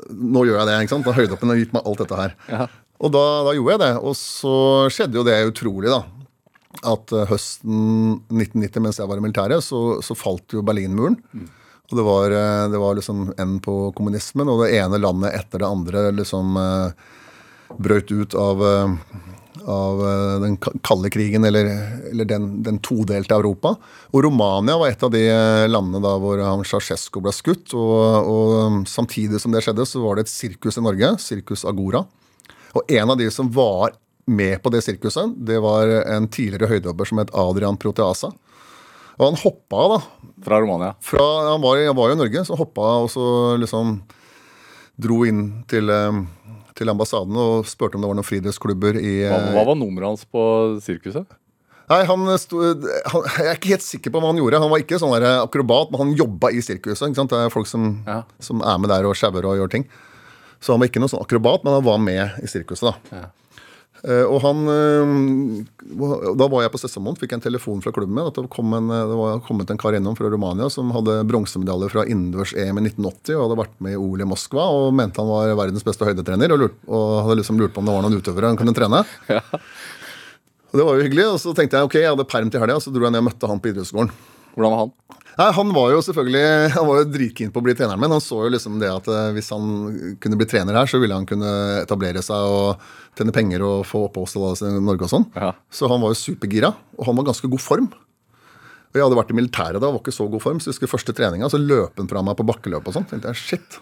Nå 0.08 0.44
gjør 0.46 0.60
jeg 0.60 0.68
det. 0.68 0.78
ikke 0.84 0.94
sant? 0.94 1.08
Da 1.08 1.16
Høydeoppen 1.16 1.52
har 1.52 1.60
gitt 1.60 1.74
meg 1.76 1.86
alt 1.86 2.02
dette 2.04 2.20
her. 2.20 2.34
Ja. 2.50 2.66
Og 3.00 3.12
da, 3.14 3.22
da 3.46 3.54
gjorde 3.56 3.76
jeg 3.76 3.82
det. 3.84 3.92
Og 4.04 4.16
så 4.18 4.54
skjedde 4.92 5.20
jo 5.20 5.26
det 5.26 5.38
utrolig, 5.48 5.92
da. 5.92 6.02
At 6.90 7.12
eh, 7.16 7.26
høsten 7.30 7.80
1990, 8.30 8.84
mens 8.84 9.00
jeg 9.00 9.10
var 9.10 9.20
i 9.20 9.24
militæret, 9.24 9.64
så, 9.66 9.80
så 10.04 10.16
falt 10.18 10.56
jo 10.56 10.64
Berlinmuren. 10.66 11.18
Og 11.90 11.96
det 11.98 12.04
var, 12.06 12.36
eh, 12.36 12.66
det 12.72 12.82
var 12.82 12.98
liksom 12.98 13.24
enden 13.32 13.58
på 13.64 13.78
kommunismen, 13.96 14.50
og 14.52 14.64
det 14.64 14.74
ene 14.78 15.00
landet 15.00 15.34
etter 15.40 15.64
det 15.64 15.70
andre 15.70 16.04
liksom 16.14 16.60
eh, 16.60 17.08
brøt 17.80 18.12
ut 18.12 18.36
av, 18.38 18.62
av 19.66 20.00
eh, 20.06 20.34
den 20.42 20.56
ka- 20.62 20.72
kalde 20.86 21.10
krigen, 21.12 21.44
eller, 21.44 21.68
eller 22.10 22.28
den, 22.28 22.62
den 22.66 22.78
todelte 22.84 23.36
Europa. 23.36 23.74
Og 24.14 24.24
Romania 24.26 24.76
var 24.80 24.92
et 24.92 25.02
av 25.06 25.12
de 25.14 25.24
eh, 25.28 25.66
landene 25.70 26.02
da 26.04 26.14
hvor 26.20 26.40
han 26.44 26.64
Ceaucescu 26.66 27.20
ble 27.24 27.32
skutt. 27.36 27.74
Og, 27.76 28.30
og 28.30 28.78
samtidig 28.90 29.40
som 29.42 29.52
det 29.54 29.64
skjedde, 29.66 29.86
så 29.88 30.02
var 30.04 30.16
det 30.16 30.26
et 30.28 30.32
sirkus 30.34 30.78
i 30.80 30.84
Norge, 30.84 31.14
Sirkus 31.22 31.66
Agora. 31.68 32.04
Og 32.76 32.86
en 32.86 33.10
av 33.10 33.18
de 33.18 33.26
som 33.34 33.48
var 33.50 33.96
med 34.30 34.60
på 34.62 34.70
det 34.70 34.84
sirkuset, 34.86 35.32
det 35.42 35.56
var 35.58 35.90
en 36.04 36.28
tidligere 36.30 36.68
høydehopper 36.70 37.08
som 37.08 37.18
het 37.18 37.32
Adrian 37.34 37.78
Proteasa. 37.80 38.30
Og 39.18 39.24
han 39.26 39.38
hoppa 39.42 39.86
da. 39.90 39.96
Fra 40.46 40.60
Romania. 40.62 40.94
Fra, 41.04 41.24
han, 41.50 41.60
var, 41.60 41.80
han 41.82 41.96
var 41.98 42.12
jo 42.12 42.14
i 42.14 42.20
Norge, 42.20 42.44
så 42.46 42.56
hoppa 42.56 42.92
og 43.02 43.10
så 43.12 43.24
liksom 43.60 43.98
dro 45.00 45.18
inn 45.28 45.42
til, 45.68 45.90
eh, 45.92 46.20
til 46.80 46.90
ambassaden 46.92 47.36
og 47.40 47.68
spurte 47.68 47.98
om 47.98 48.02
det 48.04 48.10
var 48.10 48.18
noen 48.18 48.26
friidrettsklubber 48.26 48.96
i 49.00 49.14
Hva, 49.28 49.38
eh, 49.38 49.52
hva 49.54 49.64
var 49.68 49.78
nummeret 49.78 50.08
hans 50.14 50.24
på 50.26 50.42
sirkuset? 50.84 51.28
Nei, 51.90 52.04
han 52.06 52.22
sto, 52.38 52.60
han, 52.62 53.24
Jeg 53.34 53.48
er 53.50 53.56
ikke 53.58 53.72
helt 53.74 53.82
sikker 53.86 54.12
på 54.14 54.20
hva 54.22 54.30
han 54.30 54.38
gjorde. 54.38 54.60
Han 54.62 54.70
var 54.70 54.82
ikke 54.84 54.98
sånn 55.02 55.10
der 55.16 55.40
akrobat, 55.42 55.90
men 55.90 56.04
han 56.04 56.12
jobba 56.18 56.52
i 56.54 56.62
sirkuset. 56.62 57.16
Det 57.18 57.38
er 57.40 57.50
folk 57.50 57.66
som, 57.66 58.04
Ja. 58.06 58.22
som 58.38 58.62
er 58.62 58.78
med 58.78 58.90
der 58.92 59.08
og 59.08 59.16
sjauer 59.18 59.42
og 59.44 59.58
gjør 59.58 59.70
ting. 59.74 59.88
Så 60.60 60.72
han 60.74 60.80
var 60.82 60.86
ikke 60.90 61.00
noen 61.02 61.10
sånn 61.10 61.24
akrobat, 61.24 61.64
men 61.64 61.74
han 61.74 61.84
var 61.84 61.98
med 61.98 62.38
i 62.44 62.46
sirkuset. 62.46 62.92
da. 62.92 62.94
Ja. 63.16 63.24
Eh, 64.00 64.24
og 64.24 64.38
han 64.40 64.60
eh, 64.72 65.10
Da 66.38 66.46
var 66.48 66.64
jeg 66.64 66.72
på 66.72 66.80
Sessamon, 66.80 67.18
fikk 67.20 67.34
jeg 67.34 67.40
en 67.40 67.44
telefon 67.44 67.82
fra 67.84 67.92
klubben 67.92 68.16
min. 68.16 68.28
At 68.30 68.38
det, 68.38 68.46
kom 68.52 68.72
en, 68.76 68.88
det 68.88 69.18
var 69.18 69.42
kommet 69.46 69.70
en 69.72 69.80
kar 69.80 69.96
innom 69.98 70.16
fra 70.18 70.30
Romania 70.32 70.70
som 70.72 70.92
hadde 70.96 71.20
bronsemedalje 71.28 71.90
fra 71.92 72.06
innendørs-EM 72.08 72.80
i 72.80 72.86
1980 72.88 73.36
og 73.36 73.44
hadde 73.44 73.60
vært 73.60 73.76
med 73.84 73.96
i 73.96 74.00
OL 74.00 74.24
i 74.24 74.28
Moskva 74.30 74.66
og 74.76 74.90
mente 74.96 75.20
han 75.20 75.30
var 75.30 75.54
verdens 75.58 75.86
beste 75.86 76.08
høydetrener. 76.08 76.56
Og, 76.56 76.64
lurt, 76.64 76.80
og 76.88 77.06
hadde 77.26 77.40
liksom 77.42 77.60
lurt 77.60 77.76
på 77.76 77.84
om 77.84 77.90
det 77.90 77.96
var 77.96 78.06
noen 78.06 78.20
utøvere 78.20 78.52
han 78.52 78.60
kunne 78.60 78.76
trene. 78.76 79.04
Ja. 79.30 79.44
Og 80.70 80.78
Det 80.78 80.84
var 80.86 80.98
jo 80.98 81.02
hyggelig. 81.02 81.24
Og 81.32 81.38
så 81.42 81.52
tenkte 81.56 81.78
jeg 81.78 81.88
ok, 81.88 81.94
jeg 81.98 82.10
hadde 82.12 82.28
perm 82.30 82.50
til 82.52 82.62
helga, 82.62 82.76
så 82.78 82.92
dro 82.94 83.02
jeg 83.02 83.10
ned 83.10 83.24
og 83.24 83.26
møtte 83.26 83.48
han 83.50 83.58
på 83.62 83.72
idrettsskolen. 83.72 84.12
Hvordan 84.54 84.74
var 84.74 84.82
han? 84.84 84.92
Nei, 85.38 85.46
Han 85.56 85.70
var 85.72 85.92
jo 85.94 86.00
selvfølgelig 86.04 86.72
Han 86.74 86.88
var 86.88 86.98
jo 87.00 87.08
dritkeen 87.14 87.52
på 87.54 87.62
å 87.62 87.64
bli 87.64 87.74
treneren 87.78 88.00
min. 88.02 88.12
Han 88.12 88.22
så 88.24 88.42
jo 88.44 88.52
liksom 88.52 88.78
det 88.82 88.90
at 88.92 89.08
eh, 89.08 89.30
hvis 89.36 89.50
han 89.54 89.70
kunne 90.20 90.38
bli 90.40 90.48
trener 90.50 90.76
her, 90.76 90.90
så 90.90 91.00
ville 91.00 91.16
han 91.16 91.28
kunne 91.28 91.50
etablere 91.80 92.22
seg 92.24 92.50
og 92.50 92.84
tjene 93.18 93.34
penger 93.34 93.64
og 93.66 93.86
få 93.88 94.06
oppholdstillatelse 94.08 94.70
i 94.74 94.84
Norge 94.84 95.06
og 95.06 95.12
sånn. 95.14 95.26
Ja. 95.38 95.52
Så 95.72 95.90
han 95.90 96.02
var 96.02 96.12
jo 96.14 96.20
supergira, 96.20 96.74
og 96.98 97.08
han 97.08 97.18
var 97.18 97.30
ganske 97.30 97.50
god 97.50 97.62
form. 97.64 97.90
Og 98.90 98.98
Jeg 98.98 99.06
hadde 99.06 99.18
vært 99.20 99.30
i 99.30 99.38
militæret 99.38 99.78
da, 99.78 99.86
var 99.86 100.02
ikke 100.02 100.14
så 100.14 100.26
god 100.30 100.42
form, 100.42 100.58
så 100.58 100.70
jeg 100.70 100.74
husker 100.76 100.90
første 100.90 101.14
treninga, 101.14 101.50
så 101.50 101.60
løp 101.62 102.00
han 102.00 102.10
fra 102.10 102.24
meg 102.26 102.38
på 102.38 102.46
bakkeløp 102.48 102.90
og 102.90 102.96
sånn. 102.96 103.06
tenkte 103.10 103.30
jeg, 103.30 103.38
shit. 103.38 103.78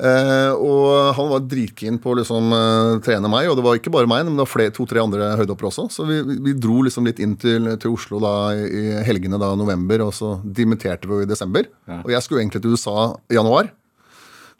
Eh, 0.00 0.52
og 0.56 1.12
han 1.16 1.28
var 1.28 1.42
dritkeen 1.44 1.98
på 2.00 2.12
å 2.12 2.18
liksom, 2.20 2.52
eh, 2.56 3.00
trene 3.04 3.28
meg, 3.32 3.50
og 3.50 3.58
det 3.58 3.64
var 3.64 3.76
ikke 3.76 3.92
bare 3.92 4.08
meg, 4.08 4.24
men 4.24 4.36
det 4.36 4.46
var 4.46 4.72
to-tre 4.76 5.02
andre 5.02 5.34
høydehoppere 5.40 5.68
også. 5.68 5.88
Så 5.92 6.06
vi, 6.08 6.20
vi, 6.40 6.54
dro 6.56 6.80
liksom 6.86 7.08
litt 7.08 7.20
inn 7.20 7.36
til, 7.40 7.68
til 7.80 7.96
Oslo 7.96 8.20
da 8.22 8.52
i 8.56 9.00
helgene 9.04 9.40
da 9.40 9.52
november, 9.58 10.06
og 10.06 10.14
så 10.16 10.38
dimitterte 10.44 11.08
vi 11.10 11.22
i 11.24 11.28
desember. 11.28 11.68
Ja. 11.88 12.00
Og 12.04 12.14
jeg 12.14 12.24
skulle 12.24 12.44
egentlig 12.44 12.64
til 12.64 12.76
USA 12.76 13.12
i 13.28 13.36
januar. 13.36 13.72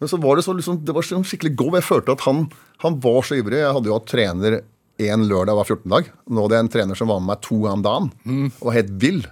Men 0.01 0.09
så 0.09 0.17
var 0.21 0.37
det 0.37 0.45
så 0.47 0.57
liksom, 0.57 0.81
det 0.85 0.97
var 0.97 1.05
sånn 1.05 1.27
skikkelig 1.29 1.57
go. 1.61 1.71
Jeg 1.77 1.89
følte 1.89 2.17
at 2.17 2.25
han, 2.25 2.47
han 2.85 3.01
var 3.05 3.21
så 3.25 3.37
ivrig. 3.37 3.61
Jeg 3.61 3.77
hadde 3.77 3.91
jo 3.91 3.99
hatt 3.99 4.09
trener 4.09 4.63
én 5.01 5.25
lørdag 5.29 5.57
hver 5.57 5.69
14 5.77 5.93
dag. 5.93 6.09
Nå 6.29 6.45
hadde 6.45 6.57
jeg 6.57 6.65
en 6.65 6.73
trener 6.73 7.01
som 7.01 7.13
var 7.13 7.21
med 7.21 7.33
meg 7.33 7.45
to 7.45 7.61
ganger 7.61 7.77
om 7.77 7.85
dagen. 7.85 8.11
Og 8.61 8.71
var 8.71 8.79
helt 8.79 8.97
vill. 9.01 9.23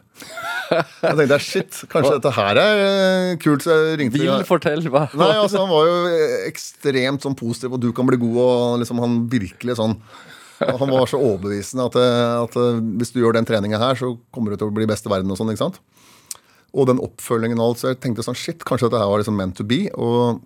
Jeg 0.70 1.18
tenkte 1.18 1.38
shit, 1.42 1.83
kanskje 1.92 2.14
dette 2.16 2.33
her 2.37 2.61
er 2.62 2.81
eh, 2.85 3.35
kult. 3.42 3.64
Så 3.64 3.74
jeg 3.74 4.00
ringte 4.02 4.20
Vil 4.20 4.46
fortell. 4.48 4.85
Hva? 4.92 5.07
Nei, 5.18 5.31
altså 5.37 5.62
Han 5.64 5.72
var 5.72 5.88
jo 5.88 6.16
ekstremt 6.48 7.24
sånn 7.24 7.37
positiv, 7.38 7.76
og 7.76 7.83
du 7.83 7.90
kan 7.96 8.09
bli 8.09 8.20
god. 8.20 8.40
Og 8.44 8.83
liksom 8.83 9.02
han 9.04 9.20
virkelig 9.33 9.78
sånn 9.81 9.96
Han 10.59 10.90
var 10.90 11.07
så 11.07 11.20
overbevisende 11.22 11.87
at, 11.87 11.96
eh, 12.00 12.35
at 12.42 12.59
eh, 12.59 12.83
hvis 12.98 13.14
du 13.14 13.20
gjør 13.22 13.37
den 13.38 13.46
treninga 13.48 13.78
her, 13.78 13.98
så 13.98 14.16
kommer 14.35 14.52
du 14.52 14.59
til 14.59 14.70
å 14.70 14.74
bli 14.74 14.88
best 14.90 15.07
i 15.07 15.12
verden 15.12 15.31
og 15.31 15.38
sånn, 15.38 15.52
ikke 15.54 15.68
sant. 15.68 15.81
Og 16.74 16.88
den 16.90 17.00
oppfølgingen 17.00 17.61
og 17.62 17.70
alt, 17.70 17.83
så 17.83 17.92
jeg 17.92 18.00
tenkte 18.02 18.26
sånn 18.26 18.37
shit, 18.37 18.64
kanskje 18.66 18.88
dette 18.88 19.00
her 19.00 19.11
var 19.11 19.22
liksom 19.22 19.38
meant 19.38 19.57
to 19.57 19.66
be. 19.66 19.85
Og 19.94 20.42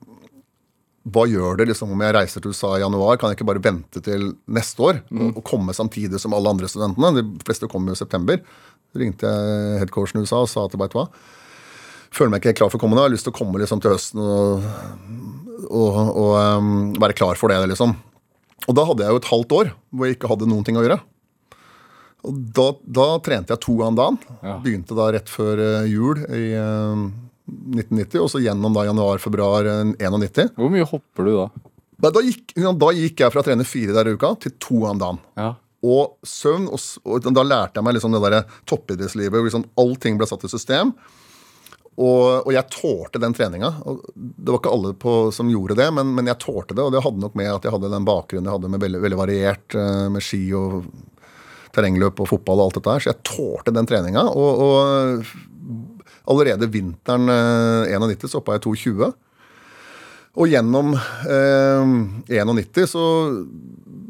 hva 1.10 1.24
gjør 1.26 1.56
det 1.58 1.66
liksom 1.72 1.90
om 1.90 2.02
jeg 2.04 2.14
reiser 2.14 2.42
til 2.42 2.52
USA 2.54 2.76
i 2.76 2.82
januar? 2.84 3.16
Kan 3.18 3.32
jeg 3.32 3.40
ikke 3.40 3.48
bare 3.48 3.62
vente 3.64 4.02
til 4.06 4.28
neste 4.54 4.84
år 4.86 5.00
og, 5.10 5.40
og 5.40 5.42
komme 5.48 5.74
samtidig 5.74 6.20
som 6.22 6.34
alle 6.36 6.52
andre 6.54 6.68
studentene? 6.70 7.10
De 7.18 7.46
fleste 7.46 7.66
kommer 7.70 7.90
jo 7.90 7.98
i 7.98 8.02
september. 8.02 8.38
Ringte 8.98 9.28
jeg 9.28 9.78
headcoachen 9.82 10.20
i 10.20 10.26
USA 10.26 10.42
og 10.44 10.50
sa 10.52 10.66
at 10.66 10.76
veit 10.76 10.92
du 10.92 10.98
hva, 10.98 11.06
føler 12.12 12.32
meg 12.32 12.42
ikke 12.42 12.52
helt 12.52 12.60
klar 12.60 12.72
for 12.72 12.80
å 12.80 12.82
komme 12.82 12.98
nå. 12.98 13.04
Jeg 13.04 13.10
har 13.10 13.14
lyst 13.14 13.28
til 13.28 13.34
å 13.34 13.38
komme 13.38 13.62
liksom 13.62 13.80
til 13.82 13.94
høsten 13.94 14.20
og, 14.20 14.66
og, 15.68 15.96
og 16.10 16.34
um, 16.36 16.74
være 17.00 17.16
klar 17.16 17.40
for 17.40 17.52
det, 17.52 17.62
liksom. 17.72 17.96
Og 18.68 18.76
da 18.78 18.84
hadde 18.86 19.06
jeg 19.06 19.14
jo 19.14 19.22
et 19.22 19.32
halvt 19.32 19.56
år 19.58 19.72
hvor 19.90 20.06
jeg 20.06 20.18
ikke 20.18 20.30
hadde 20.30 20.50
noen 20.50 20.66
ting 20.66 20.78
å 20.78 20.84
gjøre. 20.84 21.00
Og 22.28 22.38
da, 22.54 22.68
da 23.00 23.08
trente 23.24 23.54
jeg 23.54 23.62
to 23.64 23.74
ganger 23.80 23.90
om 23.90 23.98
dagen. 23.98 24.38
Ja. 24.46 24.56
Begynte 24.62 24.98
da 24.98 25.08
rett 25.14 25.30
før 25.32 25.58
eh, 25.58 25.88
jul 25.90 26.20
i 26.28 26.44
eh, 26.54 27.02
1990, 27.50 28.20
og 28.22 28.30
så 28.30 28.42
gjennom 28.42 28.76
da 28.76 28.86
januar-februar 28.86 29.66
1991. 29.96 30.52
Hvor 30.58 30.70
mye 30.72 30.86
hopper 30.86 31.26
du 31.26 31.32
da? 31.34 31.48
Da, 32.02 32.10
da, 32.10 32.22
gikk, 32.24 32.54
da 32.54 32.92
gikk 32.94 33.22
jeg 33.22 33.34
fra 33.34 33.42
å 33.42 33.46
trene 33.46 33.66
fire 33.66 33.94
der 33.94 34.10
i 34.10 34.14
uka 34.16 34.32
til 34.42 34.54
to 34.62 34.78
ganger 34.82 34.94
om 34.94 35.02
dagen. 35.02 35.20
Ja. 35.38 35.50
Og 35.82 36.18
søvn, 36.26 36.68
og, 36.70 36.78
og 37.08 37.26
da 37.34 37.42
lærte 37.42 37.80
jeg 37.80 37.86
meg 37.86 37.96
liksom 37.96 38.14
det 38.14 38.22
der 38.22 38.54
toppidrettslivet. 38.70 39.34
hvor 39.34 39.48
Liksom 39.48 39.66
allting 39.82 40.20
ble 40.20 40.28
satt 40.30 40.46
i 40.46 40.52
system. 40.52 40.94
Og, 42.00 42.46
og 42.46 42.52
jeg 42.54 42.70
tålte 42.72 43.20
den 43.20 43.34
treninga. 43.36 43.68
Det 43.84 44.48
var 44.48 44.60
ikke 44.60 44.72
alle 44.72 44.92
på, 44.96 45.16
som 45.34 45.50
gjorde 45.52 45.76
det, 45.76 45.90
men, 45.92 46.14
men 46.16 46.30
jeg 46.30 46.40
tålte 46.40 46.76
det. 46.76 46.84
Og 46.84 46.94
det 46.94 47.02
hadde 47.04 47.20
nok 47.20 47.34
med 47.38 47.50
at 47.52 47.66
jeg 47.66 47.74
hadde 47.74 47.90
den 47.92 48.06
bakgrunnen 48.08 48.48
jeg 48.48 48.56
hadde 48.56 48.70
med 48.72 48.84
veldig, 48.84 49.02
veldig 49.04 49.18
variert 49.20 49.76
eh, 49.76 50.06
med 50.12 50.24
ski 50.24 50.46
og 50.56 50.86
terrengløp 51.72 52.22
og 52.22 52.30
fotball 52.30 52.62
og 52.62 52.70
alt 52.70 52.78
dette 52.78 52.94
her. 52.94 53.04
Så 53.04 53.12
jeg 53.12 53.26
tålte 53.28 53.74
den 53.76 53.88
treninga. 53.88 54.24
Og, 54.32 54.64
og 54.64 56.32
allerede 56.32 56.70
vinteren 56.72 57.28
eh, 57.32 57.92
91 57.98 58.30
så 58.30 58.40
hoppa 58.40 58.56
jeg 58.56 58.64
2,20. 58.70 59.12
Og 60.32 60.48
gjennom 60.48 60.94
eh, 60.96 61.92
91 62.32 62.86
så 62.88 63.04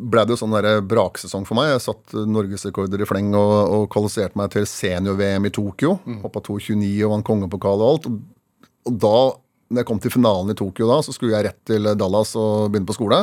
ble 0.03 0.25
det 0.27 0.35
jo 0.35 0.41
sånn 0.43 0.57
der 0.57 0.83
braksesong 0.85 1.47
for 1.49 1.59
meg. 1.59 1.71
Jeg 1.73 1.85
satt 1.87 2.17
norgesrekorder 2.27 3.05
i 3.05 3.09
fleng 3.09 3.31
og, 3.38 3.55
og 3.77 3.87
kvalifiserte 3.93 4.38
meg 4.38 4.53
til 4.55 4.67
senior-VM 4.69 5.49
i 5.49 5.55
Tokyo. 5.55 5.97
Hoppa 6.25 6.43
2,29 6.45 6.91
og 7.07 7.15
vant 7.15 7.29
kongepokal 7.29 7.85
og 7.85 7.88
alt. 7.93 8.11
Og, 8.11 8.21
og 8.91 9.01
da 9.07 9.17
når 9.73 9.83
jeg 9.83 9.88
kom 9.88 10.03
til 10.05 10.12
finalen 10.12 10.53
i 10.53 10.59
Tokyo, 10.59 10.88
da, 10.91 11.01
så 11.05 11.15
skulle 11.15 11.35
jeg 11.37 11.49
rett 11.49 11.61
til 11.69 11.88
Dallas 11.97 12.35
og 12.37 12.73
begynne 12.73 12.88
på 12.88 12.97
skole. 12.99 13.23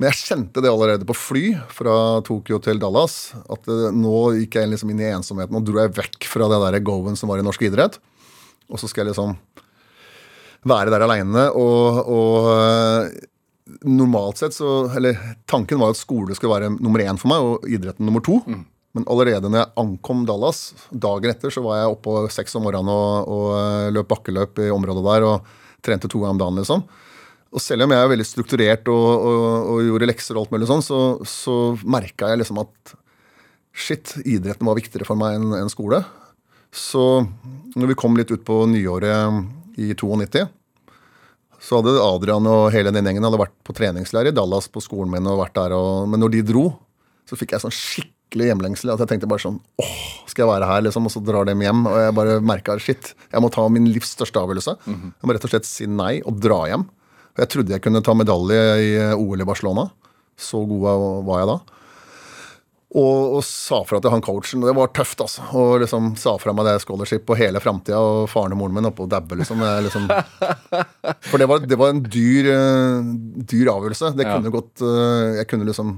Men 0.00 0.08
jeg 0.08 0.22
kjente 0.22 0.62
det 0.64 0.70
allerede 0.72 1.06
på 1.06 1.16
fly 1.16 1.44
fra 1.70 1.96
Tokyo 2.26 2.58
til 2.64 2.80
Dallas. 2.82 3.34
At 3.52 3.68
eh, 3.70 3.90
nå 3.94 4.22
gikk 4.40 4.56
jeg 4.58 4.72
liksom 4.72 4.90
inn 4.90 5.02
i 5.02 5.10
ensomheten 5.12 5.58
og 5.58 5.66
dro 5.68 5.82
jeg 5.82 5.92
vekk 5.98 6.28
fra 6.30 6.48
det 6.50 6.62
der 6.64 6.80
go-en 6.86 7.18
som 7.18 7.30
var 7.30 7.42
i 7.42 7.44
norsk 7.46 7.66
idrett. 7.68 8.00
Og 8.72 8.80
så 8.80 8.88
skal 8.88 9.04
jeg 9.04 9.12
liksom 9.12 9.36
være 10.66 10.94
der 10.94 11.04
aleine. 11.04 11.44
Og, 11.58 12.00
og 12.08 12.48
eh, 12.54 13.12
normalt 13.86 14.40
sett 14.42 14.54
så 14.56 14.90
Eller 14.96 15.18
tanken 15.50 15.80
var 15.80 15.92
at 15.92 16.00
skole 16.00 16.36
skulle 16.36 16.54
være 16.54 16.70
nummer 16.76 17.02
én 17.04 17.18
for 17.20 17.32
meg, 17.32 17.42
og 17.42 17.66
idretten 17.68 18.06
nummer 18.08 18.24
to. 18.24 18.40
Men 18.92 19.06
allerede 19.08 19.48
når 19.48 19.62
jeg 19.62 19.72
ankom 19.80 20.26
Dallas, 20.28 20.72
dagen 20.90 21.32
etter, 21.32 21.52
så 21.52 21.62
var 21.64 21.80
jeg 21.80 21.94
oppe 21.94 22.26
seks 22.34 22.58
om 22.58 22.66
morgenen 22.66 22.92
og, 22.92 23.30
og 23.32 23.46
eh, 23.56 23.92
løp 23.96 24.10
bakkeløp 24.10 24.60
i 24.60 24.72
området 24.72 25.04
der 25.06 25.28
og 25.28 25.54
trente 25.82 26.10
to 26.10 26.20
ganger 26.20 26.36
om 26.36 26.42
dagen, 26.42 26.60
liksom. 26.60 26.84
Og 27.52 27.60
selv 27.60 27.84
om 27.84 27.92
jeg 27.92 28.00
er 28.00 28.10
veldig 28.12 28.26
strukturert 28.26 28.88
og, 28.88 29.06
og, 29.28 29.70
og 29.72 29.86
gjorde 29.86 30.08
lekser 30.08 30.36
og 30.36 30.44
alt 30.44 30.54
mulig 30.54 30.68
sånn, 30.70 30.84
så, 30.84 31.00
så 31.28 31.56
merka 31.84 32.30
jeg 32.32 32.40
liksom 32.40 32.60
at 32.62 32.94
shit, 33.72 34.14
idretten 34.24 34.68
var 34.68 34.78
viktigere 34.78 35.08
for 35.08 35.20
meg 35.20 35.36
enn 35.36 35.56
enn 35.56 35.72
skole. 35.72 36.00
Så 36.72 37.24
når 37.76 37.92
vi 37.92 37.98
kom 38.00 38.16
litt 38.16 38.32
ut 38.32 38.44
på 38.48 38.62
nyåret 38.68 39.80
i 39.80 39.92
92, 39.92 40.46
så 41.62 41.78
hadde 41.78 41.92
Adrian 42.02 42.46
og 42.50 42.72
hele 42.74 42.90
den 42.94 43.06
gjengen 43.06 43.22
hadde 43.26 43.38
vært 43.38 43.54
på 43.62 43.74
treningsleir 43.76 44.30
i 44.30 44.34
Dallas 44.34 44.66
på 44.72 44.82
skolen 44.82 45.12
min. 45.12 45.28
og 45.30 45.38
vært 45.44 45.54
der. 45.54 45.74
Og, 45.76 46.08
men 46.10 46.18
når 46.22 46.34
de 46.34 46.40
dro, 46.48 46.64
så 47.28 47.38
fikk 47.38 47.54
jeg 47.54 47.62
sånn 47.62 47.74
skikkelig 47.76 48.48
hjemlengsel. 48.50 48.90
At 48.94 49.04
jeg 49.04 49.12
tenkte 49.12 49.28
bare 49.30 49.44
sånn 49.44 49.60
åh, 49.78 50.00
skal 50.26 50.42
jeg 50.42 50.50
være 50.50 50.70
her, 50.70 50.82
liksom? 50.88 51.06
Og 51.06 51.14
så 51.14 51.22
drar 51.22 51.46
dem 51.46 51.62
hjem. 51.62 51.84
Og 51.86 51.98
jeg 52.02 52.16
bare 52.18 52.40
merka 52.42 52.74
shit, 52.82 53.12
jeg 53.30 53.44
må 53.44 53.50
ta 53.54 53.68
min 53.70 53.86
livs 53.94 54.10
største 54.16 54.42
avgjørelse. 54.42 54.74
Jeg 54.90 55.28
må 55.30 55.36
rett 55.36 55.46
og 55.46 55.54
slett 55.54 55.68
si 55.70 55.86
nei 55.86 56.16
og 56.26 56.40
dra 56.42 56.64
hjem. 56.72 56.88
Og 57.32 57.44
jeg 57.44 57.52
trodde 57.54 57.72
jeg 57.76 57.84
kunne 57.86 58.02
ta 58.04 58.12
medalje 58.18 58.58
i 58.82 58.90
eh, 58.98 59.14
OL 59.14 59.40
i 59.40 59.48
Barcelona. 59.48 59.86
Så 60.36 60.64
god 60.66 61.24
var 61.28 61.44
jeg 61.44 61.50
da. 61.52 61.58
Og, 62.92 63.38
og 63.38 63.44
sa 63.46 63.78
fra 63.88 64.02
til 64.04 64.12
han 64.12 64.20
coachen. 64.20 64.60
og 64.60 64.68
Det 64.68 64.74
var 64.76 64.90
tøft, 64.92 65.20
altså. 65.24 65.46
Og 65.56 65.78
liksom 65.80 66.10
sa 66.20 66.34
fra 66.36 66.52
meg 66.52 66.66
det 66.68 66.74
scholarship 66.82 67.22
på 67.24 67.36
hele 67.40 67.60
framtida, 67.64 67.96
og 67.96 68.26
faren 68.28 68.52
og 68.52 68.58
moren 68.60 68.74
min 68.76 68.88
oppe 68.90 69.06
og 69.06 69.08
dabbe, 69.14 69.38
liksom. 69.40 69.62
Liksom. 69.86 70.10
For 71.30 71.40
det 71.40 71.48
var, 71.48 71.64
det 71.64 71.78
var 71.80 71.94
en 71.94 72.02
dyr, 72.04 72.50
uh, 72.52 73.12
dyr 73.48 73.70
avgjørelse. 73.72 74.12
Det 74.18 74.26
Ja. 74.28 74.34
kunne 74.36 74.52
gått 74.52 74.82
uh, 74.84 75.38
Jeg 75.38 75.48
kunne 75.48 75.64
liksom 75.70 75.94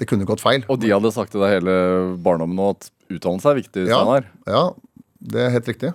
Det 0.00 0.08
kunne 0.08 0.24
gått 0.26 0.40
feil. 0.42 0.64
Og 0.72 0.80
de 0.80 0.90
hadde 0.94 1.12
sagt 1.14 1.30
til 1.36 1.44
deg 1.44 1.58
hele 1.58 1.76
barndommen 2.24 2.56
nå 2.58 2.70
at 2.72 2.88
utdannelse 3.12 3.52
er 3.52 3.60
viktig. 3.60 3.84
Ja, 3.86 4.00
Steinar. 4.00 4.24
ja, 4.48 4.64
det 5.20 5.44
er 5.44 5.52
helt 5.54 5.68
riktig. 5.70 5.92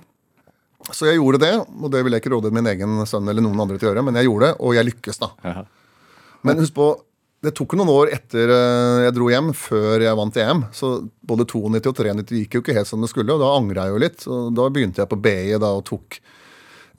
Så 0.94 1.10
jeg 1.10 1.18
gjorde 1.20 1.42
det, 1.42 1.52
og 1.68 1.90
det 1.92 2.00
ville 2.06 2.16
jeg 2.16 2.24
ikke 2.24 2.32
råde 2.38 2.54
min 2.56 2.70
egen 2.72 3.02
sønn 3.10 3.28
eller 3.28 3.44
noen 3.44 3.60
andre 3.60 3.76
til 3.82 3.90
å 3.90 3.92
gjøre, 3.92 4.06
men 4.08 4.16
jeg 4.16 4.30
gjorde 4.30 4.48
det, 4.48 4.56
og 4.64 4.78
jeg 4.78 4.88
lykkes, 4.94 5.20
da. 5.20 5.28
Ja. 5.44 5.66
Men 6.48 6.62
husk 6.64 6.72
på, 6.78 6.86
det 7.46 7.54
tok 7.56 7.78
noen 7.80 7.92
år 7.94 8.10
etter 8.18 8.52
eh, 8.52 9.06
jeg 9.06 9.16
dro 9.16 9.30
hjem, 9.32 9.54
før 9.56 10.04
jeg 10.04 10.20
vant 10.20 10.40
EM. 10.44 10.66
Så 10.76 10.92
både 11.24 11.46
92 11.48 11.94
og 11.94 12.02
93 12.04 12.42
gikk 12.42 12.58
jo 12.58 12.64
ikke 12.64 12.76
helt 12.76 12.90
som 12.90 13.04
det 13.04 13.12
skulle, 13.12 13.32
og 13.36 13.44
da 13.44 13.54
angra 13.56 13.88
jeg 13.88 13.96
jo 13.96 14.04
litt. 14.04 14.26
Og 14.28 14.50
da 14.58 14.68
begynte 14.76 15.04
jeg 15.04 15.12
på 15.12 15.20
BI 15.24 15.56
da 15.56 15.72
og 15.78 15.86
tok 15.88 16.20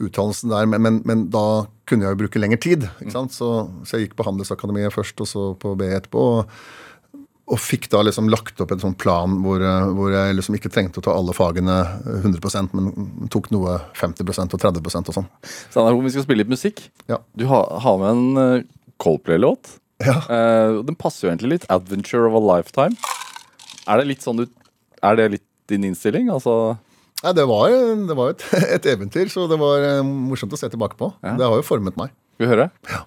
utdannelsen 0.00 0.48
der, 0.48 0.68
men, 0.70 0.81
men, 0.81 1.00
men 1.05 1.26
da 1.33 1.66
kunne 1.88 2.07
jeg 2.07 2.14
jo 2.14 2.20
bruke 2.22 2.40
lengre 2.40 2.61
tid. 2.62 2.87
ikke 3.03 3.12
sant? 3.12 3.37
Så, 3.37 3.50
så 3.85 3.98
jeg 3.98 4.09
gikk 4.09 4.16
på 4.16 4.24
Handelsakademiet 4.31 4.94
først, 4.94 5.20
og 5.20 5.29
så 5.29 5.50
på 5.61 5.74
BI 5.76 5.90
etterpå. 5.98 6.22
Og, 6.38 7.18
og 7.50 7.61
fikk 7.61 7.90
da 7.92 8.00
liksom 8.07 8.31
lagt 8.33 8.62
opp 8.62 8.72
en 8.72 8.81
sånn 8.81 8.96
plan 8.96 9.40
hvor, 9.44 9.61
eh, 9.61 9.92
hvor 9.98 10.14
jeg 10.14 10.38
liksom 10.38 10.57
ikke 10.57 10.72
trengte 10.72 11.03
å 11.03 11.05
ta 11.05 11.16
alle 11.18 11.35
fagene 11.37 11.76
100% 12.22 12.76
men 12.79 12.92
tok 13.33 13.50
noe 13.53 13.76
50% 13.98 14.57
og 14.57 14.64
30% 14.64 15.11
og 15.11 15.18
sånn. 15.18 15.29
Steinar 15.66 15.92
Hoem, 15.92 16.07
vi 16.09 16.14
skal 16.14 16.24
spille 16.24 16.44
litt 16.44 16.55
musikk. 16.55 16.87
Ja. 17.11 17.20
Du 17.37 17.44
har, 17.50 17.68
har 17.85 18.00
med 18.00 18.14
en 18.14 18.44
eh, 18.46 18.68
Coldplay-låt. 19.03 19.80
Ja. 20.01 20.17
Uh, 20.27 20.81
den 20.87 20.97
passer 20.97 21.27
jo 21.27 21.33
egentlig 21.33 21.51
litt. 21.55 21.67
'Adventure 21.69 22.29
of 22.29 22.37
a 22.39 22.43
Lifetime'. 22.43 22.97
Er 23.89 24.01
det 24.01 24.07
litt 24.09 24.25
sånn 24.25 24.41
du 24.41 24.47
Er 25.03 25.17
det 25.17 25.31
litt 25.37 25.47
din 25.71 25.85
innstilling? 25.87 26.29
Altså 26.33 26.79
Nei, 27.21 27.33
det 27.37 27.45
var, 27.45 27.69
det 28.09 28.17
var 28.17 28.31
et, 28.33 28.45
et 28.77 28.87
eventyr, 28.89 29.29
så 29.29 29.45
det 29.51 29.59
var 29.61 29.83
eh, 29.85 30.01
morsomt 30.01 30.55
å 30.57 30.59
se 30.61 30.71
tilbake 30.73 30.97
på. 30.97 31.11
Ja. 31.21 31.35
Det 31.37 31.45
har 31.45 31.59
jo 31.59 31.67
formet 31.67 31.99
meg. 32.01 32.15
Skal 32.33 32.47
vi 32.47 32.49
høre? 32.55 32.71
Ja. 32.89 33.03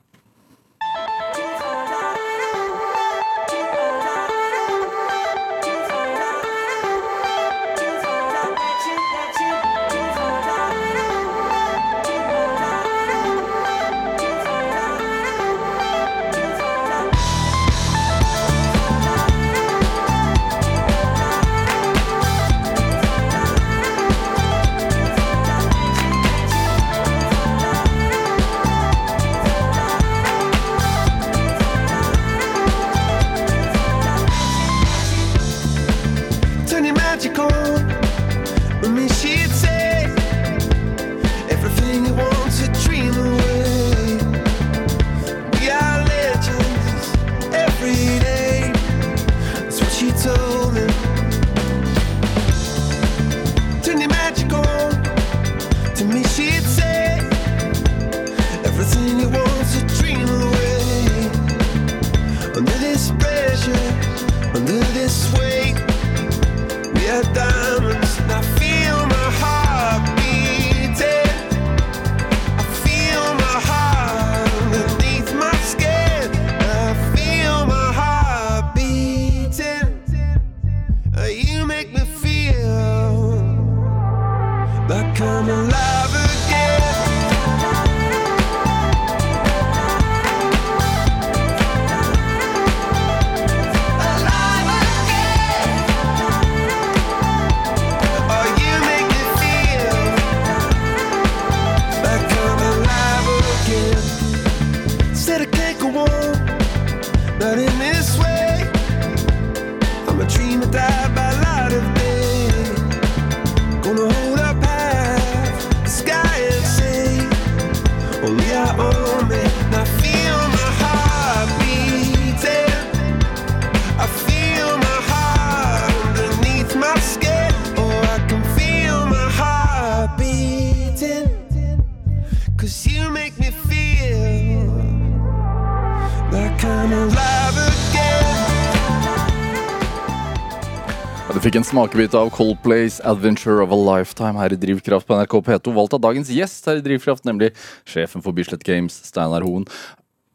Smakebit 141.74 142.13
av 142.13 142.30
Coldplays 142.30 142.99
'Adventure 143.01 143.63
of 143.63 143.71
a 143.71 143.76
Lifetime' 143.76 144.38
her 144.38 144.53
i 144.53 144.55
Drivkraft 144.55 145.07
på 145.07 145.15
NRK 145.17 145.41
P2, 145.41 145.74
valgt 145.74 145.93
av 145.97 146.01
dagens 146.01 146.30
gjest 146.30 146.67
her 146.69 146.78
i 146.78 146.84
Drivkraft, 146.86 147.26
nemlig 147.26 147.49
sjefen 147.89 148.21
for 148.21 148.32
Bislett 148.32 148.61
Games, 148.63 148.93
Steinar 149.07 149.41
Hoen. 149.41 149.65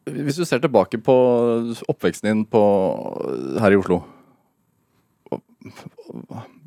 Hvis 0.03 0.35
du 0.35 0.43
ser 0.43 0.59
tilbake 0.59 0.99
på 0.99 1.15
oppveksten 1.87 2.27
din 2.27 2.43
på, 2.43 2.59
her 3.55 3.71
i 3.71 3.79
Oslo, 3.79 4.01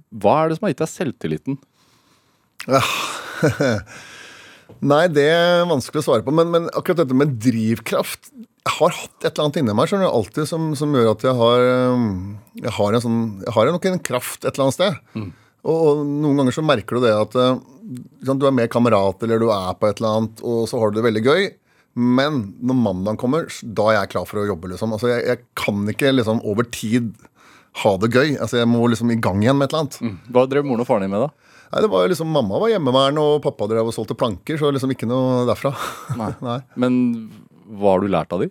hva 0.08 0.38
er 0.40 0.48
det 0.48 0.56
som 0.56 0.64
har 0.64 0.72
gitt 0.72 0.84
deg 0.86 0.92
selvtilliten? 0.94 1.60
Nei, 4.80 5.04
det 5.12 5.26
er 5.30 5.66
vanskelig 5.70 6.00
å 6.02 6.06
svare 6.06 6.24
på. 6.26 6.32
Men, 6.34 6.50
men 6.54 6.70
akkurat 6.72 7.02
dette 7.02 7.16
med 7.18 7.36
drivkraft 7.42 8.30
Jeg 8.32 8.74
har 8.78 8.94
hatt 8.94 9.24
et 9.26 9.32
eller 9.32 9.44
annet 9.48 9.56
inni 9.60 9.74
meg 9.74 9.88
skjønner 9.90 10.06
du, 10.06 10.14
alltid 10.14 10.46
som, 10.48 10.68
som 10.78 10.92
gjør 10.94 11.12
at 11.12 11.24
jeg 11.26 11.34
har, 11.38 11.64
um, 11.94 12.08
jeg 12.62 12.74
har 12.78 12.94
en 12.98 13.04
sånn 13.04 13.20
Jeg 13.42 13.54
har 13.56 13.70
nok 13.74 13.88
en 13.90 14.02
kraft 14.10 14.44
et 14.44 14.52
eller 14.54 14.68
annet 14.68 14.78
sted. 14.78 15.00
Og, 15.62 15.74
og 15.76 16.04
noen 16.06 16.38
ganger 16.42 16.54
så 16.56 16.64
merker 16.66 16.98
du 16.98 17.04
det 17.06 17.12
at 17.14 17.34
sånn, 17.38 18.38
du 18.38 18.46
er 18.48 18.54
med 18.54 18.70
kamerat, 18.72 19.20
eller 19.22 19.42
du 19.42 19.50
er 19.54 19.74
på 19.78 19.86
et 19.90 19.98
eller 20.00 20.16
annet, 20.22 20.40
og 20.46 20.64
så 20.70 20.78
har 20.80 20.90
du 20.90 20.98
det 20.98 21.04
veldig 21.06 21.22
gøy. 21.26 21.44
Men 21.94 22.38
når 22.64 22.78
mandagen 22.80 23.18
kommer, 23.20 23.44
da 23.62 23.90
er 23.92 23.98
jeg 24.00 24.12
klar 24.14 24.24
for 24.30 24.40
å 24.40 24.46
jobbe. 24.48 24.70
liksom. 24.72 24.94
Altså, 24.96 25.10
Jeg, 25.12 25.26
jeg 25.28 25.42
kan 25.60 25.82
ikke 25.92 26.14
liksom 26.16 26.40
over 26.48 26.64
tid 26.72 27.10
ha 27.82 27.92
det 28.00 28.10
gøy. 28.14 28.36
Altså, 28.38 28.62
Jeg 28.62 28.70
må 28.70 28.86
liksom 28.88 29.12
i 29.12 29.18
gang 29.22 29.42
igjen 29.44 29.58
med 29.60 29.68
et 29.68 29.74
eller 29.76 29.84
annet. 29.86 30.22
Hva 30.32 30.46
drev 30.48 30.64
moren 30.66 30.82
og 30.86 30.88
faren 30.88 31.04
din 31.06 31.12
med, 31.12 31.26
da? 31.26 31.51
Nei, 31.72 31.80
det 31.80 31.88
var 31.88 32.10
liksom, 32.10 32.28
Mamma 32.28 32.58
var 32.60 32.68
hjemmeværende, 32.68 33.22
og 33.24 33.44
pappa 33.46 33.68
drev 33.70 33.88
og 33.88 33.94
solgte 33.96 34.16
planker. 34.18 34.58
Så 34.60 34.72
liksom 34.74 34.92
ikke 34.92 35.08
noe 35.08 35.46
derfra. 35.48 35.72
Nei. 36.20 36.32
Nei. 36.44 36.58
Men 36.76 36.98
hva 37.72 37.94
har 37.94 38.04
du 38.04 38.12
lært 38.12 38.34
av 38.36 38.44
de? 38.44 38.50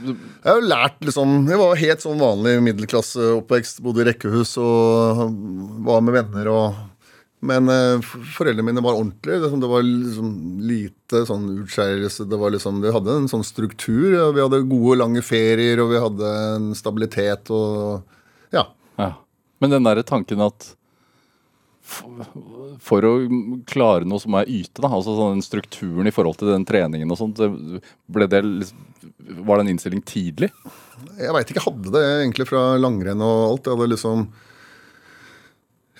Jeg 0.00 0.16
har 0.46 0.56
jo 0.56 0.64
lært 0.64 1.02
liksom 1.04 1.32
Jeg 1.44 1.58
var 1.60 1.76
helt 1.76 2.00
sånn 2.00 2.20
vanlig 2.20 2.54
middelklasseoppvekst. 2.64 3.82
Bodde 3.84 4.04
i 4.04 4.06
rekkehus 4.08 4.54
og 4.60 5.26
var 5.84 6.00
med 6.04 6.16
venner 6.16 6.48
og 6.52 6.78
Men 7.44 7.68
eh, 7.72 8.04
foreldrene 8.36 8.64
mine 8.68 8.84
var 8.84 8.98
ordentlige. 8.98 9.40
Liksom, 9.40 9.60
det 9.64 9.70
var 9.72 9.84
liksom 9.86 10.32
lite 10.68 11.22
sånn 11.28 11.46
utskeielse. 11.62 12.26
Det 12.28 12.40
var 12.40 12.52
liksom 12.52 12.82
Vi 12.84 12.92
hadde 12.92 13.14
en 13.22 13.30
sånn 13.32 13.44
struktur. 13.44 14.08
Ja, 14.12 14.26
Vi 14.36 14.44
hadde 14.44 14.60
gode, 14.68 14.98
lange 15.00 15.24
ferier, 15.24 15.80
og 15.80 15.94
vi 15.94 16.02
hadde 16.04 16.34
en 16.58 16.68
stabilitet 16.76 17.48
og 17.56 18.04
Ja. 18.52 18.66
Ja. 19.00 19.14
Men 19.60 19.72
den 19.76 19.88
derre 19.88 20.04
tanken 20.04 20.44
at 20.44 20.74
for 22.82 23.06
å 23.06 23.14
klare 23.68 24.06
noe 24.08 24.22
som 24.22 24.36
er 24.38 24.50
yte, 24.50 24.82
da, 24.82 24.90
altså 24.92 25.16
sånn 25.16 25.42
strukturen 25.44 26.08
i 26.08 26.14
forhold 26.14 26.38
til 26.40 26.52
den 26.52 26.66
treningen 26.68 27.10
og 27.10 27.18
sånt, 27.20 27.40
ble 28.10 28.28
det 28.30 28.42
liksom, 28.44 28.86
var 29.46 29.58
det 29.58 29.66
en 29.66 29.72
innstilling 29.74 30.02
tidlig? 30.06 30.50
Jeg 31.18 31.34
veit 31.34 31.50
ikke, 31.50 31.60
jeg 31.60 31.66
hadde 31.66 31.94
det 31.94 32.04
egentlig 32.20 32.46
fra 32.50 32.62
langrenn 32.80 33.24
og 33.24 33.42
alt. 33.46 33.66
Jeg 33.68 33.78
hadde 33.78 33.92
liksom 33.94 34.24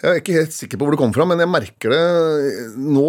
Jeg 0.01 0.09
er 0.11 0.21
ikke 0.23 0.37
helt 0.39 0.55
sikker 0.57 0.81
på 0.81 0.87
hvor 0.87 0.97
det 0.97 1.01
kom 1.01 1.15
fra, 1.17 1.27
men 1.29 1.43
jeg 1.43 1.53
merker 1.53 1.93
det 1.93 2.05
nå. 2.81 3.09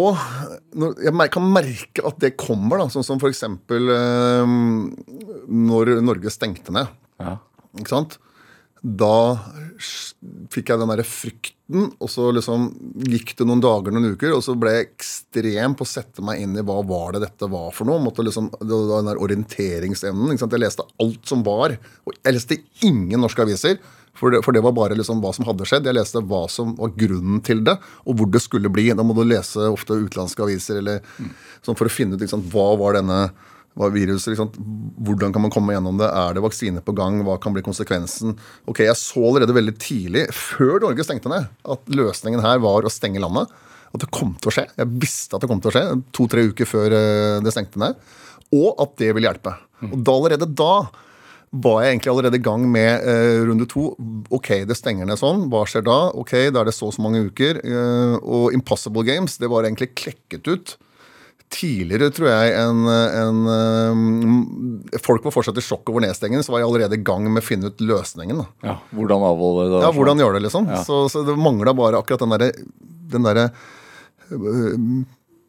Jeg 1.04 1.32
kan 1.32 1.46
merke 1.54 2.04
at 2.08 2.18
det 2.20 2.34
kommer, 2.40 2.82
da. 2.82 2.90
Sånn 2.92 3.06
som 3.06 3.22
eksempel 3.28 3.92
eh, 3.94 4.56
når 5.48 5.94
Norge 6.04 6.32
stengte 6.32 6.74
ned. 6.74 6.92
Ja. 7.22 7.38
Ikke 7.80 7.94
sant? 7.94 8.18
Da 8.82 9.38
fikk 10.50 10.72
jeg 10.72 10.80
den 10.80 10.90
derre 10.90 11.04
frykten, 11.06 11.84
og 12.02 12.10
så 12.10 12.28
liksom 12.34 12.66
gikk 13.06 13.32
det 13.38 13.46
noen 13.46 13.62
dager, 13.62 13.94
noen 13.94 14.16
uker, 14.16 14.34
og 14.34 14.42
så 14.42 14.56
ble 14.58 14.74
jeg 14.74 14.88
ekstrem 14.88 15.76
på 15.78 15.86
å 15.86 15.88
sette 15.88 16.24
meg 16.26 16.42
inn 16.42 16.58
i 16.58 16.64
hva 16.66 16.80
var 16.86 17.14
det 17.14 17.22
dette 17.24 17.48
var 17.50 17.70
for 17.76 17.86
noe. 17.88 18.02
Måtte 18.02 18.26
liksom, 18.26 18.50
det 18.58 18.70
var 18.74 19.04
den 19.04 19.12
der 19.12 19.22
orienteringsevnen. 19.22 20.34
Jeg 20.34 20.62
leste 20.62 20.86
alt 21.02 21.30
som 21.30 21.44
var. 21.46 21.76
Og 22.06 22.18
jeg 22.18 22.36
leste 22.36 22.58
ingen 22.82 23.22
norske 23.22 23.46
aviser, 23.46 23.78
for 24.18 24.34
det, 24.34 24.42
for 24.44 24.52
det 24.52 24.64
var 24.66 24.74
bare 24.76 24.98
liksom 24.98 25.22
hva 25.22 25.30
som 25.32 25.46
hadde 25.48 25.66
skjedd. 25.68 25.86
Jeg 25.88 25.96
leste 25.96 26.24
hva 26.26 26.42
som 26.50 26.74
var 26.76 26.92
grunnen 26.98 27.38
til 27.46 27.62
det, 27.64 27.78
og 28.02 28.18
hvor 28.18 28.28
det 28.34 28.42
skulle 28.44 28.72
bli. 28.72 28.90
Da 28.90 29.06
må 29.06 29.14
du 29.16 29.22
lese 29.24 29.70
ofte 29.70 29.96
utenlandske 29.96 30.42
aviser 30.44 30.82
eller 30.82 31.06
sånn 31.62 31.78
for 31.78 31.86
å 31.88 31.94
finne 31.94 32.18
ut 32.18 32.52
hva 32.52 32.68
var 32.82 32.98
denne 32.98 33.22
hva 33.78 33.88
viruset, 33.92 34.34
ikke? 34.34 34.64
Hvordan 35.06 35.32
kan 35.32 35.44
man 35.46 35.52
komme 35.54 35.74
gjennom 35.74 36.00
det? 36.00 36.08
Er 36.08 36.36
det 36.36 36.44
vaksine 36.44 36.82
på 36.84 36.94
gang? 36.96 37.22
Hva 37.24 37.38
kan 37.40 37.54
bli 37.54 37.64
konsekvensen? 37.64 38.34
Ok, 38.68 38.82
Jeg 38.84 38.98
så 39.00 39.22
allerede 39.30 39.56
veldig 39.56 39.76
tidlig, 39.80 40.26
før 40.36 40.82
Norge 40.84 41.06
stengte 41.06 41.32
ned, 41.32 41.48
at 41.64 41.92
løsningen 41.92 42.44
her 42.44 42.60
var 42.64 42.84
å 42.84 42.92
stenge 42.92 43.22
landet. 43.22 43.52
At 43.92 44.04
det 44.04 44.12
kom 44.12 44.34
til 44.40 44.48
å 44.48 44.56
skje. 44.56 44.66
Jeg 44.76 44.98
visste 45.00 45.36
at 45.36 45.44
det 45.44 45.48
kom 45.50 45.60
til 45.60 45.72
å 45.72 45.74
skje 45.76 45.86
to-tre 46.16 46.46
uker 46.48 46.68
før 46.68 46.96
eh, 46.96 47.38
det 47.44 47.52
stengte 47.52 47.80
ned. 47.80 47.96
Og 48.52 48.76
at 48.80 48.94
det 49.00 49.10
ville 49.12 49.28
hjelpe. 49.28 49.52
Og 49.88 49.98
da 50.04 50.14
allerede 50.16 50.48
da 50.48 50.74
var 51.52 51.82
jeg 51.82 51.92
egentlig 51.92 52.12
allerede 52.14 52.38
i 52.38 52.44
gang 52.44 52.62
med 52.72 53.04
eh, 53.08 53.42
runde 53.44 53.66
to. 53.68 53.90
Ok, 54.32 54.62
det 54.68 54.76
stenger 54.78 55.08
ned 55.08 55.20
sånn. 55.20 55.44
Hva 55.52 55.66
skjer 55.68 55.84
da? 55.84 55.98
Ok, 56.16 56.32
da 56.48 56.62
er 56.62 56.70
det 56.70 56.76
så 56.76 56.88
og 56.88 56.96
så 56.96 57.04
mange 57.04 57.20
uker. 57.28 57.60
Eh, 57.60 58.16
og 58.20 58.56
Impossible 58.56 59.04
Games, 59.08 59.36
det 59.40 59.52
var 59.52 59.68
egentlig 59.68 59.92
klekket 59.92 60.48
ut 60.48 60.76
tidligere, 61.52 62.10
tror 62.14 62.30
jeg, 62.32 62.54
enn 62.58 62.86
enn, 62.88 63.42
eh, 63.52 65.00
Folk 65.04 65.24
var 65.26 65.34
fortsatt 65.34 65.60
i 65.60 65.64
sjokk 65.64 65.92
over 65.92 66.04
nedstengingen, 66.04 66.44
så 66.44 66.54
var 66.54 66.62
jeg 66.62 66.70
allerede 66.70 66.98
i 66.98 67.04
gang 67.04 67.28
med 67.28 67.44
å 67.44 67.46
finne 67.46 67.70
ut 67.70 67.82
løsningen. 67.84 68.44
Ja. 68.64 68.78
Hvordan 68.96 69.24
avholde 69.28 69.68
det? 69.74 69.82
Ja, 69.84 69.92
hvordan 69.94 70.20
gjøre 70.22 70.38
det, 70.38 70.46
liksom. 70.48 70.70
Ja. 70.72 70.82
Så, 70.86 71.04
så 71.12 71.24
det 71.26 71.36
mangla 71.38 71.76
bare 71.76 72.00
akkurat 72.00 72.24
den 72.24 72.34
derre 72.34 72.52
den 73.12 73.26
derre, 73.26 73.50
øh, 74.32 75.04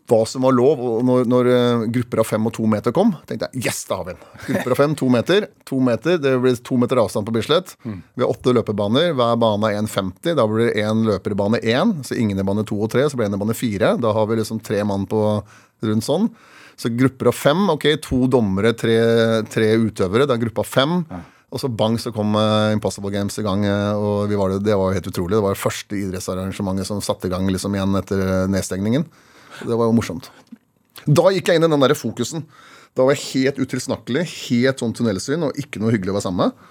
hva 0.09 0.19
som 0.27 0.43
var 0.43 0.55
lov. 0.55 0.81
Og 0.83 1.03
når, 1.07 1.27
når 1.31 1.49
øh, 1.53 1.83
grupper 1.95 2.21
av 2.23 2.27
fem 2.27 2.49
og 2.49 2.53
to 2.57 2.67
meter 2.69 2.95
kom, 2.95 3.13
tenkte 3.29 3.49
jeg 3.53 3.67
yes, 3.69 3.83
da 3.89 4.01
har 4.01 4.09
vi 4.09 4.15
den. 4.17 4.29
Grupper 4.49 4.75
av 4.75 4.81
fem, 4.81 4.95
to 4.99 5.09
meter. 5.13 5.47
To 5.69 5.79
meter, 5.83 6.19
Det 6.21 6.33
blir 6.43 6.59
to 6.59 6.79
meter 6.81 7.01
avstand 7.03 7.27
på 7.27 7.35
Bislett. 7.35 7.75
Vi 7.83 8.23
har 8.23 8.29
åtte 8.29 8.53
løpebaner. 8.55 9.13
Hver 9.17 9.39
bane 9.41 9.71
er 9.71 9.79
1,50. 9.81 10.35
Da 10.39 10.47
blir 10.49 10.69
det 10.69 10.83
én 10.83 11.05
løper 11.07 11.35
i 11.35 11.39
bane 11.39 11.61
én. 11.63 11.95
Så 12.03 12.19
ingen 12.19 12.39
i 12.39 12.47
bane 12.47 12.65
to 12.67 12.79
og 12.83 12.91
tre. 12.91 13.07
Så 13.07 13.19
blir 13.19 13.29
det 13.29 13.33
en 13.33 13.39
i 13.39 13.43
bane 13.45 13.57
fire. 13.57 13.95
Da 14.03 14.13
har 14.15 14.27
vi 14.27 14.41
liksom 14.41 14.59
tre 14.63 14.83
mann 14.87 15.07
på 15.09 15.23
rundt 15.89 16.05
sånn. 16.07 16.29
Så 16.79 16.89
grupper 16.89 17.29
av 17.29 17.37
fem. 17.37 17.67
Ok, 17.73 17.85
to 18.01 18.25
dommere, 18.31 18.73
tre, 18.77 18.97
tre 19.51 19.69
utøvere. 19.77 20.25
Det 20.29 20.35
er 20.35 20.43
gruppa 20.47 20.65
fem. 20.65 21.01
Og 21.53 21.61
så 21.61 21.69
bang, 21.69 21.99
så 22.01 22.09
kom 22.13 22.33
eh, 22.39 22.73
Impossible 22.73 23.11
Games 23.13 23.37
i 23.37 23.45
gang. 23.45 23.61
eh, 23.69 23.93
og 23.93 24.31
vi 24.31 24.37
var 24.39 24.49
det, 24.49 24.63
det 24.65 24.77
var 24.77 24.89
jo 24.89 24.97
helt 24.97 25.09
utrolig. 25.11 25.37
Det 25.37 25.43
var 25.45 25.53
det 25.53 25.61
første 25.61 25.99
idrettsarrangementet 25.99 26.89
som 26.89 27.01
satte 27.05 27.29
i 27.29 27.33
gang 27.33 27.45
liksom 27.45 27.75
igjen 27.77 27.93
etter 27.99 28.23
eh, 28.25 28.47
nedstengningen. 28.49 29.05
Det 29.61 29.77
var 29.77 29.85
jo 29.85 29.93
morsomt. 29.93 30.31
Da 31.05 31.29
gikk 31.35 31.51
jeg 31.51 31.59
inn 31.59 31.67
i 31.67 31.69
den 31.69 31.85
der 31.85 31.93
fokusen. 31.97 32.47
Da 32.97 33.05
var 33.05 33.13
jeg 33.13 33.27
helt 33.27 33.61
utilsnakkelig, 33.61 34.23
helt 34.47 34.81
sånn 34.81 34.95
tunnelsyn 34.97 35.45
og 35.45 35.59
ikke 35.61 35.81
noe 35.81 35.93
hyggelig 35.93 36.13
å 36.13 36.17
være 36.17 36.25
sammen 36.25 36.49
med. 36.49 36.65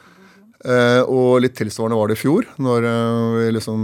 Og 1.10 1.40
litt 1.42 1.56
tilsvarende 1.58 1.98
var 1.98 2.06
det 2.10 2.14
i 2.14 2.20
fjor, 2.20 2.46
når 2.62 2.84
vi 3.34 3.48
liksom 3.56 3.80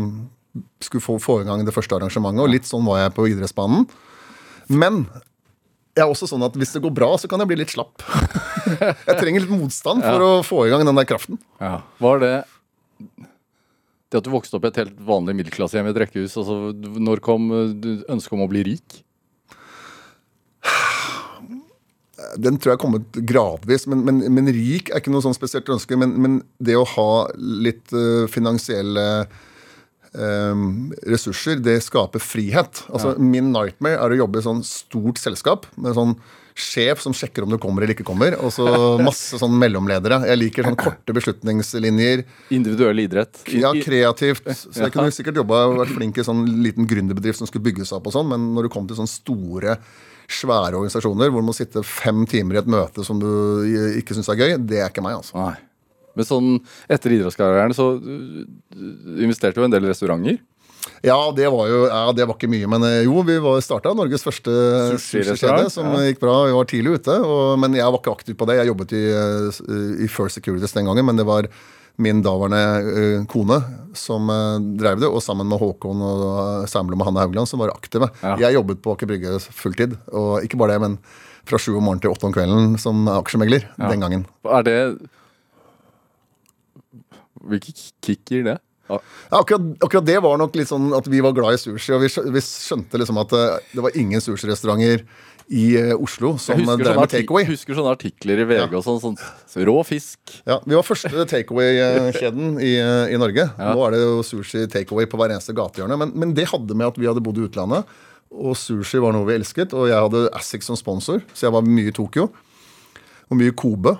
skulle 0.86 1.02
få, 1.02 1.16
få 1.18 1.40
i 1.42 1.48
gang 1.48 1.64
det 1.66 1.74
første 1.74 1.96
arrangementet. 1.96 2.44
Og 2.44 2.52
litt 2.52 2.70
sånn 2.70 2.86
var 2.86 3.00
jeg 3.02 3.14
på 3.16 3.26
idrettsbanen. 3.32 3.88
Men 4.68 5.04
jeg 5.96 6.04
er 6.04 6.12
også 6.12 6.28
sånn 6.30 6.44
at 6.46 6.54
hvis 6.58 6.76
det 6.76 6.82
går 6.84 6.92
bra, 6.94 7.08
så 7.18 7.26
kan 7.30 7.40
jeg 7.42 7.50
bli 7.50 7.58
litt 7.62 7.72
slapp. 7.74 8.04
jeg 9.08 9.16
trenger 9.18 9.42
litt 9.42 9.50
motstand 9.54 10.04
for 10.04 10.22
å 10.24 10.30
få 10.46 10.66
i 10.66 10.70
gang 10.72 10.84
den 10.86 10.98
der 11.00 11.08
kraften. 11.08 11.40
Ja. 11.62 11.80
Var 12.02 12.22
det 12.22 12.32
det 14.08 14.22
at 14.22 14.24
du 14.24 14.30
vokste 14.32 14.56
opp 14.56 14.64
i 14.64 14.70
et 14.70 14.78
helt 14.80 15.00
vanlig 15.04 15.34
middelklassehjem 15.36 15.90
i 15.90 15.92
et 15.92 15.98
rekkehus, 16.00 16.38
altså, 16.40 16.70
når 16.96 17.20
kom 17.20 17.50
eh, 17.52 17.74
du- 17.76 18.06
ønsket 18.08 18.38
om 18.38 18.44
å 18.46 18.48
bli 18.48 18.62
rik? 18.70 19.02
Den 22.38 22.56
tror 22.58 22.72
jeg 22.72 22.78
har 22.78 22.82
kommet 22.82 23.18
gradvis, 23.28 23.84
men, 23.90 24.00
men, 24.06 24.22
men 24.34 24.48
rik 24.54 24.88
er 24.90 24.98
ikke 25.02 25.12
noe 25.12 25.22
sånn 25.22 25.36
spesielt 25.36 25.68
ønske. 25.70 25.96
Men, 26.00 26.16
men 26.18 26.38
det 26.58 26.74
å 26.78 26.86
ha 26.96 27.10
litt 27.36 27.92
eh, 27.94 28.24
finansielle 28.32 29.04
ressurser, 30.12 31.60
det 31.62 31.78
skaper 31.84 32.22
frihet. 32.22 32.84
Altså 32.88 33.14
Min 33.20 33.52
nightmare 33.54 34.00
er 34.00 34.14
å 34.14 34.20
jobbe 34.24 34.40
i 34.40 34.46
sånn 34.46 34.62
stort 34.66 35.20
selskap 35.20 35.68
med 35.76 35.96
sånn 35.98 36.16
sjef 36.58 36.98
som 37.04 37.14
sjekker 37.14 37.44
om 37.44 37.52
du 37.52 37.58
kommer 37.62 37.84
eller 37.84 37.94
ikke 37.94 38.06
kommer, 38.08 38.34
og 38.42 38.50
så 38.54 38.66
masse 39.08 39.38
sånn 39.38 39.54
mellomledere. 39.60 40.20
Jeg 40.26 40.40
liker 40.40 40.66
sånn 40.66 40.78
korte 40.80 41.14
beslutningslinjer. 41.14 42.24
Individuell 42.54 43.04
idrett? 43.04 43.44
Ja, 43.54 43.70
kreativt. 43.78 44.48
Så 44.50 44.82
jeg 44.82 44.94
kunne 44.94 45.14
sikkert 45.14 45.38
jobba 45.38 45.64
og 45.68 45.78
vært 45.84 45.94
flink 45.94 46.18
i 46.18 46.26
sånn 46.26 46.44
liten 46.64 46.88
gründerbedrift 46.90 47.42
som 47.42 47.50
skulle 47.50 47.68
bygges 47.70 47.94
opp 47.96 48.10
og 48.10 48.16
sånn, 48.16 48.30
men 48.32 48.50
når 48.56 48.66
du 48.66 48.74
kom 48.74 48.90
til 48.90 48.98
sånne 48.98 49.12
store, 49.12 49.78
svære 50.28 50.76
organisasjoner 50.76 51.30
hvor 51.32 51.40
du 51.40 51.48
må 51.48 51.54
sitte 51.56 51.80
fem 51.86 52.26
timer 52.28 52.58
i 52.58 52.60
et 52.60 52.68
møte 52.68 53.00
som 53.06 53.16
du 53.22 53.30
ikke 53.96 54.12
syns 54.16 54.28
er 54.28 54.42
gøy, 54.42 54.58
det 54.60 54.82
er 54.82 54.90
ikke 54.90 55.04
meg, 55.06 55.22
altså. 55.22 55.38
Nei. 55.40 55.54
Men 56.18 56.28
sånn 56.28 56.52
etter 56.90 57.14
idrettskarrieren 57.14 57.76
så 57.76 57.92
investerte 57.96 59.58
du 59.58 59.64
i 59.64 59.68
en 59.70 59.76
del 59.76 59.86
restauranter. 59.88 60.40
Ja, 61.04 61.32
det 61.36 61.48
var 61.52 61.68
jo 61.70 61.80
ja, 61.86 62.02
det 62.16 62.26
var 62.26 62.36
ikke 62.36 62.50
mye, 62.50 62.68
men 62.70 62.84
eh, 62.86 63.00
jo, 63.06 63.22
vi 63.26 63.38
starta 63.64 63.94
Norges 63.96 64.24
første 64.26 64.52
sushikjede, 64.96 65.68
som 65.72 65.90
ja. 65.94 66.06
gikk 66.08 66.22
bra. 66.22 66.40
Vi 66.48 66.56
var 66.56 66.70
tidlig 66.70 66.98
ute, 66.98 67.18
og, 67.22 67.58
men 67.62 67.76
jeg 67.78 67.86
var 67.86 68.00
ikke 68.00 68.14
aktiv 68.14 68.38
på 68.38 68.48
det. 68.48 68.58
Jeg 68.60 68.70
jobbet 68.72 68.94
i, 68.98 69.02
eh, 69.14 69.60
i 70.06 70.08
First 70.10 70.40
Securities 70.40 70.74
den 70.76 70.88
gangen, 70.88 71.06
men 71.08 71.20
det 71.20 71.26
var 71.28 71.48
min 71.98 72.22
daværende 72.22 72.62
eh, 72.94 73.22
kone 73.30 73.60
som 73.98 74.30
drev 74.78 75.00
det, 75.02 75.10
og 75.10 75.22
sammen 75.24 75.48
med 75.50 75.58
Håkon 75.58 76.02
og 76.04 76.68
Samblom 76.70 77.02
og 77.02 77.10
Hanne 77.10 77.24
Haugland, 77.24 77.50
som 77.50 77.62
var 77.62 77.74
aktive. 77.74 78.10
Ja. 78.22 78.36
Jeg 78.46 78.58
jobbet 78.58 78.82
på 78.84 78.94
Aker 78.94 79.10
Brygge 79.10 79.38
fulltid, 79.42 79.96
og 80.14 80.46
ikke 80.46 80.60
bare 80.60 80.76
det, 80.76 80.84
men 80.86 80.98
fra 81.48 81.58
sju 81.58 81.72
om 81.78 81.86
morgenen 81.86 82.04
til 82.04 82.12
åtte 82.12 82.28
om 82.28 82.34
kvelden 82.34 82.74
som 82.80 83.06
aksjemegler 83.10 83.64
den 83.80 84.04
gangen. 84.04 84.26
Er 84.44 84.66
det 84.66 84.78
Hvilke 87.44 87.74
kick 88.04 88.24
gir 88.32 88.44
det? 88.46 88.58
Ja. 88.88 88.98
Ja, 89.30 89.40
akkurat, 89.42 89.64
akkurat 89.84 90.06
det 90.08 90.18
var 90.24 90.38
nok 90.40 90.54
litt 90.56 90.70
sånn 90.70 90.88
at 90.96 91.08
vi 91.12 91.20
var 91.20 91.34
glad 91.36 91.58
i 91.58 91.60
sushi, 91.60 91.92
og 91.92 92.00
vi, 92.00 92.08
vi 92.32 92.40
skjønte 92.40 92.96
liksom 93.00 93.18
at 93.20 93.34
eh, 93.36 93.58
det 93.74 93.84
var 93.84 93.98
ingen 94.00 94.22
sushirestauranter 94.24 95.02
i 95.52 95.64
eh, 95.76 95.92
Oslo 95.92 96.34
som 96.40 96.56
Jeg 96.56 96.64
eh, 96.64 96.80
drev 96.80 96.96
med 96.96 97.12
takeaway. 97.12 97.44
takeaway. 97.44 97.44
husker 97.50 97.76
sånne 97.76 97.92
artikler 97.92 98.40
i 98.40 98.46
VG 98.48 98.72
og 98.78 98.84
sånn. 98.86 99.00
sånn 99.04 99.66
rå 99.68 99.76
fisk. 99.84 100.32
Ja, 100.48 100.56
vi 100.64 100.76
var 100.76 100.86
første 100.88 101.24
takeaway-kjeden 101.34 102.56
i, 102.64 102.72
i 103.12 103.20
Norge. 103.20 103.44
Ja. 103.52 103.70
Nå 103.76 103.84
er 103.86 103.96
det 103.96 104.02
jo 104.02 104.18
sushi 104.24 104.64
takeaway 104.72 105.08
på 105.08 105.20
hver 105.20 105.36
eneste 105.36 105.56
gatehjørne. 105.56 106.00
Men, 106.00 106.16
men 106.16 106.32
det 106.36 106.48
hadde 106.52 106.76
med 106.76 106.88
at 106.88 107.00
vi 107.00 107.08
hadde 107.08 107.24
bodd 107.24 107.40
i 107.40 107.44
utlandet, 107.48 107.88
og 108.32 108.56
sushi 108.60 109.00
var 109.04 109.12
noe 109.16 109.28
vi 109.28 109.36
elsket. 109.36 109.76
Og 109.76 109.88
jeg 109.92 110.00
hadde 110.00 110.26
Asics 110.36 110.68
som 110.68 110.80
sponsor, 110.80 111.20
så 111.36 111.48
jeg 111.48 111.56
var 111.56 111.64
mye 111.68 111.92
i 111.92 111.96
Tokyo. 111.96 112.28
Og 113.28 113.36
mye 113.36 113.52
Kobe. 113.56 113.98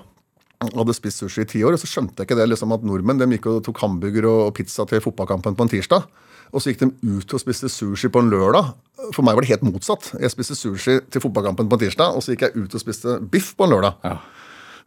Hadde 0.59 0.91
spist 0.91 1.21
sushi 1.21 1.45
i 1.45 1.47
ti 1.47 1.61
år, 1.63 1.77
og 1.77 1.79
så 1.79 1.87
skjønte 1.87 2.19
jeg 2.19 2.27
ikke 2.27 2.35
det 2.35 2.49
liksom 2.51 2.73
at 2.75 2.81
nordmenn 2.83 3.21
de 3.21 3.29
gikk 3.31 3.45
og 3.47 3.61
tok 3.63 3.79
hamburger 3.79 4.25
og 4.27 4.49
pizza 4.57 4.83
til 4.89 4.99
fotballkampen 5.05 5.55
på 5.55 5.63
en 5.63 5.71
tirsdag. 5.71 6.03
Og 6.51 6.59
så 6.59 6.73
gikk 6.73 6.81
de 6.81 6.89
ut 7.15 7.35
og 7.37 7.39
spiste 7.39 7.69
sushi 7.71 8.09
på 8.11 8.19
en 8.19 8.31
lørdag. 8.33 8.73
For 9.15 9.23
meg 9.23 9.37
var 9.37 9.45
det 9.45 9.53
helt 9.53 9.63
motsatt. 9.63 10.09
Jeg 10.19 10.33
spiste 10.33 10.57
sushi 10.59 10.97
til 11.13 11.23
fotballkampen 11.23 11.69
på 11.69 11.77
en 11.77 11.83
tirsdag, 11.85 12.11
og 12.17 12.25
så 12.25 12.33
gikk 12.33 12.47
jeg 12.47 12.65
ut 12.65 12.75
og 12.75 12.83
spiste 12.83 13.15
biff 13.31 13.53
på 13.55 13.67
en 13.69 13.75
lørdag. 13.77 13.95
Ja. 14.03 14.17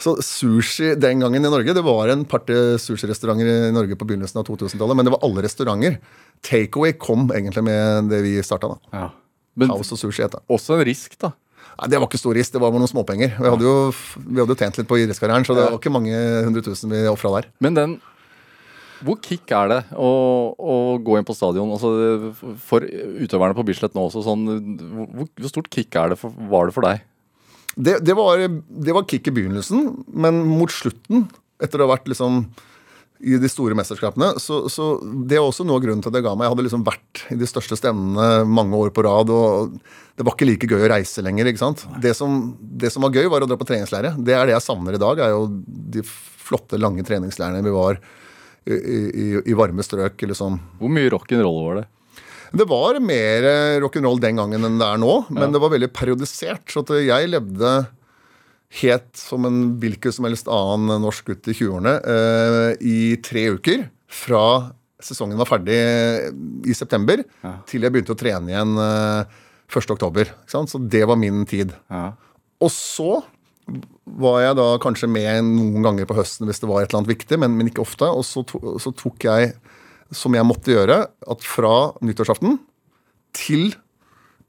Så 0.02 0.16
sushi 0.26 0.92
den 0.98 1.20
gangen 1.22 1.44
i 1.46 1.50
Norge 1.52 1.74
Det 1.76 1.84
var 1.86 2.10
en 2.10 2.24
par-tre 2.26 2.76
sushirestauranter 2.82 3.68
i 3.68 3.74
Norge 3.74 3.96
på 3.96 4.08
begynnelsen 4.08 4.40
av 4.40 4.48
2000-tallet, 4.48 4.98
men 4.98 5.06
det 5.06 5.14
var 5.14 5.22
alle 5.24 5.44
restauranter. 5.46 6.00
Takeaway 6.42 6.96
kom 6.98 7.30
egentlig 7.30 7.62
med 7.64 8.10
det 8.10 8.20
vi 8.26 8.34
starta. 8.44 8.74
da. 8.74 8.98
Ja. 8.98 9.08
Men 9.56 9.72
House 9.72 9.94
og 9.94 10.00
sushi 10.00 10.24
etter. 10.24 10.42
også 10.50 10.76
en 10.76 10.84
risk, 10.88 11.16
da. 11.20 11.32
Nei, 11.80 11.88
det 11.90 11.98
var 11.98 12.08
ikke 12.08 12.20
stor 12.20 12.36
risk, 12.36 12.52
det 12.54 12.60
var 12.62 12.72
med 12.74 12.82
noen 12.82 12.90
småpenger. 12.90 13.34
Vi 13.38 13.52
hadde 13.52 13.66
jo, 13.66 13.74
vi 14.26 14.40
hadde 14.40 14.54
jo 14.54 14.58
tjent 14.60 14.80
litt 14.80 14.88
på 14.90 14.98
idrettskarrieren, 15.00 15.46
så 15.48 15.56
det 15.56 15.66
var 15.66 15.78
ikke 15.78 15.92
mange 15.94 16.16
hundre 16.46 16.64
tusen 16.64 16.92
vi 16.92 17.04
ofra 17.10 17.38
der. 17.38 17.48
Men 17.64 17.78
den 17.78 18.00
Hvor 19.02 19.16
kick 19.18 19.50
er 19.50 19.70
det 19.72 19.80
å, 19.98 20.10
å 20.54 20.74
gå 21.02 21.16
inn 21.18 21.26
på 21.26 21.34
stadion? 21.34 21.72
Altså, 21.74 22.34
for 22.62 22.84
utøverne 22.86 23.56
på 23.58 23.64
Bislett 23.66 23.96
nå 23.98 24.04
også, 24.06 24.22
sånn 24.28 24.44
hvor, 24.46 25.26
hvor 25.26 25.50
stort 25.50 25.70
kick 25.74 25.96
er 25.98 26.12
det 26.12 26.20
for, 26.20 26.36
var 26.52 26.68
det 26.68 26.76
for 26.76 26.86
deg? 26.86 27.02
Det, 27.74 27.96
det, 28.04 28.14
var, 28.14 28.44
det 28.46 28.94
var 28.94 29.08
kick 29.08 29.26
i 29.26 29.34
begynnelsen, 29.34 29.88
men 30.12 30.44
mot 30.46 30.70
slutten, 30.70 31.26
etter 31.62 31.80
å 31.80 31.88
ha 31.88 31.96
vært 31.96 32.10
liksom 32.12 32.44
i 33.22 33.38
de 33.38 33.48
store 33.50 33.76
mesterskapene, 33.78 34.32
så, 34.42 34.64
så 34.72 34.96
det 35.02 35.38
er 35.38 35.44
også 35.44 35.64
noe 35.66 35.78
av 35.78 35.84
grunnen 35.84 36.02
til 36.02 36.10
at 36.10 36.16
det 36.16 36.24
ga 36.26 36.32
meg. 36.34 36.48
Jeg 36.48 36.54
hadde 36.56 36.64
liksom 36.66 36.86
vært 36.86 37.20
i 37.30 37.38
de 37.38 37.48
største 37.48 37.78
stevnene 37.78 38.42
mange 38.50 38.78
år 38.78 38.90
på 38.94 39.04
rad, 39.06 39.30
og 39.30 39.76
det 40.18 40.26
var 40.26 40.34
ikke 40.34 40.48
like 40.48 40.68
gøy 40.70 40.88
å 40.88 40.90
reise 40.90 41.22
lenger. 41.24 41.50
ikke 41.50 41.62
sant? 41.62 41.84
Det 42.02 42.16
som, 42.18 42.40
det 42.58 42.90
som 42.94 43.06
var 43.06 43.14
gøy, 43.14 43.28
var 43.30 43.46
å 43.46 43.48
dra 43.50 43.58
på 43.60 43.68
treningsleire. 43.68 44.16
Det 44.18 44.34
er 44.34 44.50
det 44.50 44.56
jeg 44.56 44.66
savner 44.66 44.98
i 44.98 45.02
dag, 45.02 45.22
er 45.22 45.36
jo 45.36 45.46
de 45.94 46.02
flotte, 46.02 46.80
lange 46.82 47.06
treningsleirene 47.06 47.62
vi 47.62 47.74
var 47.74 48.00
i, 48.66 48.74
i, 48.74 49.26
i 49.46 49.58
varme 49.58 49.86
strøk. 49.86 50.26
liksom. 50.26 50.58
Hvor 50.82 50.92
mye 50.92 51.14
rock'n'roll 51.14 51.60
var 51.68 51.82
det? 51.82 51.88
Det 52.52 52.66
var 52.68 52.98
mer 53.00 53.46
rock'n'roll 53.80 54.20
den 54.20 54.42
gangen 54.42 54.66
enn 54.66 54.82
det 54.82 54.88
er 54.90 54.98
nå, 55.00 55.14
men 55.32 55.54
det 55.54 55.62
var 55.62 55.72
veldig 55.72 55.88
periodisert. 55.94 56.66
Så 56.68 56.82
at 56.82 56.90
jeg 56.98 57.30
levde 57.32 57.70
helt 58.80 59.10
som 59.18 59.44
en 59.48 59.58
hvilken 59.82 60.14
som 60.14 60.28
helst 60.28 60.48
annen 60.50 61.02
norsk 61.04 61.28
gutt 61.28 61.50
i 61.50 61.56
20-årene 61.56 61.96
eh, 62.14 62.70
i 62.88 62.98
tre 63.24 63.48
uker. 63.58 63.84
Fra 64.12 64.44
sesongen 65.02 65.40
var 65.40 65.50
ferdig 65.50 65.78
i 66.68 66.74
september, 66.76 67.24
til 67.68 67.84
jeg 67.84 67.92
begynte 67.92 68.14
å 68.14 68.18
trene 68.18 68.52
igjen 68.52 68.74
eh, 68.80 69.38
1. 69.72 69.94
oktober. 69.94 70.32
Så 70.48 70.80
det 70.92 71.04
var 71.08 71.20
min 71.20 71.44
tid. 71.48 71.74
Ja. 71.92 72.12
Og 72.62 72.70
så 72.72 73.22
var 74.04 74.40
jeg 74.42 74.58
da 74.58 74.66
kanskje 74.82 75.08
med 75.10 75.46
noen 75.46 75.84
ganger 75.86 76.08
på 76.08 76.16
høsten 76.18 76.48
hvis 76.48 76.60
det 76.62 76.68
var 76.68 76.82
et 76.82 76.90
eller 76.90 77.02
annet 77.02 77.14
viktig, 77.14 77.38
men, 77.40 77.54
men 77.58 77.70
ikke 77.70 77.84
ofte. 77.84 78.08
Og 78.08 78.24
så, 78.26 78.44
to, 78.48 78.60
så 78.82 78.92
tok 78.96 79.28
jeg, 79.28 79.54
som 80.14 80.34
jeg 80.36 80.48
måtte 80.48 80.74
gjøre, 80.74 80.98
at 81.06 81.46
fra 81.46 81.76
nyttårsaften 82.04 82.58
til 83.36 83.72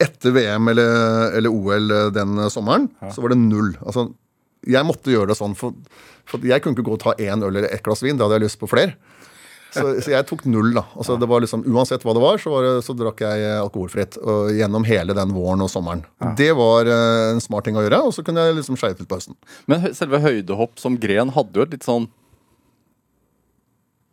etter 0.01 0.33
VM 0.35 0.71
eller, 0.71 1.37
eller 1.37 1.53
OL 1.53 1.93
den 2.15 2.43
sommeren, 2.53 2.89
så 3.13 3.23
var 3.23 3.33
det 3.33 3.41
null. 3.41 3.73
Altså, 3.85 4.07
jeg 4.69 4.87
måtte 4.87 5.11
gjøre 5.11 5.33
det 5.33 5.39
sånn, 5.39 5.55
for, 5.59 5.75
for 6.29 6.43
jeg 6.47 6.63
kunne 6.63 6.77
ikke 6.77 6.87
gå 6.87 6.95
og 6.95 7.03
ta 7.03 7.15
én 7.19 7.43
øl 7.43 7.51
eller 7.51 7.69
ett 7.69 7.83
glass 7.85 8.03
vin. 8.03 8.17
Da 8.17 8.27
hadde 8.27 8.39
jeg 8.39 8.47
lyst 8.47 8.61
på 8.61 8.69
flere. 8.71 8.95
Så, 9.73 9.83
så 10.05 10.11
jeg 10.13 10.25
tok 10.29 10.43
null, 10.45 10.69
da. 10.75 10.83
Altså, 10.93 11.15
det 11.17 11.27
var 11.29 11.41
liksom, 11.41 11.63
uansett 11.65 12.03
hva 12.05 12.13
det 12.13 12.21
var, 12.21 12.37
så, 12.41 12.51
var 12.53 12.65
det, 12.67 12.73
så 12.85 12.93
drakk 12.97 13.23
jeg 13.25 13.53
alkoholfritt 13.57 14.19
og, 14.21 14.51
gjennom 14.53 14.85
hele 14.85 15.15
den 15.17 15.33
våren 15.33 15.63
og 15.65 15.71
sommeren. 15.73 16.03
Det 16.37 16.51
var 16.57 16.89
uh, 16.89 17.31
en 17.31 17.41
smart 17.43 17.65
ting 17.67 17.79
å 17.79 17.85
gjøre, 17.85 18.03
og 18.05 18.13
så 18.15 18.25
kunne 18.25 18.43
jeg 18.45 18.59
liksom 18.59 18.77
skeie 18.79 18.97
ut 18.99 19.07
på 19.09 19.17
høsten. 19.17 19.37
Men 19.71 19.89
selve 19.97 20.21
høydehopp 20.23 20.77
som 20.81 20.99
gren 21.01 21.33
hadde 21.33 21.57
jo 21.57 21.65
et 21.65 21.73
litt 21.73 21.87
sånn 21.87 22.05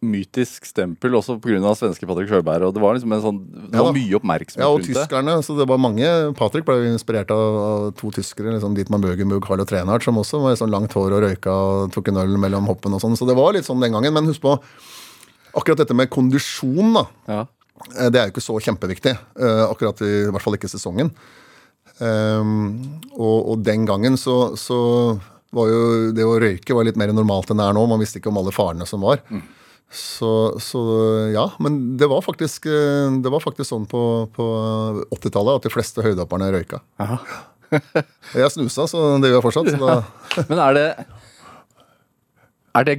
mytisk 0.00 0.64
stempel 0.64 1.12
også 1.18 1.34
pga. 1.44 1.60
svenske 1.76 2.06
Patrick 2.08 2.30
Sjøberg. 2.30 2.64
Og 2.68 2.72
det 2.74 2.80
var 2.80 2.94
liksom 2.96 3.12
en 3.12 3.20
sånn 3.24 3.40
Det 3.70 3.82
var 3.84 3.92
mye 3.92 4.16
oppmerksomhet 4.16 4.62
Ja, 4.64 4.68
og 4.72 4.78
rundt 4.80 4.88
det. 4.88 4.94
tyskerne. 4.96 5.34
Så 5.44 5.56
det 5.58 5.66
var 5.68 5.76
mange 5.82 6.08
Patrick 6.38 6.64
ble 6.64 6.76
jo 6.80 6.92
inspirert 6.94 7.30
av, 7.30 7.58
av 7.64 7.90
to 7.98 8.10
tyskere. 8.16 8.54
liksom 8.56 8.74
Dietmar 8.74 9.02
Bøgenburg, 9.04 9.44
Carlo 9.44 9.64
Trenhardt, 9.68 10.02
som 10.06 10.16
også 10.16 10.40
var 10.40 10.56
sånn 10.56 10.72
langt 10.72 10.92
hår 10.96 11.12
og 11.18 11.22
røyka 11.26 11.52
og 11.52 11.92
tok 11.92 12.08
en 12.08 12.16
øl 12.24 12.36
mellom 12.40 12.64
hoppen 12.70 12.94
og 12.96 13.00
sånn. 13.04 13.16
Så 13.20 13.28
det 13.28 13.36
var 13.36 13.52
litt 13.52 13.68
sånn 13.68 13.80
den 13.84 13.92
gangen. 13.92 14.12
Men 14.16 14.24
husk 14.30 14.40
på, 14.40 14.56
akkurat 15.52 15.82
dette 15.84 15.94
med 15.94 16.08
kondisjon, 16.08 16.94
da. 16.96 17.04
Ja. 17.28 17.40
eh, 17.98 18.08
Det 18.08 18.20
er 18.20 18.30
jo 18.30 18.32
ikke 18.32 18.46
så 18.48 18.56
kjempeviktig. 18.60 19.12
eh, 19.36 19.64
Akkurat 19.68 20.00
i, 20.00 20.10
i 20.24 20.30
hvert 20.32 20.42
fall 20.42 20.56
ikke 20.56 20.68
sesongen. 20.72 21.12
Um, 22.00 22.78
og, 23.12 23.50
og 23.52 23.62
den 23.66 23.84
gangen 23.84 24.16
så, 24.16 24.56
så 24.56 25.20
var 25.52 25.68
jo 25.68 26.12
det 26.16 26.24
å 26.24 26.38
røyke 26.40 26.72
var 26.72 26.86
litt 26.88 26.96
mer 26.96 27.10
normalt 27.12 27.50
enn 27.52 27.58
det 27.60 27.66
er 27.68 27.74
nå. 27.76 27.82
Man 27.90 28.00
visste 28.00 28.20
ikke 28.22 28.30
om 28.32 28.38
alle 28.40 28.54
farene 28.54 28.86
som 28.88 29.02
var. 29.04 29.20
Så, 29.90 30.54
så 30.62 30.80
ja, 31.34 31.48
men 31.58 31.96
det 31.98 32.06
var 32.10 32.22
faktisk, 32.22 32.66
eh, 32.70 33.10
det 33.22 33.30
var 33.32 33.42
faktisk 33.42 33.72
sånn 33.72 33.88
på, 33.90 34.02
på 34.36 34.44
80-tallet 35.10 35.58
at 35.58 35.66
de 35.66 35.72
fleste 35.74 36.04
høydehopperne 36.04 36.50
røyka. 36.54 36.78
jeg 38.38 38.52
snusa, 38.54 38.86
så 38.90 39.02
det 39.18 39.32
gjør 39.32 39.40
jeg 39.40 39.46
fortsatt. 39.48 39.72
Så 39.74 39.80
da, 39.82 39.96
Men 40.50 40.62
er 40.62 40.76
det 40.78 40.86
Er 42.78 42.86
det 42.86 42.96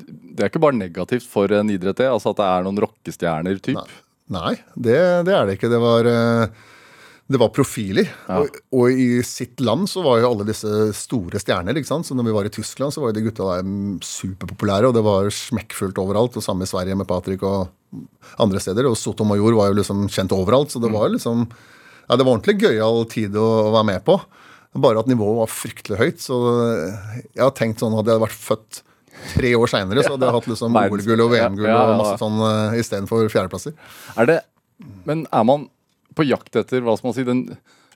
Det 0.00 0.40
er 0.40 0.50
ikke 0.50 0.64
bare 0.64 0.80
negativt 0.80 1.28
for 1.28 1.52
en 1.52 1.72
idrett, 1.72 2.00
det? 2.00 2.08
Altså 2.08 2.32
at 2.32 2.40
det 2.40 2.48
er 2.48 2.64
noen 2.66 2.80
rockestjerner, 2.86 3.60
typ? 3.64 4.00
nei, 4.32 4.54
det, 4.72 4.96
det 5.28 5.34
er 5.36 5.44
det 5.44 5.58
ikke. 5.58 5.68
Det 5.68 5.78
var, 5.82 6.08
eh, 6.08 6.72
det 7.24 7.40
var 7.40 7.52
profiler. 7.56 8.10
Og, 8.36 8.58
og 8.76 8.98
i 9.00 9.22
sitt 9.24 9.62
land 9.64 9.88
så 9.88 10.02
var 10.04 10.20
jo 10.20 10.28
alle 10.28 10.44
disse 10.48 10.70
store 10.98 11.40
stjerner. 11.40 11.78
ikke 11.80 11.88
sant? 11.88 12.04
Så 12.04 12.16
når 12.16 12.26
vi 12.28 12.34
var 12.36 12.48
i 12.48 12.52
Tyskland, 12.52 12.92
så 12.92 13.00
var 13.00 13.12
jo 13.12 13.16
de 13.16 13.24
gutta 13.24 13.46
der 13.48 13.64
mm, 13.64 13.94
superpopulære, 14.04 14.90
og 14.90 14.96
det 14.96 15.04
var 15.06 15.30
smekkfullt 15.32 16.00
overalt. 16.02 16.36
Og 16.36 16.44
samme 16.44 16.68
i 16.68 16.70
Sverige 16.70 16.98
med 17.00 17.08
Patrick 17.08 17.44
og 17.48 17.72
andre 18.42 18.60
steder. 18.60 18.90
Og 18.90 18.98
Sotomayor 19.00 19.56
var 19.56 19.72
jo 19.72 19.78
liksom 19.80 20.04
kjent 20.12 20.36
overalt, 20.36 20.74
så 20.74 20.82
det 20.84 20.92
var 20.92 21.08
liksom 21.14 21.46
Ja, 22.04 22.18
det 22.18 22.26
var 22.26 22.34
ordentlig 22.34 22.58
gøyal 22.60 23.06
tid 23.08 23.36
å, 23.40 23.48
være 23.72 23.88
med 23.94 24.04
på. 24.04 24.18
Bare 24.84 25.00
at 25.00 25.08
nivået 25.08 25.38
var 25.38 25.48
fryktelig 25.48 26.00
høyt. 26.02 26.20
Så 26.20 26.36
jeg 26.60 27.40
har 27.40 27.54
tenkt 27.56 27.80
sånn, 27.80 27.96
hadde 27.96 28.12
jeg 28.12 28.26
vært 28.26 28.42
født 28.42 28.82
tre 29.32 29.54
år 29.56 29.70
seinere, 29.70 30.02
så 30.04 30.18
hadde 30.18 30.28
jeg 30.28 30.36
hatt 30.36 30.48
liksom 30.50 30.76
OL-gull 30.76 31.22
og 31.24 31.30
VM-gull 31.32 31.70
Ja, 31.70 31.72
ja, 31.72 31.78
ja. 31.78 31.92
og 31.94 32.00
masse 32.02 32.20
sånn 32.20 32.36
uh, 32.42 32.76
istedenfor 32.76 33.30
fjerdeplasser. 33.32 33.72
Er 34.20 34.28
det 34.28 34.42
Men 35.08 35.22
er 35.32 35.46
man 35.48 35.70
på 36.14 36.26
jakt 36.26 36.56
etter 36.60 36.84
hva 36.84 36.96
skal 36.98 37.10
man 37.10 37.16
si, 37.16 37.26
den, 37.26 37.44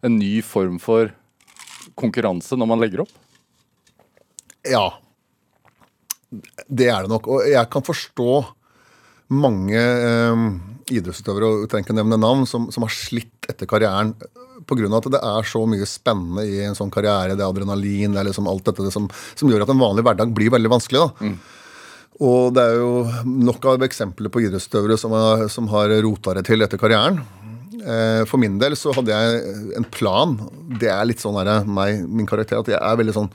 en 0.05 0.19
ny 0.19 0.39
form 0.47 0.79
for 0.83 1.13
konkurranse 1.99 2.59
når 2.59 2.71
man 2.71 2.83
legger 2.83 3.05
opp? 3.05 3.13
Ja. 4.69 4.87
Det 6.31 6.89
er 6.91 7.05
det 7.05 7.13
nok. 7.13 7.29
Og 7.31 7.47
jeg 7.49 7.71
kan 7.73 7.85
forstå 7.87 8.33
mange 9.39 9.79
eh, 9.79 10.43
idrettsutøvere, 10.99 11.49
og 11.49 11.71
trenger 11.71 11.89
ikke 11.89 11.99
nevne 11.99 12.21
navn, 12.21 12.47
som, 12.49 12.69
som 12.73 12.85
har 12.85 12.93
slitt 12.93 13.49
etter 13.49 13.69
karrieren 13.69 14.15
pga. 14.69 14.89
at 14.99 15.11
det 15.13 15.21
er 15.25 15.47
så 15.49 15.63
mye 15.69 15.87
spennende 15.89 16.45
i 16.49 16.59
en 16.67 16.77
sånn 16.77 16.93
karriere. 16.93 17.37
Det 17.37 17.45
er 17.45 17.53
adrenalin, 17.53 18.13
det 18.13 18.23
er 18.23 18.29
liksom 18.29 18.49
alt 18.51 18.67
dette 18.69 18.85
det 18.85 18.93
som, 18.95 19.09
som 19.39 19.49
gjør 19.49 19.65
at 19.65 19.73
en 19.73 19.81
vanlig 19.81 20.05
hverdag 20.05 20.35
blir 20.37 20.53
veldig 20.53 20.73
vanskelig. 20.75 21.07
da. 21.07 21.33
Og 22.19 22.51
det 22.55 22.65
er 22.67 22.81
jo 22.81 22.93
nok 23.31 23.67
av 23.71 23.85
eksempler 23.87 24.33
på 24.35 24.43
idrettsutøvere 24.43 24.97
som 24.99 25.15
som 25.49 25.69
har 25.71 25.93
rota 26.03 26.35
det 26.35 26.49
til 26.49 26.65
etter 26.65 26.81
karrieren. 26.81 27.21
Eh, 27.75 28.25
For 28.29 28.41
min 28.41 28.59
del 28.61 28.77
så 28.79 28.95
hadde 28.97 29.15
jeg 29.15 29.77
en 29.79 29.87
plan. 29.93 30.37
Det 30.81 30.91
er 30.93 31.07
litt 31.09 31.23
sånn 31.23 31.39
der, 31.41 31.67
meg, 31.69 32.03
min 32.09 32.29
karakter, 32.29 32.63
at 32.63 32.71
jeg 32.73 32.81
er 32.81 33.01
veldig 33.01 33.17
sånn 33.17 33.33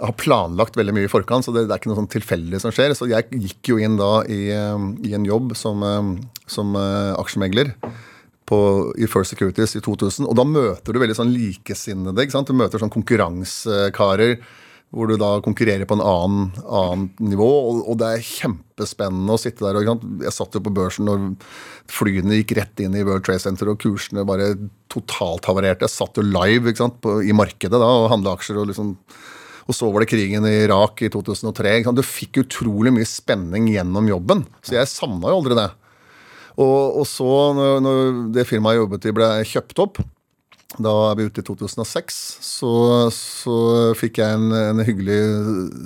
jeg 0.00 0.08
har 0.08 0.16
planlagt 0.16 0.78
veldig 0.80 0.94
mye 0.96 1.04
i 1.04 1.10
forkant, 1.12 1.44
så 1.44 1.52
det, 1.52 1.66
det 1.68 1.74
er 1.74 1.80
ikke 1.82 1.90
noe 1.90 1.98
sånn 1.98 2.06
tilfeldig 2.08 2.56
som 2.62 2.72
skjer. 2.72 2.94
Så 2.96 3.04
jeg 3.10 3.26
gikk 3.36 3.68
jo 3.68 3.76
inn 3.84 3.98
da 4.00 4.22
i, 4.24 4.46
eh, 4.48 4.86
i 5.04 5.12
en 5.12 5.26
jobb 5.28 5.52
som, 5.60 5.84
eh, 5.84 6.08
som 6.48 6.72
aksjemegler 7.20 7.74
på, 8.48 8.60
i 8.96 9.04
First 9.10 9.34
Securities 9.34 9.76
i 9.76 9.82
2000. 9.84 10.24
Og 10.24 10.38
da 10.38 10.46
møter 10.48 10.96
du 10.96 11.02
veldig 11.02 11.18
sånn 11.18 11.34
likesinnede. 11.34 12.24
ikke 12.24 12.38
sant? 12.38 12.48
Du 12.48 12.56
møter 12.56 12.80
sånn 12.80 12.92
konkurransekarer 12.96 14.38
hvor 14.90 15.06
du 15.06 15.14
da 15.20 15.36
konkurrerer 15.44 15.86
på 15.86 15.94
en 15.94 16.02
annen, 16.02 16.46
annen 16.66 17.04
nivå. 17.22 17.46
Og, 17.46 17.82
og 17.92 17.98
det 18.00 18.08
er 18.10 18.24
kjempespennende 18.26 19.36
å 19.36 19.40
sitte 19.40 19.62
der. 19.62 19.78
Jeg 20.24 20.34
satt 20.34 20.56
jo 20.58 20.62
på 20.66 20.72
børsen 20.74 21.06
når 21.06 21.28
flyene 21.90 22.40
gikk 22.40 22.56
rett 22.58 22.82
inn 22.82 22.96
i 22.98 23.04
World 23.06 23.26
Trade 23.26 23.44
Center 23.44 23.70
og 23.70 23.78
kursene 23.82 24.26
bare 24.26 24.56
totalt 24.90 25.46
havarerte. 25.46 25.86
Jeg 25.86 25.94
satt 25.94 26.18
jo 26.18 26.26
live? 26.26 26.74
På, 27.02 27.20
i 27.22 27.36
markedet 27.36 27.78
da 27.78 27.92
og 28.02 28.10
handla 28.10 28.34
aksjer. 28.34 28.58
og 28.58 28.72
liksom 28.72 28.96
og 29.70 29.76
så 29.76 29.86
var 29.92 30.02
det 30.02 30.10
krigen 30.10 30.42
i 30.48 30.64
Irak 30.64 30.98
i 31.06 31.10
2003. 31.12 31.76
ikke 31.78 31.86
sant? 31.86 32.00
Du 32.00 32.06
fikk 32.06 32.40
utrolig 32.42 32.90
mye 32.96 33.06
spenning 33.06 33.68
gjennom 33.70 34.08
jobben. 34.10 34.42
Så 34.66 34.74
jeg 34.74 34.90
savna 34.90 35.30
jo 35.30 35.38
aldri 35.38 35.54
det. 35.54 35.68
Og, 36.58 36.98
og 36.98 37.04
så, 37.06 37.28
når, 37.54 37.76
når 37.84 38.00
det 38.34 38.48
firmaet 38.48 38.74
jeg 38.74 38.82
jobbet 38.82 39.06
i, 39.06 39.12
ble 39.14 39.28
kjøpt 39.46 39.82
opp, 39.84 40.00
da 40.78 40.92
er 41.10 41.16
vi 41.18 41.26
ute 41.26 41.42
i 41.42 41.46
2006, 41.46 42.18
så, 42.46 42.72
så 43.10 43.56
fikk 43.98 44.20
jeg 44.20 44.36
en, 44.36 44.52
en 44.54 44.82
hyggelig 44.86 45.18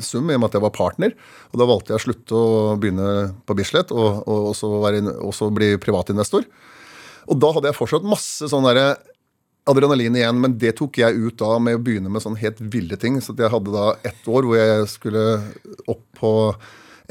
sum 0.05 0.29
i 0.29 0.37
og 0.37 0.43
med 0.43 0.51
at 0.51 0.59
jeg 0.59 0.65
var 0.67 0.75
partner. 0.77 1.15
Og 1.55 1.61
da 1.61 1.69
valgte 1.71 1.95
jeg 1.95 2.03
å 2.03 2.05
slutte 2.05 2.37
å 2.37 2.75
begynne 2.81 3.09
på 3.49 3.57
Bislett 3.57 3.95
og, 3.95 4.21
og 4.29 4.51
også, 4.53 4.71
være, 4.85 5.01
også 5.25 5.49
bli 5.57 5.73
privatinvestor. 5.81 6.45
Og 7.33 7.41
da 7.41 7.53
hadde 7.57 7.71
jeg 7.71 7.79
fortsatt 7.79 8.05
masse 8.05 8.51
sånn 8.53 8.69
derre 8.69 8.93
adrenalin 9.65 10.19
igjen, 10.19 10.41
men 10.43 10.59
det 10.61 10.75
tok 10.77 11.01
jeg 11.01 11.17
ut 11.17 11.39
da 11.41 11.57
med 11.63 11.79
å 11.79 11.85
begynne 11.85 12.13
med 12.13 12.21
sånn 12.21 12.37
helt 12.37 12.61
ville 12.61 12.99
ting. 13.01 13.17
Så 13.25 13.33
jeg 13.39 13.53
hadde 13.55 13.73
da 13.73 13.95
ett 14.05 14.29
år 14.29 14.45
hvor 14.45 14.61
jeg 14.61 14.91
skulle 14.93 15.25
opp 15.89 16.05
på 16.21 16.35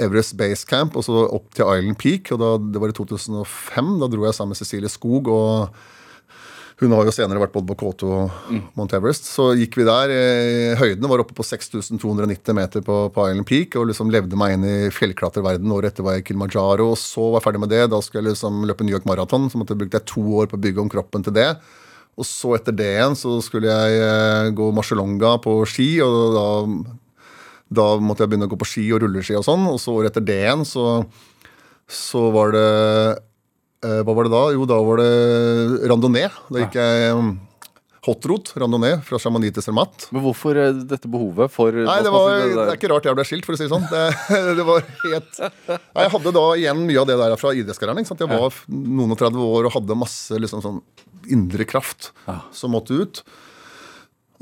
Everest 0.02 0.38
Base 0.38 0.66
Camp 0.70 0.96
og 0.98 1.06
så 1.06 1.26
opp 1.26 1.50
til 1.58 1.66
Island 1.66 1.98
Peak. 2.02 2.30
og 2.34 2.42
da, 2.42 2.54
Det 2.62 2.82
var 2.82 2.94
i 2.94 2.98
2005. 3.02 3.92
Da 4.02 4.10
dro 4.14 4.28
jeg 4.28 4.38
sammen 4.38 4.54
med 4.54 4.62
Cecilie 4.62 4.94
Skog. 4.94 5.34
og 5.34 5.74
hun 6.82 6.92
har 6.96 7.06
jo 7.06 7.14
senere 7.14 7.40
vært 7.44 7.54
både 7.54 7.70
på 7.70 7.76
K2 7.80 8.08
og 8.10 8.54
Mount 8.78 8.94
Everest. 8.98 9.28
Så 9.30 9.52
gikk 9.60 9.78
vi 9.78 9.86
der. 9.88 10.10
eh, 10.14 10.74
Høydene 10.80 11.10
var 11.12 11.22
oppe 11.22 11.36
på 11.38 11.46
6290 11.46 12.56
meter 12.58 12.82
på, 12.86 12.98
på 13.14 13.28
Island 13.30 13.48
Peak 13.48 13.78
og 13.80 13.88
liksom 13.92 14.10
levde 14.12 14.40
meg 14.40 14.56
inn 14.58 14.66
i 14.66 14.90
fjellklatreverden. 14.94 15.72
Året 15.76 15.94
etter 15.94 16.04
var 16.08 16.18
jeg 16.18 16.26
i 16.26 16.28
Kilimanjaro, 16.32 16.90
og 16.96 17.00
så 17.00 17.30
var 17.30 17.40
jeg 17.40 17.46
ferdig 17.48 17.64
med 17.64 17.74
det. 17.76 17.84
Da 17.94 18.02
skulle 18.02 18.24
jeg 18.24 18.34
liksom 18.34 18.64
løpe 18.70 18.84
New 18.88 18.96
York 18.96 19.06
Marathon, 19.10 19.48
så 19.54 19.62
måtte 19.62 19.76
jeg 19.78 19.84
brukte 19.84 20.02
jeg 20.02 20.10
to 20.12 20.26
år 20.42 20.50
på 20.52 20.58
å 20.60 20.64
bygge 20.66 20.82
om 20.84 20.92
kroppen 20.92 21.24
til 21.28 21.38
det. 21.38 21.50
Og 22.14 22.28
så 22.30 22.56
etter 22.58 22.76
det 22.78 22.90
igjen 22.98 23.16
så 23.18 23.38
skulle 23.42 23.70
jeg 23.72 24.02
eh, 24.06 24.50
gå 24.58 24.72
Marcialonga 24.76 25.38
på 25.46 25.56
ski, 25.70 25.88
og 26.06 26.36
da, 26.36 26.48
da 27.82 27.86
måtte 28.02 28.26
jeg 28.26 28.34
begynne 28.34 28.50
å 28.50 28.54
gå 28.54 28.60
på 28.62 28.68
ski 28.70 28.88
og 28.94 29.06
rulleski 29.06 29.38
og 29.40 29.46
sånn. 29.48 29.70
Og 29.72 29.80
så 29.82 29.96
året 29.96 30.12
etter 30.12 30.26
det 30.26 30.42
igjen 30.44 30.66
så, 30.68 30.88
så 31.90 32.28
var 32.36 32.54
det 32.54 32.68
Hva 33.84 34.14
var 34.16 34.28
det 34.28 34.34
da? 34.34 34.44
Jo, 34.56 34.68
da 34.70 34.78
var 34.84 35.02
det 35.04 35.90
randonee. 35.92 36.30
Da 36.50 36.64
gikk 36.64 36.78
jeg 36.80 37.18
um, 37.18 37.34
hotrot, 38.04 38.52
randonee, 38.60 38.98
fra 39.08 39.20
Chamonix 39.22 39.54
til 39.56 39.64
Zermatt. 39.64 40.08
Men 40.12 40.26
hvorfor 40.26 40.58
eh, 40.60 40.82
dette 40.92 41.10
behovet 41.12 41.52
for 41.54 41.76
Nei, 41.76 42.00
det, 42.04 42.12
var, 42.12 42.42
det 42.44 42.66
er 42.66 42.76
ikke 42.76 42.92
rart 42.92 43.08
jeg 43.08 43.18
ble 43.20 43.26
skilt, 43.28 43.48
for 43.48 43.56
å 43.56 43.60
si 43.60 43.68
det 43.68 43.72
sånn. 43.72 43.86
Det, 43.92 44.04
det 44.60 44.66
var 44.68 44.84
helt 45.06 45.40
Nei, 45.70 46.04
Jeg 46.04 46.14
hadde 46.18 46.36
da 46.36 46.44
igjen 46.60 46.84
mye 46.90 47.00
av 47.04 47.08
det 47.10 47.18
der 47.22 47.38
fra 47.40 47.54
idrettskarrieren. 47.56 48.04
Jeg 48.04 48.32
var 48.34 48.60
noen 48.68 49.16
og 49.16 49.22
30 49.22 49.48
år 49.48 49.70
og 49.70 49.78
hadde 49.78 50.00
masse 50.00 50.40
liksom 50.40 50.64
sånn 50.66 50.84
indre 51.32 51.68
kraft 51.70 52.12
som 52.52 52.76
måtte 52.76 52.98
ut. 53.00 53.24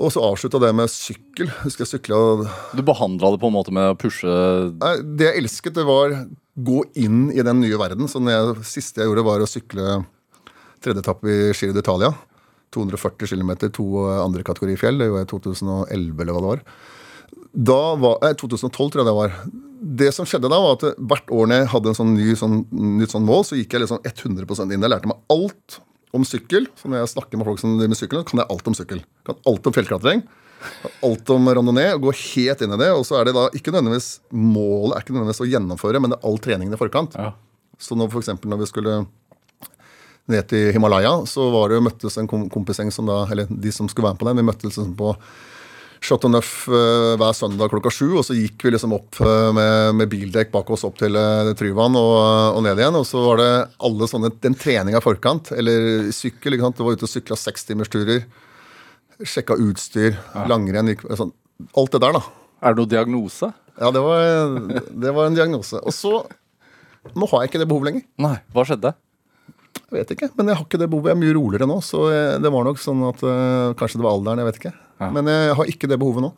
Og 0.01 0.09
så 0.13 0.23
avslutta 0.25 0.59
det 0.61 0.71
med 0.73 0.89
sykkel. 0.89 1.51
Husker 1.61 1.85
jeg 1.85 1.91
sykla 1.91 2.19
Du 2.73 2.81
behandla 2.85 3.33
det 3.33 3.41
på 3.41 3.51
en 3.51 3.55
måte 3.55 3.73
med 3.75 3.91
å 3.91 3.97
pushe 3.99 4.31
Nei, 4.81 4.95
Det 5.17 5.27
jeg 5.29 5.43
elsket, 5.43 5.77
det 5.77 5.85
var 5.87 6.15
gå 6.61 6.81
inn 6.99 7.29
i 7.31 7.43
den 7.45 7.61
nye 7.61 7.77
verden. 7.79 8.09
Så 8.11 8.19
det 8.25 8.65
siste 8.67 9.01
jeg 9.01 9.09
gjorde, 9.09 9.23
var 9.25 9.43
å 9.43 9.49
sykle 9.49 10.01
tredje 10.83 11.03
etappe 11.03 11.29
i 11.29 11.53
Giro 11.53 11.75
d'Italia. 11.77 12.11
240 12.75 13.27
km, 13.27 13.51
to 13.71 13.85
andre 14.17 14.43
kategori 14.47 14.77
fjell. 14.79 14.99
Det 14.99 15.07
jeg 15.09 15.27
i 15.27 15.31
2011, 15.31 16.21
eller 16.23 16.35
hva 16.35 16.41
det 16.41 16.49
var. 16.49 16.63
Da 17.51 17.79
var, 17.99 18.17
eh, 18.23 18.35
2012 18.39 18.91
tror 18.91 19.01
jeg 19.01 19.09
det 19.09 19.17
var. 19.17 19.37
Det 19.81 20.13
som 20.13 20.25
skjedde 20.25 20.51
da, 20.51 20.59
var 20.59 20.77
at 20.77 20.97
hvert 20.97 21.31
år 21.31 21.47
når 21.47 21.61
jeg 21.61 21.71
hadde 21.73 21.89
en 21.91 21.99
sånn 21.99 22.13
ny 22.15 22.35
sånn, 22.35 22.57
nytt 22.99 23.15
sånn 23.15 23.27
mål, 23.27 23.43
så 23.47 23.57
gikk 23.57 23.75
jeg 23.75 23.83
liksom 23.85 24.03
100% 24.03 24.71
inn. 24.71 24.81
Jeg 24.81 24.91
lærte 24.91 25.09
meg 25.11 25.19
alt 25.31 25.79
om 26.15 26.25
sykkel. 26.27 26.67
Så 26.79 26.91
når 26.91 27.03
jeg 27.03 27.13
snakker 27.15 27.39
med 27.39 27.47
folk 27.47 27.61
som 27.61 27.77
driver 27.77 27.93
med 27.93 27.99
sykkel, 27.99 28.23
kan 28.27 28.41
jeg 28.43 28.49
alt 28.53 28.69
om 28.71 28.77
sykkel. 28.77 29.03
Kan 29.27 29.39
alt 29.51 29.67
om 29.67 29.75
fjellklatring. 29.75 30.23
Alt 31.05 31.31
om 31.33 31.49
randonee. 31.49 31.93
og 31.95 32.07
Gå 32.07 32.15
helt 32.19 32.65
inn 32.65 32.75
i 32.75 32.81
det. 32.81 32.91
Og 32.97 33.05
så 33.07 33.19
er 33.19 33.29
det 33.29 33.35
da 33.37 33.47
ikke 33.57 33.73
nødvendigvis 33.73 34.11
målet 34.33 34.97
er 34.97 35.05
ikke 35.05 35.15
nødvendigvis 35.15 35.43
å 35.45 35.49
gjennomføre, 35.53 36.03
men 36.03 36.13
det 36.13 36.19
er 36.19 36.29
all 36.29 36.41
treningen 36.43 36.77
i 36.77 36.81
forkant. 36.81 37.17
Ja. 37.17 37.33
Så 37.81 37.97
når, 37.97 38.13
eksempel, 38.21 38.51
når 38.51 38.61
vi 38.61 38.69
skulle 38.69 38.99
ned 40.31 40.47
til 40.51 40.69
Himalaya, 40.75 41.15
så 41.27 41.47
var 41.53 41.69
det 41.69 41.79
jo 41.79 41.85
møttes 41.87 42.17
en 42.19 42.29
kompiseng, 42.29 42.51
kompisgjeng 42.53 42.91
som 42.93 43.09
da, 43.09 43.23
eller 43.33 43.49
de 43.49 43.71
som 43.73 43.89
skulle 43.89 44.05
være 44.05 44.17
med 44.17 44.21
på 44.21 44.29
den, 44.29 44.37
vi 44.37 44.47
møttes 44.51 44.69
liksom 44.69 44.93
på 44.99 45.15
Chateau 46.01 46.31
Neuf 46.33 46.65
eh, 46.65 47.13
hver 47.21 47.35
søndag 47.37 47.69
klokka 47.69 47.91
sju, 47.93 48.07
og 48.17 48.23
så 48.25 48.33
gikk 48.33 48.63
vi 48.65 48.71
liksom 48.73 48.95
opp 48.95 49.19
eh, 49.21 49.49
med, 49.53 49.99
med 49.99 50.09
bildekk 50.09 50.49
bak 50.53 50.71
oss 50.73 50.81
opp 50.87 50.97
til 50.97 51.13
uh, 51.13 51.51
Tryvann 51.57 51.93
og, 51.99 52.15
og 52.57 52.63
ned 52.65 52.81
igjen. 52.81 52.97
Og 52.97 53.05
så 53.05 53.21
var 53.21 53.37
det 53.37 53.49
alle 53.85 54.07
sånne, 54.09 54.31
den 54.41 54.57
treninga 54.57 54.97
i 54.97 55.05
forkant, 55.05 55.53
eller 55.53 56.09
sykkel. 56.15 56.57
ikke 56.57 56.65
sant? 56.65 56.81
Du 56.81 56.87
var 56.87 56.97
ute 56.97 57.05
og 57.05 57.13
sykla 57.13 57.37
sekstimersturer. 57.37 58.25
Sjekka 59.21 59.59
utstyr, 59.61 60.17
langrenn 60.49 60.89
gikk, 60.89 61.05
sånn, 61.19 61.35
Alt 61.77 61.93
det 61.93 62.01
der, 62.01 62.17
da. 62.17 62.23
Er 62.65 62.73
det 62.73 62.81
noen 62.81 62.89
diagnose? 62.89 63.51
Ja, 63.77 63.91
det 63.93 64.01
var, 64.01 64.57
det 65.05 65.11
var 65.13 65.29
en 65.29 65.37
diagnose. 65.37 65.77
Og 65.85 65.93
så 65.93 66.23
Nå 67.17 67.25
har 67.29 67.41
jeg 67.43 67.49
ikke 67.49 67.59
det 67.61 67.65
behovet 67.69 67.87
lenger. 67.91 68.03
Nei. 68.21 68.35
Hva 68.53 68.65
skjedde? 68.65 68.91
Jeg 69.77 69.93
vet 69.95 70.11
ikke, 70.13 70.27
men 70.37 70.49
jeg 70.51 70.57
har 70.57 70.65
ikke 70.65 70.77
det 70.81 70.87
behovet. 70.89 71.09
Jeg 71.11 71.17
er 71.17 71.21
mye 71.21 71.37
roligere 71.37 71.67
nå. 71.69 71.77
Så 71.85 72.03
det 72.41 72.51
var 72.53 72.65
nok 72.65 72.81
sånn 72.81 73.01
at 73.07 73.23
øh, 73.25 73.73
Kanskje 73.79 73.97
det 73.97 74.05
var 74.05 74.17
alderen, 74.17 74.41
jeg 74.41 74.49
vet 74.49 74.59
ikke. 74.59 74.73
Men 75.15 75.29
jeg 75.31 75.57
har 75.57 75.71
ikke 75.73 75.89
det 75.89 75.99
behovet 76.01 76.25
nå. 76.27 76.31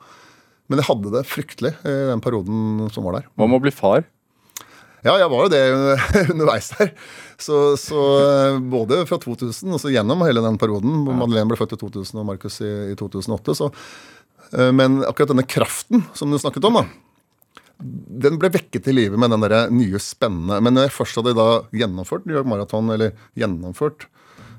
Men 0.71 0.79
jeg 0.79 0.87
hadde 0.87 1.11
det 1.13 1.27
fryktelig 1.27 1.73
i 1.83 1.95
den 2.09 2.21
perioden 2.23 2.87
som 2.93 3.05
var 3.07 3.19
der. 3.19 3.31
Hva 3.35 3.49
med 3.49 3.59
å 3.59 3.63
bli 3.65 3.73
far? 3.75 4.05
Ja, 5.03 5.17
jeg 5.19 5.27
var 5.27 5.43
jo 5.43 5.51
det 5.51 5.61
underveis 6.33 6.69
der. 6.77 6.93
Så, 7.41 7.75
så 7.79 8.01
eh, 8.23 8.59
både 8.71 9.01
fra 9.09 9.19
2000 9.19 9.75
og 9.75 9.81
så 9.83 9.91
gjennom 9.91 10.23
hele 10.23 10.43
den 10.45 10.59
perioden. 10.61 11.01
hvor 11.03 11.17
Madeleine 11.19 11.49
ble 11.51 11.59
født 11.59 11.75
i 11.75 11.79
2000 11.81 12.21
og 12.21 12.29
Markus 12.29 12.61
i, 12.63 12.71
i 12.93 12.99
2008. 12.99 13.57
Så, 13.59 13.67
eh, 14.55 14.71
men 14.75 15.01
akkurat 15.03 15.33
denne 15.33 15.47
kraften 15.47 16.05
som 16.15 16.31
du 16.31 16.39
snakket 16.39 16.69
om, 16.69 16.79
da, 16.79 16.85
den 18.23 18.39
ble 18.39 18.53
vekket 18.53 18.85
til 18.87 18.95
live 18.95 19.19
med 19.19 19.33
den 19.33 19.43
der 19.43 19.55
nye 19.73 19.99
spennende 19.99 20.59
Men 20.63 20.77
når 20.77 20.85
jeg 20.85 20.93
først 20.95 21.17
hadde 21.19 21.33
da 21.35 21.47
gjennomført 21.75 22.27
New 22.29 22.37
York 22.37 22.47
Marathon, 22.47 22.93
eller 22.93 23.11
gjennomført 23.35 24.07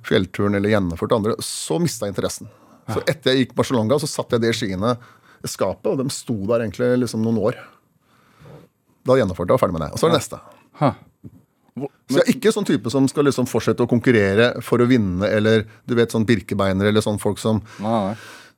fjellturen, 0.04 0.58
eller 0.58 0.74
gjennomført 0.74 1.14
andre, 1.16 1.38
så 1.40 1.78
mista 1.80 2.04
jeg 2.04 2.12
interessen. 2.12 2.50
Så 2.92 3.00
etter 3.08 3.32
jeg 3.32 3.46
gikk 3.46 3.54
Barcelona, 3.56 3.96
så 3.98 4.08
satte 4.10 4.36
jeg 4.36 4.42
det 4.44 4.54
skiene 4.58 4.96
i 5.44 5.48
skapet, 5.48 5.86
og 5.92 5.98
de 6.02 6.08
sto 6.12 6.34
der 6.48 6.64
egentlig 6.66 6.90
liksom 7.04 7.22
noen 7.24 7.38
år. 7.40 7.56
Da 9.04 9.16
gjennomførte 9.18 9.52
jeg 9.52 9.58
og 9.58 9.60
ferdig 9.62 9.76
med 9.78 9.84
det. 9.86 9.90
Og 9.92 10.00
så 10.00 10.08
er 10.08 10.14
det 10.14 10.20
neste. 10.20 10.40
Hvor- 11.74 11.90
Så 12.08 12.20
jeg 12.20 12.22
er 12.28 12.32
ikke 12.38 12.52
sånn 12.54 12.66
type 12.68 12.90
som 12.92 13.08
skal 13.08 13.24
liksom 13.26 13.48
fortsette 13.50 13.82
å 13.82 13.88
konkurrere 13.90 14.62
for 14.62 14.78
å 14.78 14.86
vinne, 14.86 15.24
eller 15.26 15.64
du 15.86 15.94
vet 15.94 16.10
sånn 16.12 16.24
birkebeinere, 16.26 16.88
eller 16.92 17.00
sånn 17.02 17.18
folk 17.20 17.38
som, 17.38 17.62
Nei, 17.80 18.14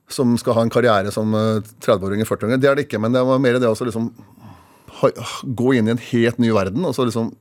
som 0.09 0.37
skal 0.37 0.55
ha 0.55 0.63
en 0.63 0.71
karriere 0.71 1.11
som 1.13 1.33
eh, 1.35 1.61
30-åringer, 1.81 2.27
40-åringer. 2.29 2.61
Det 2.61 2.69
er 2.71 2.75
det 2.77 2.89
ikke, 2.89 3.01
men 3.01 3.13
det 3.13 3.25
var 3.25 3.39
mer 3.39 3.59
det 3.59 3.67
å 3.71 3.75
liksom 3.75 4.13
ha, 5.01 5.09
gå 5.45 5.75
inn 5.79 5.89
i 5.89 5.95
en 5.97 5.99
helt 6.13 6.39
ny 6.39 6.51
verden, 6.53 6.85
og 6.85 6.95
så 6.95 7.07
liksom 7.09 7.33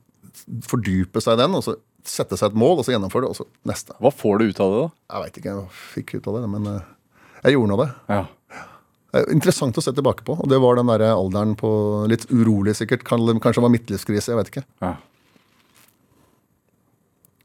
fordype 0.66 1.20
seg 1.22 1.34
i 1.38 1.42
den, 1.42 1.54
og 1.54 1.62
så 1.64 1.76
sette 2.08 2.38
seg 2.38 2.52
et 2.52 2.58
mål, 2.58 2.80
og 2.80 2.86
så 2.86 2.94
gjennomføre 2.94 3.26
det, 3.26 3.32
og 3.34 3.38
så 3.40 3.46
neste. 3.68 3.96
Hva 4.02 4.12
får 4.14 4.38
du 4.40 4.48
ut 4.50 4.62
av 4.62 4.72
det, 4.72 4.80
da? 4.84 4.90
Jeg 5.14 5.24
veit 5.24 5.40
ikke 5.40 5.52
hva 5.56 5.64
jeg 5.66 5.80
fikk 5.94 6.14
ut 6.18 6.30
av 6.30 6.38
det, 6.40 6.46
men 6.54 6.70
eh, 6.72 6.86
jeg 7.44 7.56
gjorde 7.56 7.72
nå 7.72 7.78
det. 7.82 7.88
Ja. 8.12 8.22
Det 9.16 9.20
er 9.22 9.32
Interessant 9.32 9.78
å 9.80 9.84
se 9.84 9.92
tilbake 9.96 10.24
på, 10.26 10.34
og 10.42 10.48
det 10.50 10.58
var 10.60 10.76
den 10.78 10.90
der 10.90 11.04
alderen 11.10 11.54
på 11.58 11.68
litt 12.10 12.26
urolig 12.32 12.74
sikkert. 12.76 13.04
Kanskje 13.06 13.38
det 13.56 13.64
var 13.64 13.72
midtlivskrise, 13.74 14.32
jeg 14.34 14.40
vet 14.42 14.50
ikke. 14.54 14.66
ja. 14.84 14.96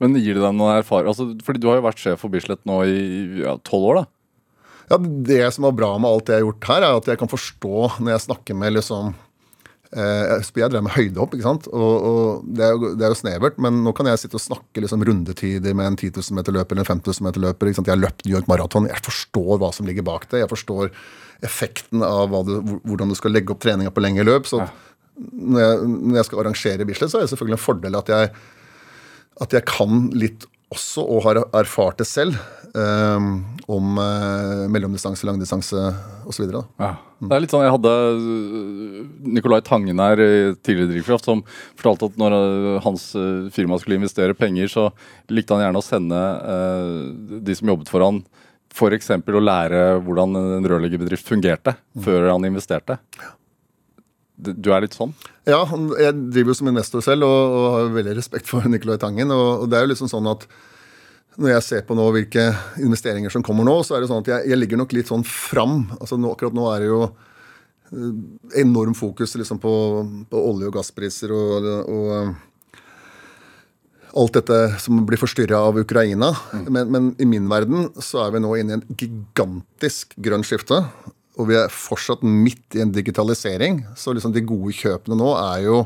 Men 0.01 0.16
gir 0.18 0.34
det 0.34 0.41
deg 0.41 0.55
noen 0.57 0.80
erfaring? 0.80 1.12
Altså, 1.12 1.28
fordi 1.45 1.62
du 1.62 1.68
har 1.70 1.76
jo 1.78 1.84
vært 1.86 1.99
sjef 2.01 2.24
for 2.24 2.34
Bislett 2.34 2.64
nå 2.66 2.80
i 2.89 2.95
ja, 3.43 3.51
tolv 3.62 3.91
år, 3.91 3.99
da. 3.99 4.05
Ja, 4.89 4.97
Det 4.97 5.38
som 5.53 5.68
var 5.68 5.76
bra 5.78 5.91
med 6.01 6.09
alt 6.09 6.26
det 6.26 6.34
jeg 6.34 6.41
har 6.41 6.47
gjort 6.47 6.70
her, 6.72 6.86
er 6.88 6.97
at 6.97 7.09
jeg 7.12 7.20
kan 7.22 7.30
forstå 7.30 7.76
når 8.01 8.09
jeg 8.16 8.24
snakker 8.26 8.57
med 8.57 8.74
liksom 8.80 9.12
Jeg 9.92 10.72
drev 10.72 10.86
med 10.86 10.94
høydehopp, 10.96 11.34
ikke 11.36 11.44
sant. 11.44 11.66
Og, 11.68 12.06
og 12.08 12.46
det, 12.48 12.64
er 12.64 12.76
jo, 12.76 12.92
det 12.96 13.04
er 13.04 13.12
jo 13.12 13.18
snevert, 13.20 13.58
men 13.60 13.82
nå 13.84 13.92
kan 13.98 14.08
jeg 14.08 14.22
sitte 14.22 14.38
og 14.39 14.44
snakke 14.44 14.84
liksom 14.84 15.04
rundetider 15.08 15.76
med 15.76 15.89
en 15.89 15.98
10 16.00 16.14
000 16.16 16.38
meter 16.38 16.56
løper 16.56 16.78
eller 16.78 16.86
en 16.86 17.02
5000 17.04 17.28
meter 17.28 17.44
løper. 17.44 17.68
Ikke 17.68 17.82
sant? 17.82 17.92
Jeg 17.92 17.98
har 17.98 18.04
løpt 18.06 18.24
New 18.24 18.38
York 18.38 18.48
Marathon. 18.52 18.88
Jeg 18.88 19.04
forstår 19.04 19.60
hva 19.60 19.74
som 19.76 19.89
ligger 19.89 20.08
bak 20.08 20.30
det. 20.32 20.46
Jeg 20.46 20.52
forstår 20.52 20.94
effekten 21.44 22.06
av 22.06 22.32
du, 22.48 22.56
hvordan 22.86 23.12
du 23.12 23.18
skal 23.20 23.36
legge 23.36 23.52
opp 23.52 23.62
treninga 23.64 23.92
på 23.92 24.04
lengre 24.06 24.28
løp. 24.30 24.48
Så 24.48 24.62
når 25.20 25.60
jeg, 25.60 25.92
når 25.92 26.22
jeg 26.22 26.30
skal 26.30 26.44
arrangere 26.46 26.88
Bislett, 26.88 27.12
så 27.12 27.20
er 27.20 27.26
det 27.26 27.34
selvfølgelig 27.34 27.60
en 27.60 27.66
fordel 27.66 28.00
at 28.00 28.12
jeg, 28.14 28.32
at 29.44 29.56
jeg 29.58 29.68
kan 29.70 30.08
litt 30.16 30.48
også, 30.72 31.03
og 31.03 31.24
har 31.26 31.39
erfart 31.59 31.99
det 31.99 32.07
selv, 32.09 32.38
um, 32.74 33.41
om 33.72 33.97
uh, 33.99 34.67
mellomdistanse, 34.72 35.26
langdistanse 35.28 35.89
osv. 36.28 36.45
Ja. 36.80 36.93
Det 37.22 37.36
er 37.36 37.43
litt 37.43 37.53
sånn, 37.53 37.65
Jeg 37.67 37.76
hadde 37.76 37.91
øh, 37.93 39.01
Nicolai 39.36 39.59
Tangen 39.61 39.99
her 40.01 40.17
i 40.24 40.30
tidligere 40.57 40.89
Drivkraft 40.89 41.28
som 41.28 41.43
fortalte 41.78 42.07
at 42.09 42.15
når 42.17 42.36
hans 42.82 43.11
firma 43.53 43.78
skulle 43.78 43.99
investere 43.99 44.34
penger, 44.38 44.72
så 44.72 44.88
likte 45.30 45.53
han 45.53 45.67
gjerne 45.67 45.84
å 45.84 45.86
sende 45.86 46.22
uh, 46.41 47.41
de 47.43 47.57
som 47.57 47.69
jobbet 47.74 47.91
for 47.91 48.07
han, 48.07 48.24
f.eks. 48.72 49.11
å 49.11 49.43
lære 49.43 49.84
hvordan 50.07 50.39
en 50.39 50.72
rørleggerbedrift 50.72 51.28
fungerte 51.28 51.76
før 51.99 52.32
han 52.32 52.47
investerte. 52.47 52.97
Du 54.42 54.72
er 54.74 54.82
litt 54.82 54.98
sånn? 54.98 55.14
Ja, 55.46 55.62
jeg 56.02 56.18
driver 56.34 56.52
jo 56.52 56.58
som 56.58 56.70
investor 56.72 57.04
selv 57.06 57.28
og, 57.28 57.56
og 57.56 57.66
har 57.76 57.96
veldig 57.96 58.18
respekt 58.18 58.50
for 58.50 58.66
Nicolai 58.72 58.98
Tangen. 59.02 59.34
Og, 59.36 59.66
og 59.66 59.72
det 59.72 59.78
er 59.78 59.86
jo 59.86 59.94
liksom 59.94 60.10
sånn 60.12 60.30
at 60.32 60.48
når 61.39 61.54
jeg 61.54 61.66
ser 61.68 61.84
på 61.88 61.96
nå 61.96 62.06
hvilke 62.12 62.50
investeringer 62.84 63.32
som 63.32 63.44
kommer 63.46 63.66
nå, 63.68 63.78
så 63.88 63.96
er 63.96 64.04
det 64.04 64.12
sånn 64.12 64.24
at 64.26 64.32
jeg, 64.34 64.50
jeg 64.52 64.60
ligger 64.60 64.82
nok 64.82 64.96
litt 64.98 65.12
sånn 65.12 65.24
fram. 65.28 65.86
Altså 66.02 66.20
nå, 66.20 66.34
akkurat 66.34 66.58
nå 66.58 66.66
er 66.74 66.84
det 66.84 66.89
jo 66.89 67.02
eh, 67.08 68.10
enorm 68.64 68.98
fokus 68.98 69.38
liksom 69.39 69.62
på, 69.64 69.74
på 70.32 70.42
olje- 70.52 70.72
og 70.72 70.76
gasspriser 70.76 71.32
og, 71.36 71.70
og 71.86 72.12
eh, 72.18 72.34
alt 74.12 74.36
dette 74.36 74.60
som 74.84 75.06
blir 75.08 75.20
forstyrra 75.22 75.62
av 75.70 75.80
Ukraina. 75.80 76.34
Men, 76.68 76.92
men 76.92 77.10
i 77.22 77.28
min 77.30 77.48
verden 77.52 77.89
så 78.02 78.26
er 78.26 78.36
vi 78.36 78.44
nå 78.44 78.54
inne 78.60 78.76
i 78.76 78.80
en 78.82 79.00
gigantisk 79.00 80.18
grønn 80.20 80.44
skifte. 80.48 80.84
Og 81.42 81.50
vi 81.50 81.58
er 81.58 81.74
fortsatt 81.74 82.22
midt 82.22 82.78
i 82.78 82.84
en 82.84 82.94
digitalisering. 82.94 83.82
Så 83.98 84.14
liksom 84.14 84.34
de 84.36 84.46
gode 84.46 84.76
kjøpene 84.78 85.18
nå 85.18 85.32
er 85.39 85.64
jo, 85.66 85.80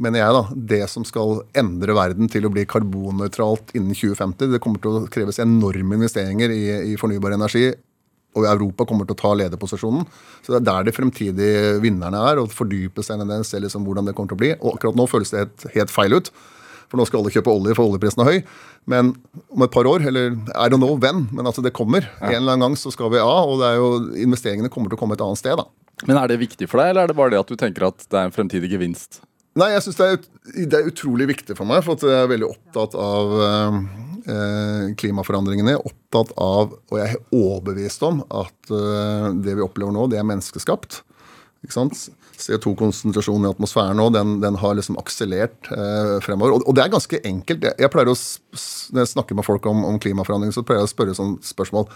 mener 0.00 0.22
jeg, 0.22 0.36
da, 0.36 0.60
det 0.72 0.82
som 0.92 1.04
skal 1.08 1.42
endre 1.58 1.96
verden 1.96 2.30
til 2.32 2.48
å 2.48 2.52
bli 2.52 2.64
karbonnøytralt 2.68 3.74
innen 3.76 3.92
2050. 3.96 4.54
Det 4.54 4.62
kommer 4.64 4.80
til 4.80 5.02
å 5.02 5.04
kreves 5.12 5.42
enorme 5.44 5.98
investeringer 5.98 6.54
i, 6.54 6.64
i 6.94 6.96
fornybar 7.00 7.36
energi. 7.36 7.68
Og 8.36 8.44
Europa 8.44 8.84
kommer 8.88 9.08
til 9.08 9.16
å 9.16 9.20
ta 9.20 9.32
lederposisjonen. 9.36 10.04
Så 10.44 10.52
det 10.52 10.58
er 10.60 10.66
der 10.68 10.88
de 10.88 10.96
fremtidige 10.96 11.76
vinnerne 11.84 12.20
er. 12.30 12.40
Og 12.40 12.52
fordype 12.52 13.04
seg 13.04 13.20
i 13.20 13.28
den, 13.28 13.44
se 13.48 13.60
liksom 13.60 13.84
hvordan 13.88 14.08
det 14.08 14.16
kommer 14.16 14.32
til 14.32 14.40
å 14.40 14.44
bli. 14.44 14.52
Og 14.60 14.76
akkurat 14.76 14.98
nå 14.98 15.08
føles 15.12 15.32
det 15.32 15.44
helt, 15.44 15.66
helt 15.76 15.92
feil 15.92 16.18
ut. 16.18 16.32
For 16.86 17.00
nå 17.00 17.06
skal 17.08 17.22
alle 17.22 17.32
kjøpe 17.34 17.50
olje, 17.52 17.74
for 17.76 17.90
oljeprisen 17.90 18.22
er 18.22 18.30
høy. 18.30 18.40
Men 18.90 19.14
om 19.50 19.64
et 19.66 19.74
par 19.74 19.88
år, 19.90 20.04
eller 20.06 20.36
I 20.54 20.68
don't 20.70 20.82
know 20.82 20.98
when, 21.02 21.26
men 21.34 21.48
altså 21.48 21.64
det 21.64 21.74
kommer. 21.76 22.06
En 22.20 22.38
eller 22.38 22.54
annen 22.54 22.68
gang 22.68 22.78
så 22.78 22.92
skal 22.94 23.10
vi 23.14 23.22
av, 23.22 23.50
og 23.50 23.62
det 23.62 23.72
er 23.72 23.80
jo, 23.80 23.88
investeringene 24.26 24.70
kommer 24.72 24.92
til 24.92 24.98
å 24.98 25.02
komme 25.02 25.18
et 25.18 25.24
annet 25.24 25.42
sted. 25.42 25.58
da. 25.58 25.66
Men 26.04 26.20
er 26.20 26.30
det 26.30 26.42
viktig 26.42 26.68
for 26.68 26.82
deg, 26.82 26.92
eller 26.92 27.06
er 27.06 27.12
det 27.12 27.18
bare 27.18 27.32
det 27.34 27.40
at 27.40 27.50
du 27.50 27.56
tenker 27.58 27.88
at 27.88 28.04
det 28.04 28.20
er 28.20 28.28
en 28.28 28.34
fremtidig 28.34 28.70
gevinst? 28.74 29.22
Nei, 29.56 29.70
jeg 29.72 29.86
syns 29.86 29.96
det, 29.96 30.08
det 30.68 30.76
er 30.76 30.90
utrolig 30.90 31.30
viktig 31.30 31.56
for 31.56 31.68
meg, 31.68 31.80
for 31.86 31.96
jeg 31.96 32.12
er 32.12 32.28
veldig 32.28 32.50
opptatt 32.50 32.96
av 33.00 33.32
eh, 33.40 34.90
klimaforandringene. 35.00 35.78
Opptatt 35.80 36.34
av, 36.36 36.76
og 36.76 37.00
jeg 37.00 37.14
er 37.14 37.22
overbevist 37.32 38.04
om, 38.04 38.20
at 38.28 38.72
eh, 38.76 39.30
det 39.40 39.56
vi 39.56 39.64
opplever 39.64 39.96
nå, 39.96 40.04
det 40.12 40.20
er 40.20 40.28
menneskeskapt. 40.28 41.00
Ikke 41.64 41.78
sant? 41.78 42.04
CO2-konsentrasjonen 42.42 43.46
i 43.46 43.50
atmosfæren 43.54 43.98
nå, 44.00 44.08
den, 44.14 44.36
den 44.42 44.58
har 44.60 44.76
liksom 44.78 44.98
akselert 45.00 45.70
eh, 45.72 46.16
fremover. 46.24 46.56
Og, 46.56 46.66
og 46.68 46.76
det 46.76 46.84
er 46.84 46.92
ganske 46.92 47.20
enkelt. 47.28 47.66
Jeg, 47.70 47.90
pleier 47.92 48.12
å, 48.12 48.16
Når 48.16 49.02
jeg 49.04 49.12
snakker 49.12 49.38
med 49.38 49.46
folk 49.46 49.66
om, 49.70 49.84
om 49.88 49.98
klimaforandring, 50.02 50.54
så 50.54 50.64
pleier 50.66 50.84
jeg 50.84 50.90
å 50.90 50.94
spørre 50.94 51.16
sånn 51.18 51.36
spørsmål 51.44 51.88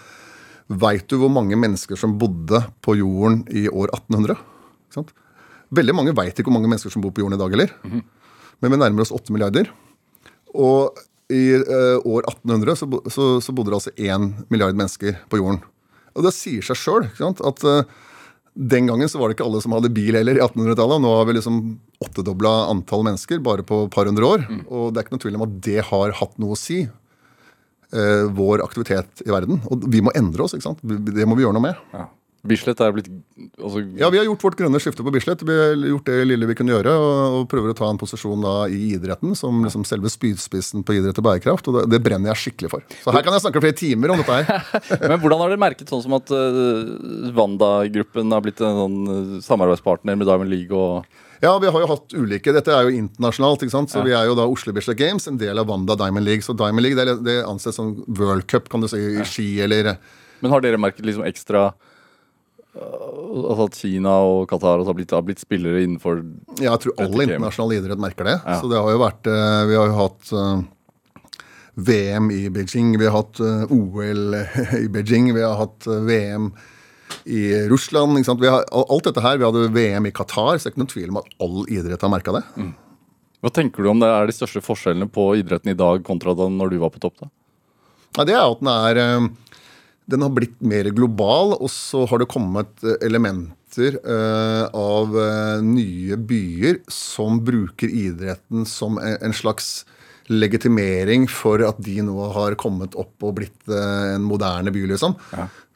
Veit 0.71 1.09
du 1.11 1.17
hvor 1.19 1.33
mange 1.35 1.57
mennesker 1.59 1.99
som 1.99 2.15
bodde 2.21 2.61
på 2.87 2.95
jorden 3.01 3.41
i 3.51 3.65
år 3.67 3.91
1800? 3.91 4.37
Ikke 4.87 5.01
sant? 5.01 5.09
Veldig 5.75 5.95
mange 5.99 6.15
veit 6.15 6.39
ikke 6.39 6.47
hvor 6.47 6.55
mange 6.61 6.71
mennesker 6.71 6.93
som 6.95 7.03
bor 7.03 7.11
på 7.15 7.25
jorden 7.25 7.35
i 7.35 7.41
dag 7.41 7.55
heller. 7.57 7.73
Men 8.63 8.75
vi 8.75 8.79
nærmer 8.79 9.03
oss 9.03 9.11
8 9.15 9.35
milliarder. 9.35 9.71
Og 10.55 10.95
i 11.31 11.43
eh, 11.59 11.97
år 11.99 12.27
1800 12.27 12.79
så, 12.79 12.89
så, 13.11 13.27
så 13.43 13.55
bodde 13.55 13.73
det 13.73 13.81
altså 13.81 13.93
1 13.95 14.47
milliard 14.51 14.79
mennesker 14.79 15.19
på 15.31 15.43
jorden. 15.43 15.61
Og 16.15 16.27
det 16.27 16.35
sier 16.35 16.65
seg 16.67 16.79
sjøl 16.79 17.07
at 17.11 17.67
eh, 17.67 17.91
den 18.55 18.87
gangen 18.91 19.09
så 19.09 19.19
var 19.21 19.29
det 19.31 19.37
ikke 19.39 19.47
alle 19.47 19.61
som 19.63 19.73
hadde 19.77 19.93
bil 19.95 20.17
heller 20.19 20.37
i 20.37 20.43
1800-tallet. 20.43 21.01
Nå 21.05 21.11
har 21.17 21.27
vi 21.29 21.37
liksom 21.37 21.61
åttedobla 22.03 22.51
antall 22.73 23.05
mennesker 23.07 23.39
bare 23.45 23.63
på 23.67 23.85
et 23.87 23.93
par 23.95 24.07
hundre 24.11 24.27
år. 24.27 24.47
Og 24.69 24.91
det 24.93 25.01
er 25.01 25.07
ikke 25.07 25.15
noe 25.17 25.23
tvil 25.25 25.39
om 25.39 25.45
at 25.47 25.55
det 25.69 25.79
har 25.91 26.17
hatt 26.19 26.35
noe 26.43 26.57
å 26.57 26.59
si. 26.59 26.81
eh, 27.93 28.25
vår 28.31 28.63
aktivitet 28.63 29.23
i 29.27 29.31
verden. 29.31 29.61
Og 29.71 29.87
vi 29.91 30.01
må 30.03 30.13
endre 30.15 30.45
oss. 30.45 30.55
ikke 30.55 30.67
sant? 30.69 30.83
Det 30.83 31.27
må 31.27 31.35
vi 31.39 31.43
gjøre 31.47 31.57
noe 31.57 31.65
med. 31.71 31.79
Ja. 31.95 32.05
Bislett 32.41 32.81
er 32.81 32.93
blitt 32.95 33.09
altså, 33.61 33.83
Ja, 34.01 34.09
Vi 34.13 34.17
har 34.17 34.25
gjort 34.25 34.45
vårt 34.47 34.57
grønne 34.57 34.81
skifte 34.81 35.05
på 35.05 35.13
Bislett. 35.13 35.43
Vi 35.45 35.57
har 35.57 35.75
gjort 35.91 36.07
det 36.09 36.23
lille 36.25 36.49
vi 36.49 36.57
kunne 36.57 36.73
gjøre, 36.73 36.95
og, 36.97 37.35
og 37.37 37.49
prøver 37.53 37.75
å 37.75 37.77
ta 37.77 37.89
en 37.93 38.01
posisjon 38.01 38.45
da 38.45 38.55
i 38.73 38.95
idretten 38.95 39.35
som 39.37 39.59
liksom 39.65 39.85
selve 39.89 40.09
spydspissen 40.13 40.85
på 40.87 40.97
idrett 40.97 41.21
og 41.21 41.27
bærekraft. 41.27 41.69
Og 41.69 41.77
det, 41.77 41.85
det 41.93 42.01
brenner 42.05 42.33
jeg 42.33 42.45
skikkelig 42.45 42.73
for. 42.73 42.87
Så 43.03 43.13
her 43.13 43.27
kan 43.27 43.37
jeg 43.37 43.45
snakke 43.45 43.63
flere 43.65 43.77
timer 43.77 44.15
om 44.15 44.23
dette 44.23 44.39
her. 44.39 44.71
Men 45.11 45.19
hvordan 45.21 45.43
har 45.43 45.53
dere 45.53 45.65
merket 45.67 45.93
sånn 45.93 46.05
som 46.07 46.17
at 46.17 46.33
uh, 46.33 47.35
Wanda-gruppen 47.37 48.33
har 48.33 48.47
blitt 48.47 48.63
en 48.65 48.81
sånn 48.81 48.97
øh, 49.05 49.35
samarbeidspartner 49.45 50.17
med 50.17 50.31
Diamond 50.31 50.53
League 50.53 50.73
og 50.73 51.45
Ja, 51.45 51.53
vi 51.61 51.69
har 51.69 51.85
jo 51.85 51.93
hatt 51.93 52.17
ulike. 52.17 52.57
Dette 52.57 52.73
er 52.73 52.89
jo 52.89 52.97
internasjonalt, 53.03 53.67
ikke 53.67 53.77
sant. 53.77 53.93
Så 53.93 54.01
vi 54.07 54.17
er 54.17 54.31
jo 54.31 54.39
da 54.39 54.49
Oslo 54.49 54.73
Bislett 54.77 55.01
Games, 55.01 55.29
en 55.29 55.41
del 55.41 55.61
av 55.61 55.69
Wanda 55.69 55.99
Diamond 56.01 56.25
League. 56.25 56.45
Så 56.47 56.57
Diamond 56.57 56.85
League 56.89 56.97
det, 56.97 57.21
det 57.29 57.39
anses 57.45 57.77
som 57.77 57.99
world 58.09 58.49
cup, 58.49 58.73
kan 58.73 58.81
du 58.81 58.89
si, 58.89 59.01
i 59.21 59.29
ski 59.29 59.51
eller 59.61 59.95
Men 60.41 60.57
har 60.57 60.65
dere 60.65 60.81
merket 60.81 61.05
liksom 61.05 61.29
ekstra 61.29 61.69
Altså 62.71 63.65
at 63.67 63.79
Kina 63.81 64.13
og 64.23 64.45
Qatar 64.51 64.85
har 64.87 64.95
blitt, 64.95 65.11
har 65.11 65.25
blitt 65.27 65.43
spillere 65.43 65.83
innenfor 65.83 66.21
Ja, 66.61 66.71
jeg 66.71 66.83
tror 66.85 67.01
alle 67.03 67.17
all 67.17 67.25
internasjonal 67.25 67.73
idrett 67.81 68.03
merker 68.03 68.29
det. 68.29 68.37
Ja. 68.45 68.59
Så 68.61 68.71
det 68.71 68.79
har 68.79 68.93
jo 68.95 69.01
vært 69.03 69.31
eh, 69.31 69.63
Vi 69.67 69.79
har 69.79 69.91
jo 69.91 69.97
hatt 69.99 70.31
eh, 70.39 70.61
VM 71.91 72.29
i 72.35 72.45
Beijing, 72.55 72.93
vi 73.01 73.09
har 73.09 73.17
hatt 73.17 73.41
eh, 73.43 73.75
OL 73.75 74.37
i 74.85 74.87
Beijing, 74.93 75.33
vi 75.35 75.43
har 75.43 75.59
hatt 75.59 75.89
VM 76.07 76.53
i 77.27 77.43
Russland. 77.73 78.23
Har, 78.47 78.65
alt 78.71 79.09
dette 79.09 79.25
her, 79.25 79.41
Vi 79.41 79.49
hadde 79.49 79.67
VM 79.75 80.07
i 80.07 80.15
Qatar, 80.15 80.55
så 80.55 80.63
det 80.63 80.71
er 80.71 80.77
ikke 80.77 80.85
noen 80.85 80.95
tvil 80.95 81.11
om 81.11 81.21
at 81.25 81.37
all 81.43 81.61
idrett 81.67 82.07
har 82.07 82.13
merka 82.13 82.37
det. 82.39 82.45
Hva 83.41 83.51
tenker 83.57 83.83
du 83.83 83.91
om 83.91 84.03
det 84.03 84.09
er 84.15 84.31
de 84.31 84.37
største 84.37 84.63
forskjellene 84.63 85.11
på 85.11 85.33
idretten 85.41 85.73
i 85.73 85.79
dag 85.79 86.05
kontra 86.07 86.37
da 86.39 86.47
når 86.53 86.75
du 86.75 86.81
var 86.85 86.95
på 86.95 87.03
topp? 87.03 87.19
da? 87.25 87.31
Ja, 88.19 88.27
det 88.29 88.35
er 88.37 88.45
at 88.45 88.63
den 88.63 88.71
er 88.71 89.03
Den 90.11 90.25
har 90.25 90.33
blitt 90.35 90.59
mer 90.63 90.89
global, 90.95 91.55
og 91.59 91.71
så 91.73 92.05
har 92.11 92.23
det 92.23 92.31
kommet 92.33 92.85
eh, 92.85 92.99
elementer 93.07 93.99
eh, 94.01 94.65
av 94.75 95.17
eh, 95.23 95.63
nye 95.65 96.19
byer 96.19 96.81
som 96.91 97.39
bruker 97.47 97.91
idretten 97.91 98.67
som 98.67 98.99
en, 98.99 99.35
slags 99.37 99.85
legitimering 100.31 101.27
for 101.31 101.63
at 101.67 101.79
de 101.83 102.01
nå 102.07 102.31
har 102.35 102.59
kommet 102.59 102.95
opp 102.99 103.27
og 103.27 103.37
blitt 103.41 103.71
eh, 103.71 104.17
en 104.17 104.27
moderne 104.27 104.75
by, 104.75 104.87
liksom. 104.95 105.17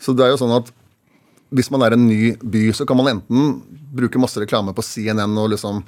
Så 0.03 0.15
det 0.15 0.27
er 0.27 0.35
jo 0.35 0.41
sånn 0.43 0.57
at 0.59 0.73
hvis 1.55 1.71
man 1.71 1.85
er 1.87 1.95
en 1.95 2.09
ny 2.09 2.35
by, 2.43 2.67
så 2.75 2.87
kan 2.89 2.99
man 2.99 3.13
enten 3.13 3.61
bruke 3.95 4.19
masse 4.19 4.41
reklame 4.43 4.75
på 4.75 4.83
CNN 4.83 5.39
og 5.39 5.53
liksom 5.55 5.85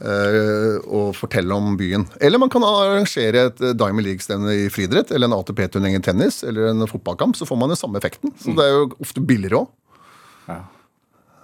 og 0.00 1.12
fortelle 1.18 1.54
om 1.54 1.74
byen. 1.76 2.06
Eller 2.24 2.40
man 2.40 2.50
kan 2.52 2.64
arrangere 2.64 3.46
et 3.50 3.60
eh, 3.60 3.76
Diamond 3.76 4.06
League-stevne 4.06 4.54
i 4.62 4.68
friidrett, 4.72 5.12
eller 5.12 5.28
en 5.28 5.36
ATP-turnering 5.36 5.98
i 5.98 6.04
tennis, 6.04 6.40
eller 6.46 6.70
en 6.70 6.88
fotballkamp, 6.88 7.36
så 7.36 7.48
får 7.48 7.60
man 7.60 7.72
den 7.72 7.80
samme 7.80 8.00
effekten. 8.00 8.32
Så 8.40 8.56
det 8.56 8.64
er 8.64 8.76
jo 8.78 8.90
ofte 9.00 9.24
billigere 9.24 9.64
òg. 9.64 9.72
Ja. 10.48 10.60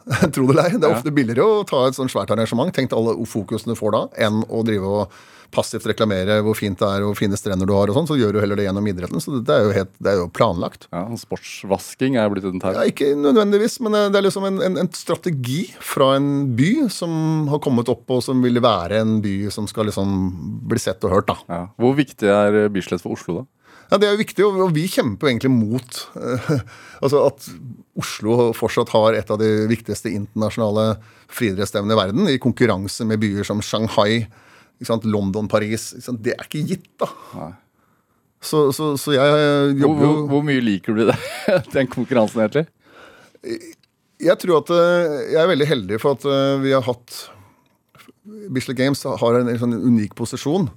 Tro 0.34 0.46
det 0.46 0.54
eller 0.54 0.68
ei. 0.70 0.78
Det 0.78 0.88
er 0.88 0.96
ofte 1.00 1.12
billigere 1.14 1.44
å 1.44 1.62
ta 1.68 1.82
et 1.88 1.98
sånt 1.98 2.12
svært 2.12 2.32
arrangement, 2.32 2.72
tenk 2.74 2.92
til 2.92 3.00
alle 3.00 3.28
fokusene 3.28 3.74
du 3.74 3.78
får 3.78 3.96
da, 3.96 4.02
enn 4.28 4.44
å 4.46 4.62
drive 4.66 4.92
og 5.02 5.16
passivt 5.54 5.86
reklamere 5.88 6.38
hvor 6.44 6.56
fint 6.58 6.78
det 6.80 6.88
er 6.88 7.06
og 7.06 7.16
fine 7.18 7.38
strender 7.38 7.68
du 7.68 7.74
har 7.76 7.90
og 7.90 7.98
sånn. 7.98 8.08
Så 8.10 8.18
gjør 8.18 8.36
du 8.36 8.40
heller 8.42 8.58
det 8.58 8.66
gjennom 8.68 8.88
idretten. 8.90 9.22
Så 9.22 9.40
det 9.40 9.54
er 9.54 9.66
jo, 9.66 9.74
helt, 9.76 9.92
det 10.02 10.12
er 10.12 10.20
jo 10.20 10.28
planlagt. 10.32 10.88
Ja, 10.94 11.04
Sportsvasking 11.20 12.18
er 12.20 12.30
blitt 12.32 12.46
en 12.48 12.62
term. 12.62 12.78
Ja, 12.78 12.86
ikke 12.88 13.12
nødvendigvis, 13.18 13.78
men 13.84 13.96
det 14.12 14.20
er 14.20 14.26
liksom 14.26 14.48
en, 14.48 14.62
en, 14.64 14.80
en 14.84 14.92
strategi 14.96 15.62
fra 15.80 16.14
en 16.18 16.30
by 16.58 16.72
som 16.92 17.46
har 17.52 17.62
kommet 17.64 17.90
opp, 17.92 18.04
og 18.12 18.22
som 18.24 18.42
vil 18.44 18.62
være 18.64 19.02
en 19.02 19.18
by 19.24 19.36
som 19.54 19.68
skal 19.70 19.90
liksom 19.90 20.16
bli 20.70 20.82
sett 20.82 21.04
og 21.06 21.16
hørt. 21.18 21.30
da. 21.30 21.38
Ja. 21.50 21.62
Hvor 21.80 21.96
viktig 21.98 22.30
er 22.30 22.64
øh, 22.64 22.72
Bislett 22.72 23.04
for 23.04 23.16
Oslo, 23.16 23.42
da? 23.42 23.50
Ja, 23.90 23.98
Det 23.98 24.08
er 24.08 24.16
jo 24.16 24.22
viktig, 24.22 24.46
og 24.46 24.72
vi 24.74 24.86
kjemper 24.90 25.28
jo 25.28 25.30
egentlig 25.30 25.52
mot 25.54 26.00
eh, 26.18 26.48
altså 27.04 27.22
at 27.28 27.46
Oslo 27.96 28.50
fortsatt 28.56 28.90
har 28.92 29.16
et 29.16 29.30
av 29.30 29.38
de 29.40 29.50
viktigste 29.70 30.10
internasjonale 30.12 30.96
friidrettsstevnene 31.32 31.94
i 31.94 32.00
verden, 32.00 32.26
i 32.28 32.40
konkurranse 32.42 33.06
med 33.08 33.22
byer 33.22 33.46
som 33.46 33.62
Shanghai, 33.64 34.26
London, 35.04 35.48
Paris. 35.48 35.94
Det 36.20 36.34
er 36.34 36.44
ikke 36.44 36.64
gitt, 36.68 36.90
da. 37.00 37.08
Nei. 37.36 37.52
Så, 38.46 38.66
så, 38.76 38.92
så 39.00 39.14
jeg 39.14 39.30
Hvor, 39.32 39.80
jobber 39.80 40.04
jo 40.04 40.10
hvor, 40.10 40.26
hvor 40.34 40.42
mye 40.44 40.62
liker 40.62 40.94
du 40.94 41.06
det, 41.08 41.16
den 41.74 41.88
konkurransen, 41.90 42.44
egentlig? 42.44 42.66
Jeg 44.22 44.36
tror 44.42 44.60
at 44.60 44.72
eh, 44.76 45.14
jeg 45.32 45.40
er 45.40 45.50
veldig 45.50 45.68
heldig 45.70 45.98
for 46.02 46.18
at 46.18 46.26
eh, 46.28 46.58
vi 46.62 46.74
har 46.76 46.84
hatt 46.86 47.16
Bislett 48.52 48.78
Games 48.78 49.02
har 49.06 49.38
en, 49.38 49.48
en 49.50 49.60
sånn 49.60 49.74
unik 49.76 50.16
posisjon. 50.18 50.68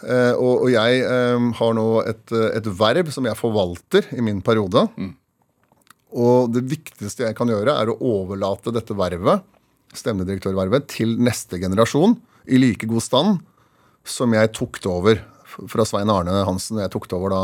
Eh, 0.00 0.32
og, 0.34 0.64
og 0.64 0.70
jeg 0.72 1.02
eh, 1.04 1.48
har 1.58 1.74
nå 1.76 1.86
et, 2.08 2.24
eh, 2.32 2.48
et 2.56 2.68
verv 2.80 3.10
som 3.12 3.26
jeg 3.28 3.38
forvalter 3.38 4.08
i 4.16 4.24
min 4.24 4.40
periode. 4.44 4.86
Og 6.10 6.50
det 6.54 6.64
viktigste 6.70 7.26
jeg 7.28 7.36
kan 7.38 7.50
gjøre, 7.52 7.76
er 7.76 7.92
å 7.92 7.98
overlate 8.00 8.72
dette 8.74 8.96
vervet, 8.98 9.44
stemmedirektørvervet, 9.94 10.88
til 10.90 11.16
neste 11.22 11.60
generasjon 11.62 12.16
i 12.46 12.60
like 12.60 12.86
god 12.88 13.02
stand 13.04 13.40
som 14.06 14.32
jeg 14.34 14.52
tok 14.56 14.80
det 14.80 14.88
over 14.90 15.20
fra 15.68 15.84
Svein 15.84 16.08
Arne 16.12 16.44
Hansen. 16.46 16.78
Jeg 16.80 16.90
tok 16.94 17.08
det 17.10 17.16
over 17.18 17.34
da 17.34 17.42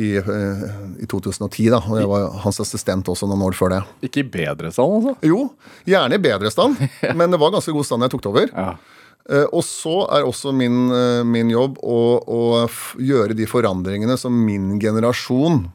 i, 0.00 0.14
eh, 0.16 0.62
i 1.04 1.06
2010. 1.06 1.68
da, 1.70 1.78
og 1.84 1.98
Jeg 2.00 2.08
var 2.08 2.30
hans 2.46 2.60
assistent 2.64 3.08
også 3.12 3.28
noen 3.28 3.44
år 3.44 3.52
før 3.58 3.74
det. 3.74 3.82
Ikke 4.08 4.22
i 4.24 4.28
bedre 4.32 4.72
stand, 4.72 4.94
altså. 4.98 5.14
Jo, 5.28 5.42
gjerne 5.86 6.16
i 6.16 6.22
bedre 6.24 6.50
stand, 6.50 6.80
men 7.18 7.30
det 7.30 7.40
var 7.42 7.52
ganske 7.52 7.74
god 7.76 7.84
stand 7.86 8.00
da 8.02 8.08
jeg 8.08 8.14
tok 8.16 8.24
det 8.24 8.32
over. 8.32 8.50
Ja. 8.56 8.72
Eh, 9.28 9.44
Og 9.52 9.62
så 9.68 9.98
er 10.16 10.24
også 10.26 10.54
min, 10.56 10.88
eh, 10.96 11.20
min 11.28 11.52
jobb 11.52 11.76
å, 11.84 11.98
å 12.24 12.40
gjøre 12.98 13.36
de 13.38 13.46
forandringene 13.46 14.16
som 14.18 14.32
min 14.34 14.78
generasjon 14.82 15.66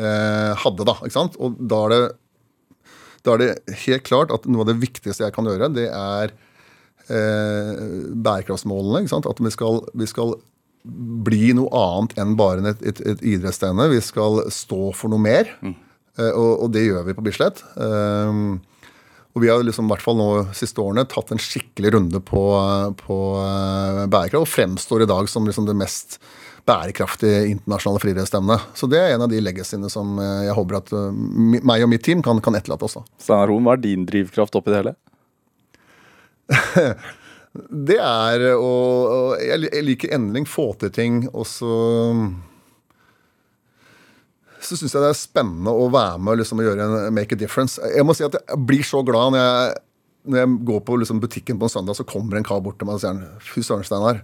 eh, 0.00 0.52
hadde, 0.64 0.88
da. 0.88 0.96
ikke 1.04 1.14
sant? 1.14 1.36
Og 1.38 1.60
da 1.60 1.82
er, 1.84 1.92
det, 1.92 2.88
da 3.22 3.36
er 3.36 3.44
det 3.44 3.76
helt 3.84 4.08
klart 4.08 4.32
at 4.34 4.48
noe 4.48 4.64
av 4.64 4.72
det 4.72 4.80
viktigste 4.82 5.28
jeg 5.28 5.36
kan 5.36 5.46
gjøre, 5.46 5.68
det 5.76 5.90
er 5.92 6.32
bærekraftsmålene. 7.08 9.02
ikke 9.02 9.12
sant? 9.12 9.28
At 9.28 9.40
vi 9.42 9.50
skal, 9.52 9.82
vi 9.98 10.06
skal 10.08 10.36
bli 10.82 11.52
noe 11.56 11.70
annet 11.78 12.18
enn 12.18 12.34
bare 12.38 12.64
et, 12.72 12.82
et, 12.82 13.00
et 13.12 13.24
idrettsstevne. 13.36 13.88
Vi 13.92 14.02
skal 14.02 14.42
stå 14.52 14.90
for 14.96 15.12
noe 15.12 15.22
mer, 15.22 15.50
eh, 15.62 16.32
og, 16.32 16.66
og 16.66 16.68
det 16.74 16.86
gjør 16.88 17.08
vi 17.08 17.16
på 17.16 17.24
Bislett. 17.26 17.62
Um, 17.76 18.60
og 19.32 19.40
vi 19.40 19.48
har 19.48 19.62
liksom, 19.64 19.86
i 19.88 19.94
hvert 19.94 20.04
fall 20.04 20.18
nå 20.18 20.28
siste 20.56 20.82
årene 20.82 21.06
tatt 21.08 21.30
en 21.32 21.40
skikkelig 21.40 21.94
runde 21.94 22.20
på, 22.20 22.42
på 22.98 23.18
eh, 23.40 24.02
bærekraft, 24.12 24.42
og 24.42 24.50
fremstår 24.50 25.06
i 25.06 25.08
dag 25.08 25.30
som 25.30 25.46
liksom 25.48 25.68
det 25.70 25.78
mest 25.78 26.18
bærekraftige 26.68 27.46
internasjonale 27.54 28.02
friidrettsstevnet. 28.02 28.66
Så 28.78 28.86
det 28.90 29.00
er 29.00 29.14
en 29.14 29.24
av 29.24 29.30
de 29.32 29.40
legacyene 29.40 29.88
som 29.90 30.18
eh, 30.20 30.44
jeg 30.50 30.58
håper 30.58 30.82
at 30.82 30.92
eh, 30.98 31.22
meg 31.62 31.86
og 31.86 31.90
mitt 31.94 32.04
team 32.04 32.20
kan, 32.26 32.42
kan 32.44 32.58
etterlate 32.58 32.90
oss. 32.90 32.98
Steinar 33.22 33.54
Hoen, 33.54 33.64
hva 33.64 33.78
er 33.78 33.86
din 33.86 34.04
drivkraft 34.10 34.60
oppi 34.60 34.74
det 34.74 34.82
hele? 34.82 34.94
Det 37.88 37.98
er 38.00 38.46
å 38.56 38.70
Jeg 39.36 39.84
liker 39.84 40.14
endelig 40.16 40.46
få 40.48 40.70
til 40.80 40.92
ting, 40.94 41.18
og 41.36 41.44
så 41.48 41.74
så 44.62 44.76
syns 44.78 44.94
jeg 44.94 45.02
det 45.02 45.08
er 45.10 45.18
spennende 45.18 45.72
å 45.74 45.88
være 45.92 46.20
med 46.22 46.36
og 46.36 46.38
liksom 46.38 46.60
gjøre 46.62 46.84
en 46.86 47.14
make 47.14 47.34
a 47.34 47.38
difference. 47.38 47.82
Jeg 47.82 48.06
må 48.06 48.14
si 48.16 48.22
at 48.26 48.36
jeg 48.38 48.60
blir 48.68 48.84
så 48.86 49.02
glad 49.06 49.34
når 49.34 49.42
jeg, 49.42 49.80
når 50.30 50.38
jeg 50.38 50.52
går 50.68 50.84
på 50.86 50.98
liksom 51.02 51.22
butikken 51.22 51.58
på 51.58 51.66
en 51.66 51.72
søndag, 51.72 51.98
så 51.98 52.06
kommer 52.06 52.38
en 52.38 52.46
kar 52.46 52.62
bort 52.64 52.78
til 52.80 52.88
meg 52.88 53.00
og 53.00 53.02
sier 53.02 53.42
Fy 53.42 53.64
søren, 53.66 53.82
Steinar. 53.86 54.22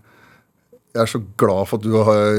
Jeg 0.96 1.02
er 1.04 1.10
så 1.10 1.20
glad 1.40 1.68
for 1.68 1.78
at 1.78 1.84
du 1.84 1.92
har 1.94 2.38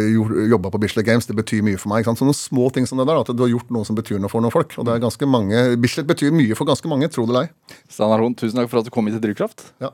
jobba 0.49 0.71
på 0.73 0.81
Bislett 0.81 1.05
Games. 1.07 1.27
Det 1.29 1.37
betyr 1.37 1.61
mye 1.65 1.79
for 1.79 1.91
meg. 1.91 2.01
ikke 2.01 2.11
sant? 2.11 2.23
Sånne 2.23 2.35
små 2.37 2.69
ting 2.73 2.87
som 2.89 2.97
det 2.99 3.05
der, 3.07 3.21
At 3.21 3.29
du 3.29 3.43
har 3.45 3.51
gjort 3.51 3.69
noe 3.71 3.85
som 3.85 3.97
betyr 3.97 4.19
noe 4.19 4.31
for 4.31 4.41
noen 4.41 4.53
folk. 4.53 4.73
Og 4.77 4.87
det 4.87 4.95
er 4.95 5.03
ganske 5.03 5.29
mange, 5.29 5.77
Bislett 5.77 6.09
betyr 6.09 6.33
mye 6.35 6.57
for 6.57 6.69
ganske 6.69 6.89
mange, 6.89 7.11
tro 7.13 7.27
det 7.27 7.35
eller 7.35 7.49
ei. 7.49 7.77
Steinar 7.87 8.23
Hoen, 8.23 8.35
tusen 8.35 8.57
takk 8.57 8.71
for 8.71 8.81
at 8.81 8.89
du 8.89 8.93
kom 8.93 9.07
hit 9.07 9.19
til 9.19 9.29
Drivkraft. 9.29 9.69
Ja. 9.83 9.93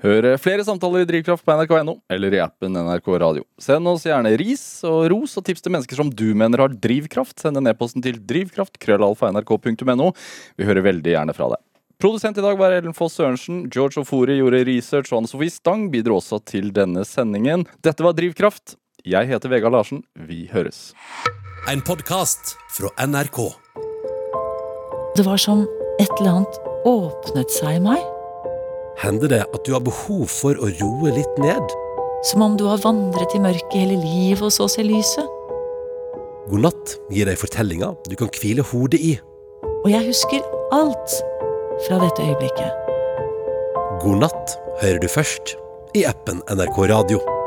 Hør 0.00 0.30
flere 0.40 0.64
samtaler 0.64 1.04
i 1.04 1.08
Drivkraft 1.08 1.44
på 1.44 1.52
nrk.no 1.52 1.98
eller 2.08 2.32
i 2.32 2.40
appen 2.40 2.72
NRK 2.72 3.10
Radio. 3.20 3.44
Send 3.60 3.84
oss 3.90 4.06
gjerne 4.08 4.32
ris 4.40 4.62
og 4.88 5.10
ros 5.12 5.36
og 5.36 5.44
tips 5.44 5.60
til 5.60 5.74
mennesker 5.74 6.00
som 6.00 6.08
du 6.08 6.30
mener 6.32 6.64
har 6.64 6.72
drivkraft. 6.72 7.36
Send 7.42 7.60
en 7.60 7.68
e-posten 7.68 8.00
til 8.04 8.16
drivkraft.krøllalfa.nrk.no. 8.16 10.12
Vi 10.56 10.68
hører 10.68 10.88
veldig 10.88 11.12
gjerne 11.18 11.36
fra 11.36 11.50
deg. 11.52 11.60
Produsent 12.00 12.38
i 12.38 12.40
dag 12.40 12.56
var 12.56 12.72
Ellen 12.72 12.94
Foss 12.96 13.18
Sørensen. 13.18 13.66
George 13.68 14.00
Ofori 14.00 14.38
gjorde 14.38 14.62
research, 14.64 15.10
og 15.12 15.18
Anne 15.18 15.28
Sofie 15.28 15.52
Stang 15.52 15.90
bidro 15.92 16.16
også 16.16 16.38
til 16.48 16.70
denne 16.72 17.02
sendingen. 17.04 17.66
Dette 17.84 18.00
var 18.00 18.14
Drivkraft. 18.16 18.78
Jeg 19.04 19.28
heter 19.28 19.52
Vegard 19.52 19.74
Larsen. 19.76 20.00
Vi 20.16 20.46
høres. 20.48 20.94
En 21.68 21.82
podkast 21.84 22.54
fra 22.72 22.88
NRK. 23.04 23.42
Det 25.18 25.26
var 25.26 25.42
som 25.44 25.66
et 26.00 26.08
eller 26.22 26.38
annet 26.38 26.56
åpnet 26.88 27.52
seg 27.52 27.76
i 27.76 27.82
meg. 27.84 28.00
Hender 29.04 29.28
det 29.34 29.42
at 29.44 29.60
du 29.68 29.74
har 29.76 29.84
behov 29.84 30.24
for 30.32 30.56
å 30.56 30.70
roe 30.80 31.12
litt 31.12 31.36
ned? 31.44 31.76
Som 32.30 32.46
om 32.46 32.56
du 32.56 32.64
har 32.70 32.80
vandret 32.80 33.36
i 33.36 33.42
mørket 33.44 33.76
hele 33.76 33.98
livet 34.00 34.46
og 34.48 34.54
så 34.56 34.70
ser 34.72 34.88
lyset. 34.88 35.28
God 36.48 36.64
natt 36.64 36.96
gir 37.12 37.28
deg 37.28 37.36
fortellinger 37.36 37.92
du 38.08 38.16
kan 38.16 38.32
hvile 38.40 38.64
hodet 38.72 39.04
i. 39.04 39.18
Og 39.84 39.92
jeg 39.92 40.08
husker 40.08 40.40
alt 40.72 41.20
fra 41.86 41.98
dette 42.02 42.22
øyeblikket. 42.22 42.72
God 44.02 44.22
natt 44.24 44.56
hører 44.82 45.00
du 45.02 45.08
først 45.08 45.56
i 45.96 46.04
appen 46.08 46.42
NRK 46.50 46.78
Radio. 46.92 47.39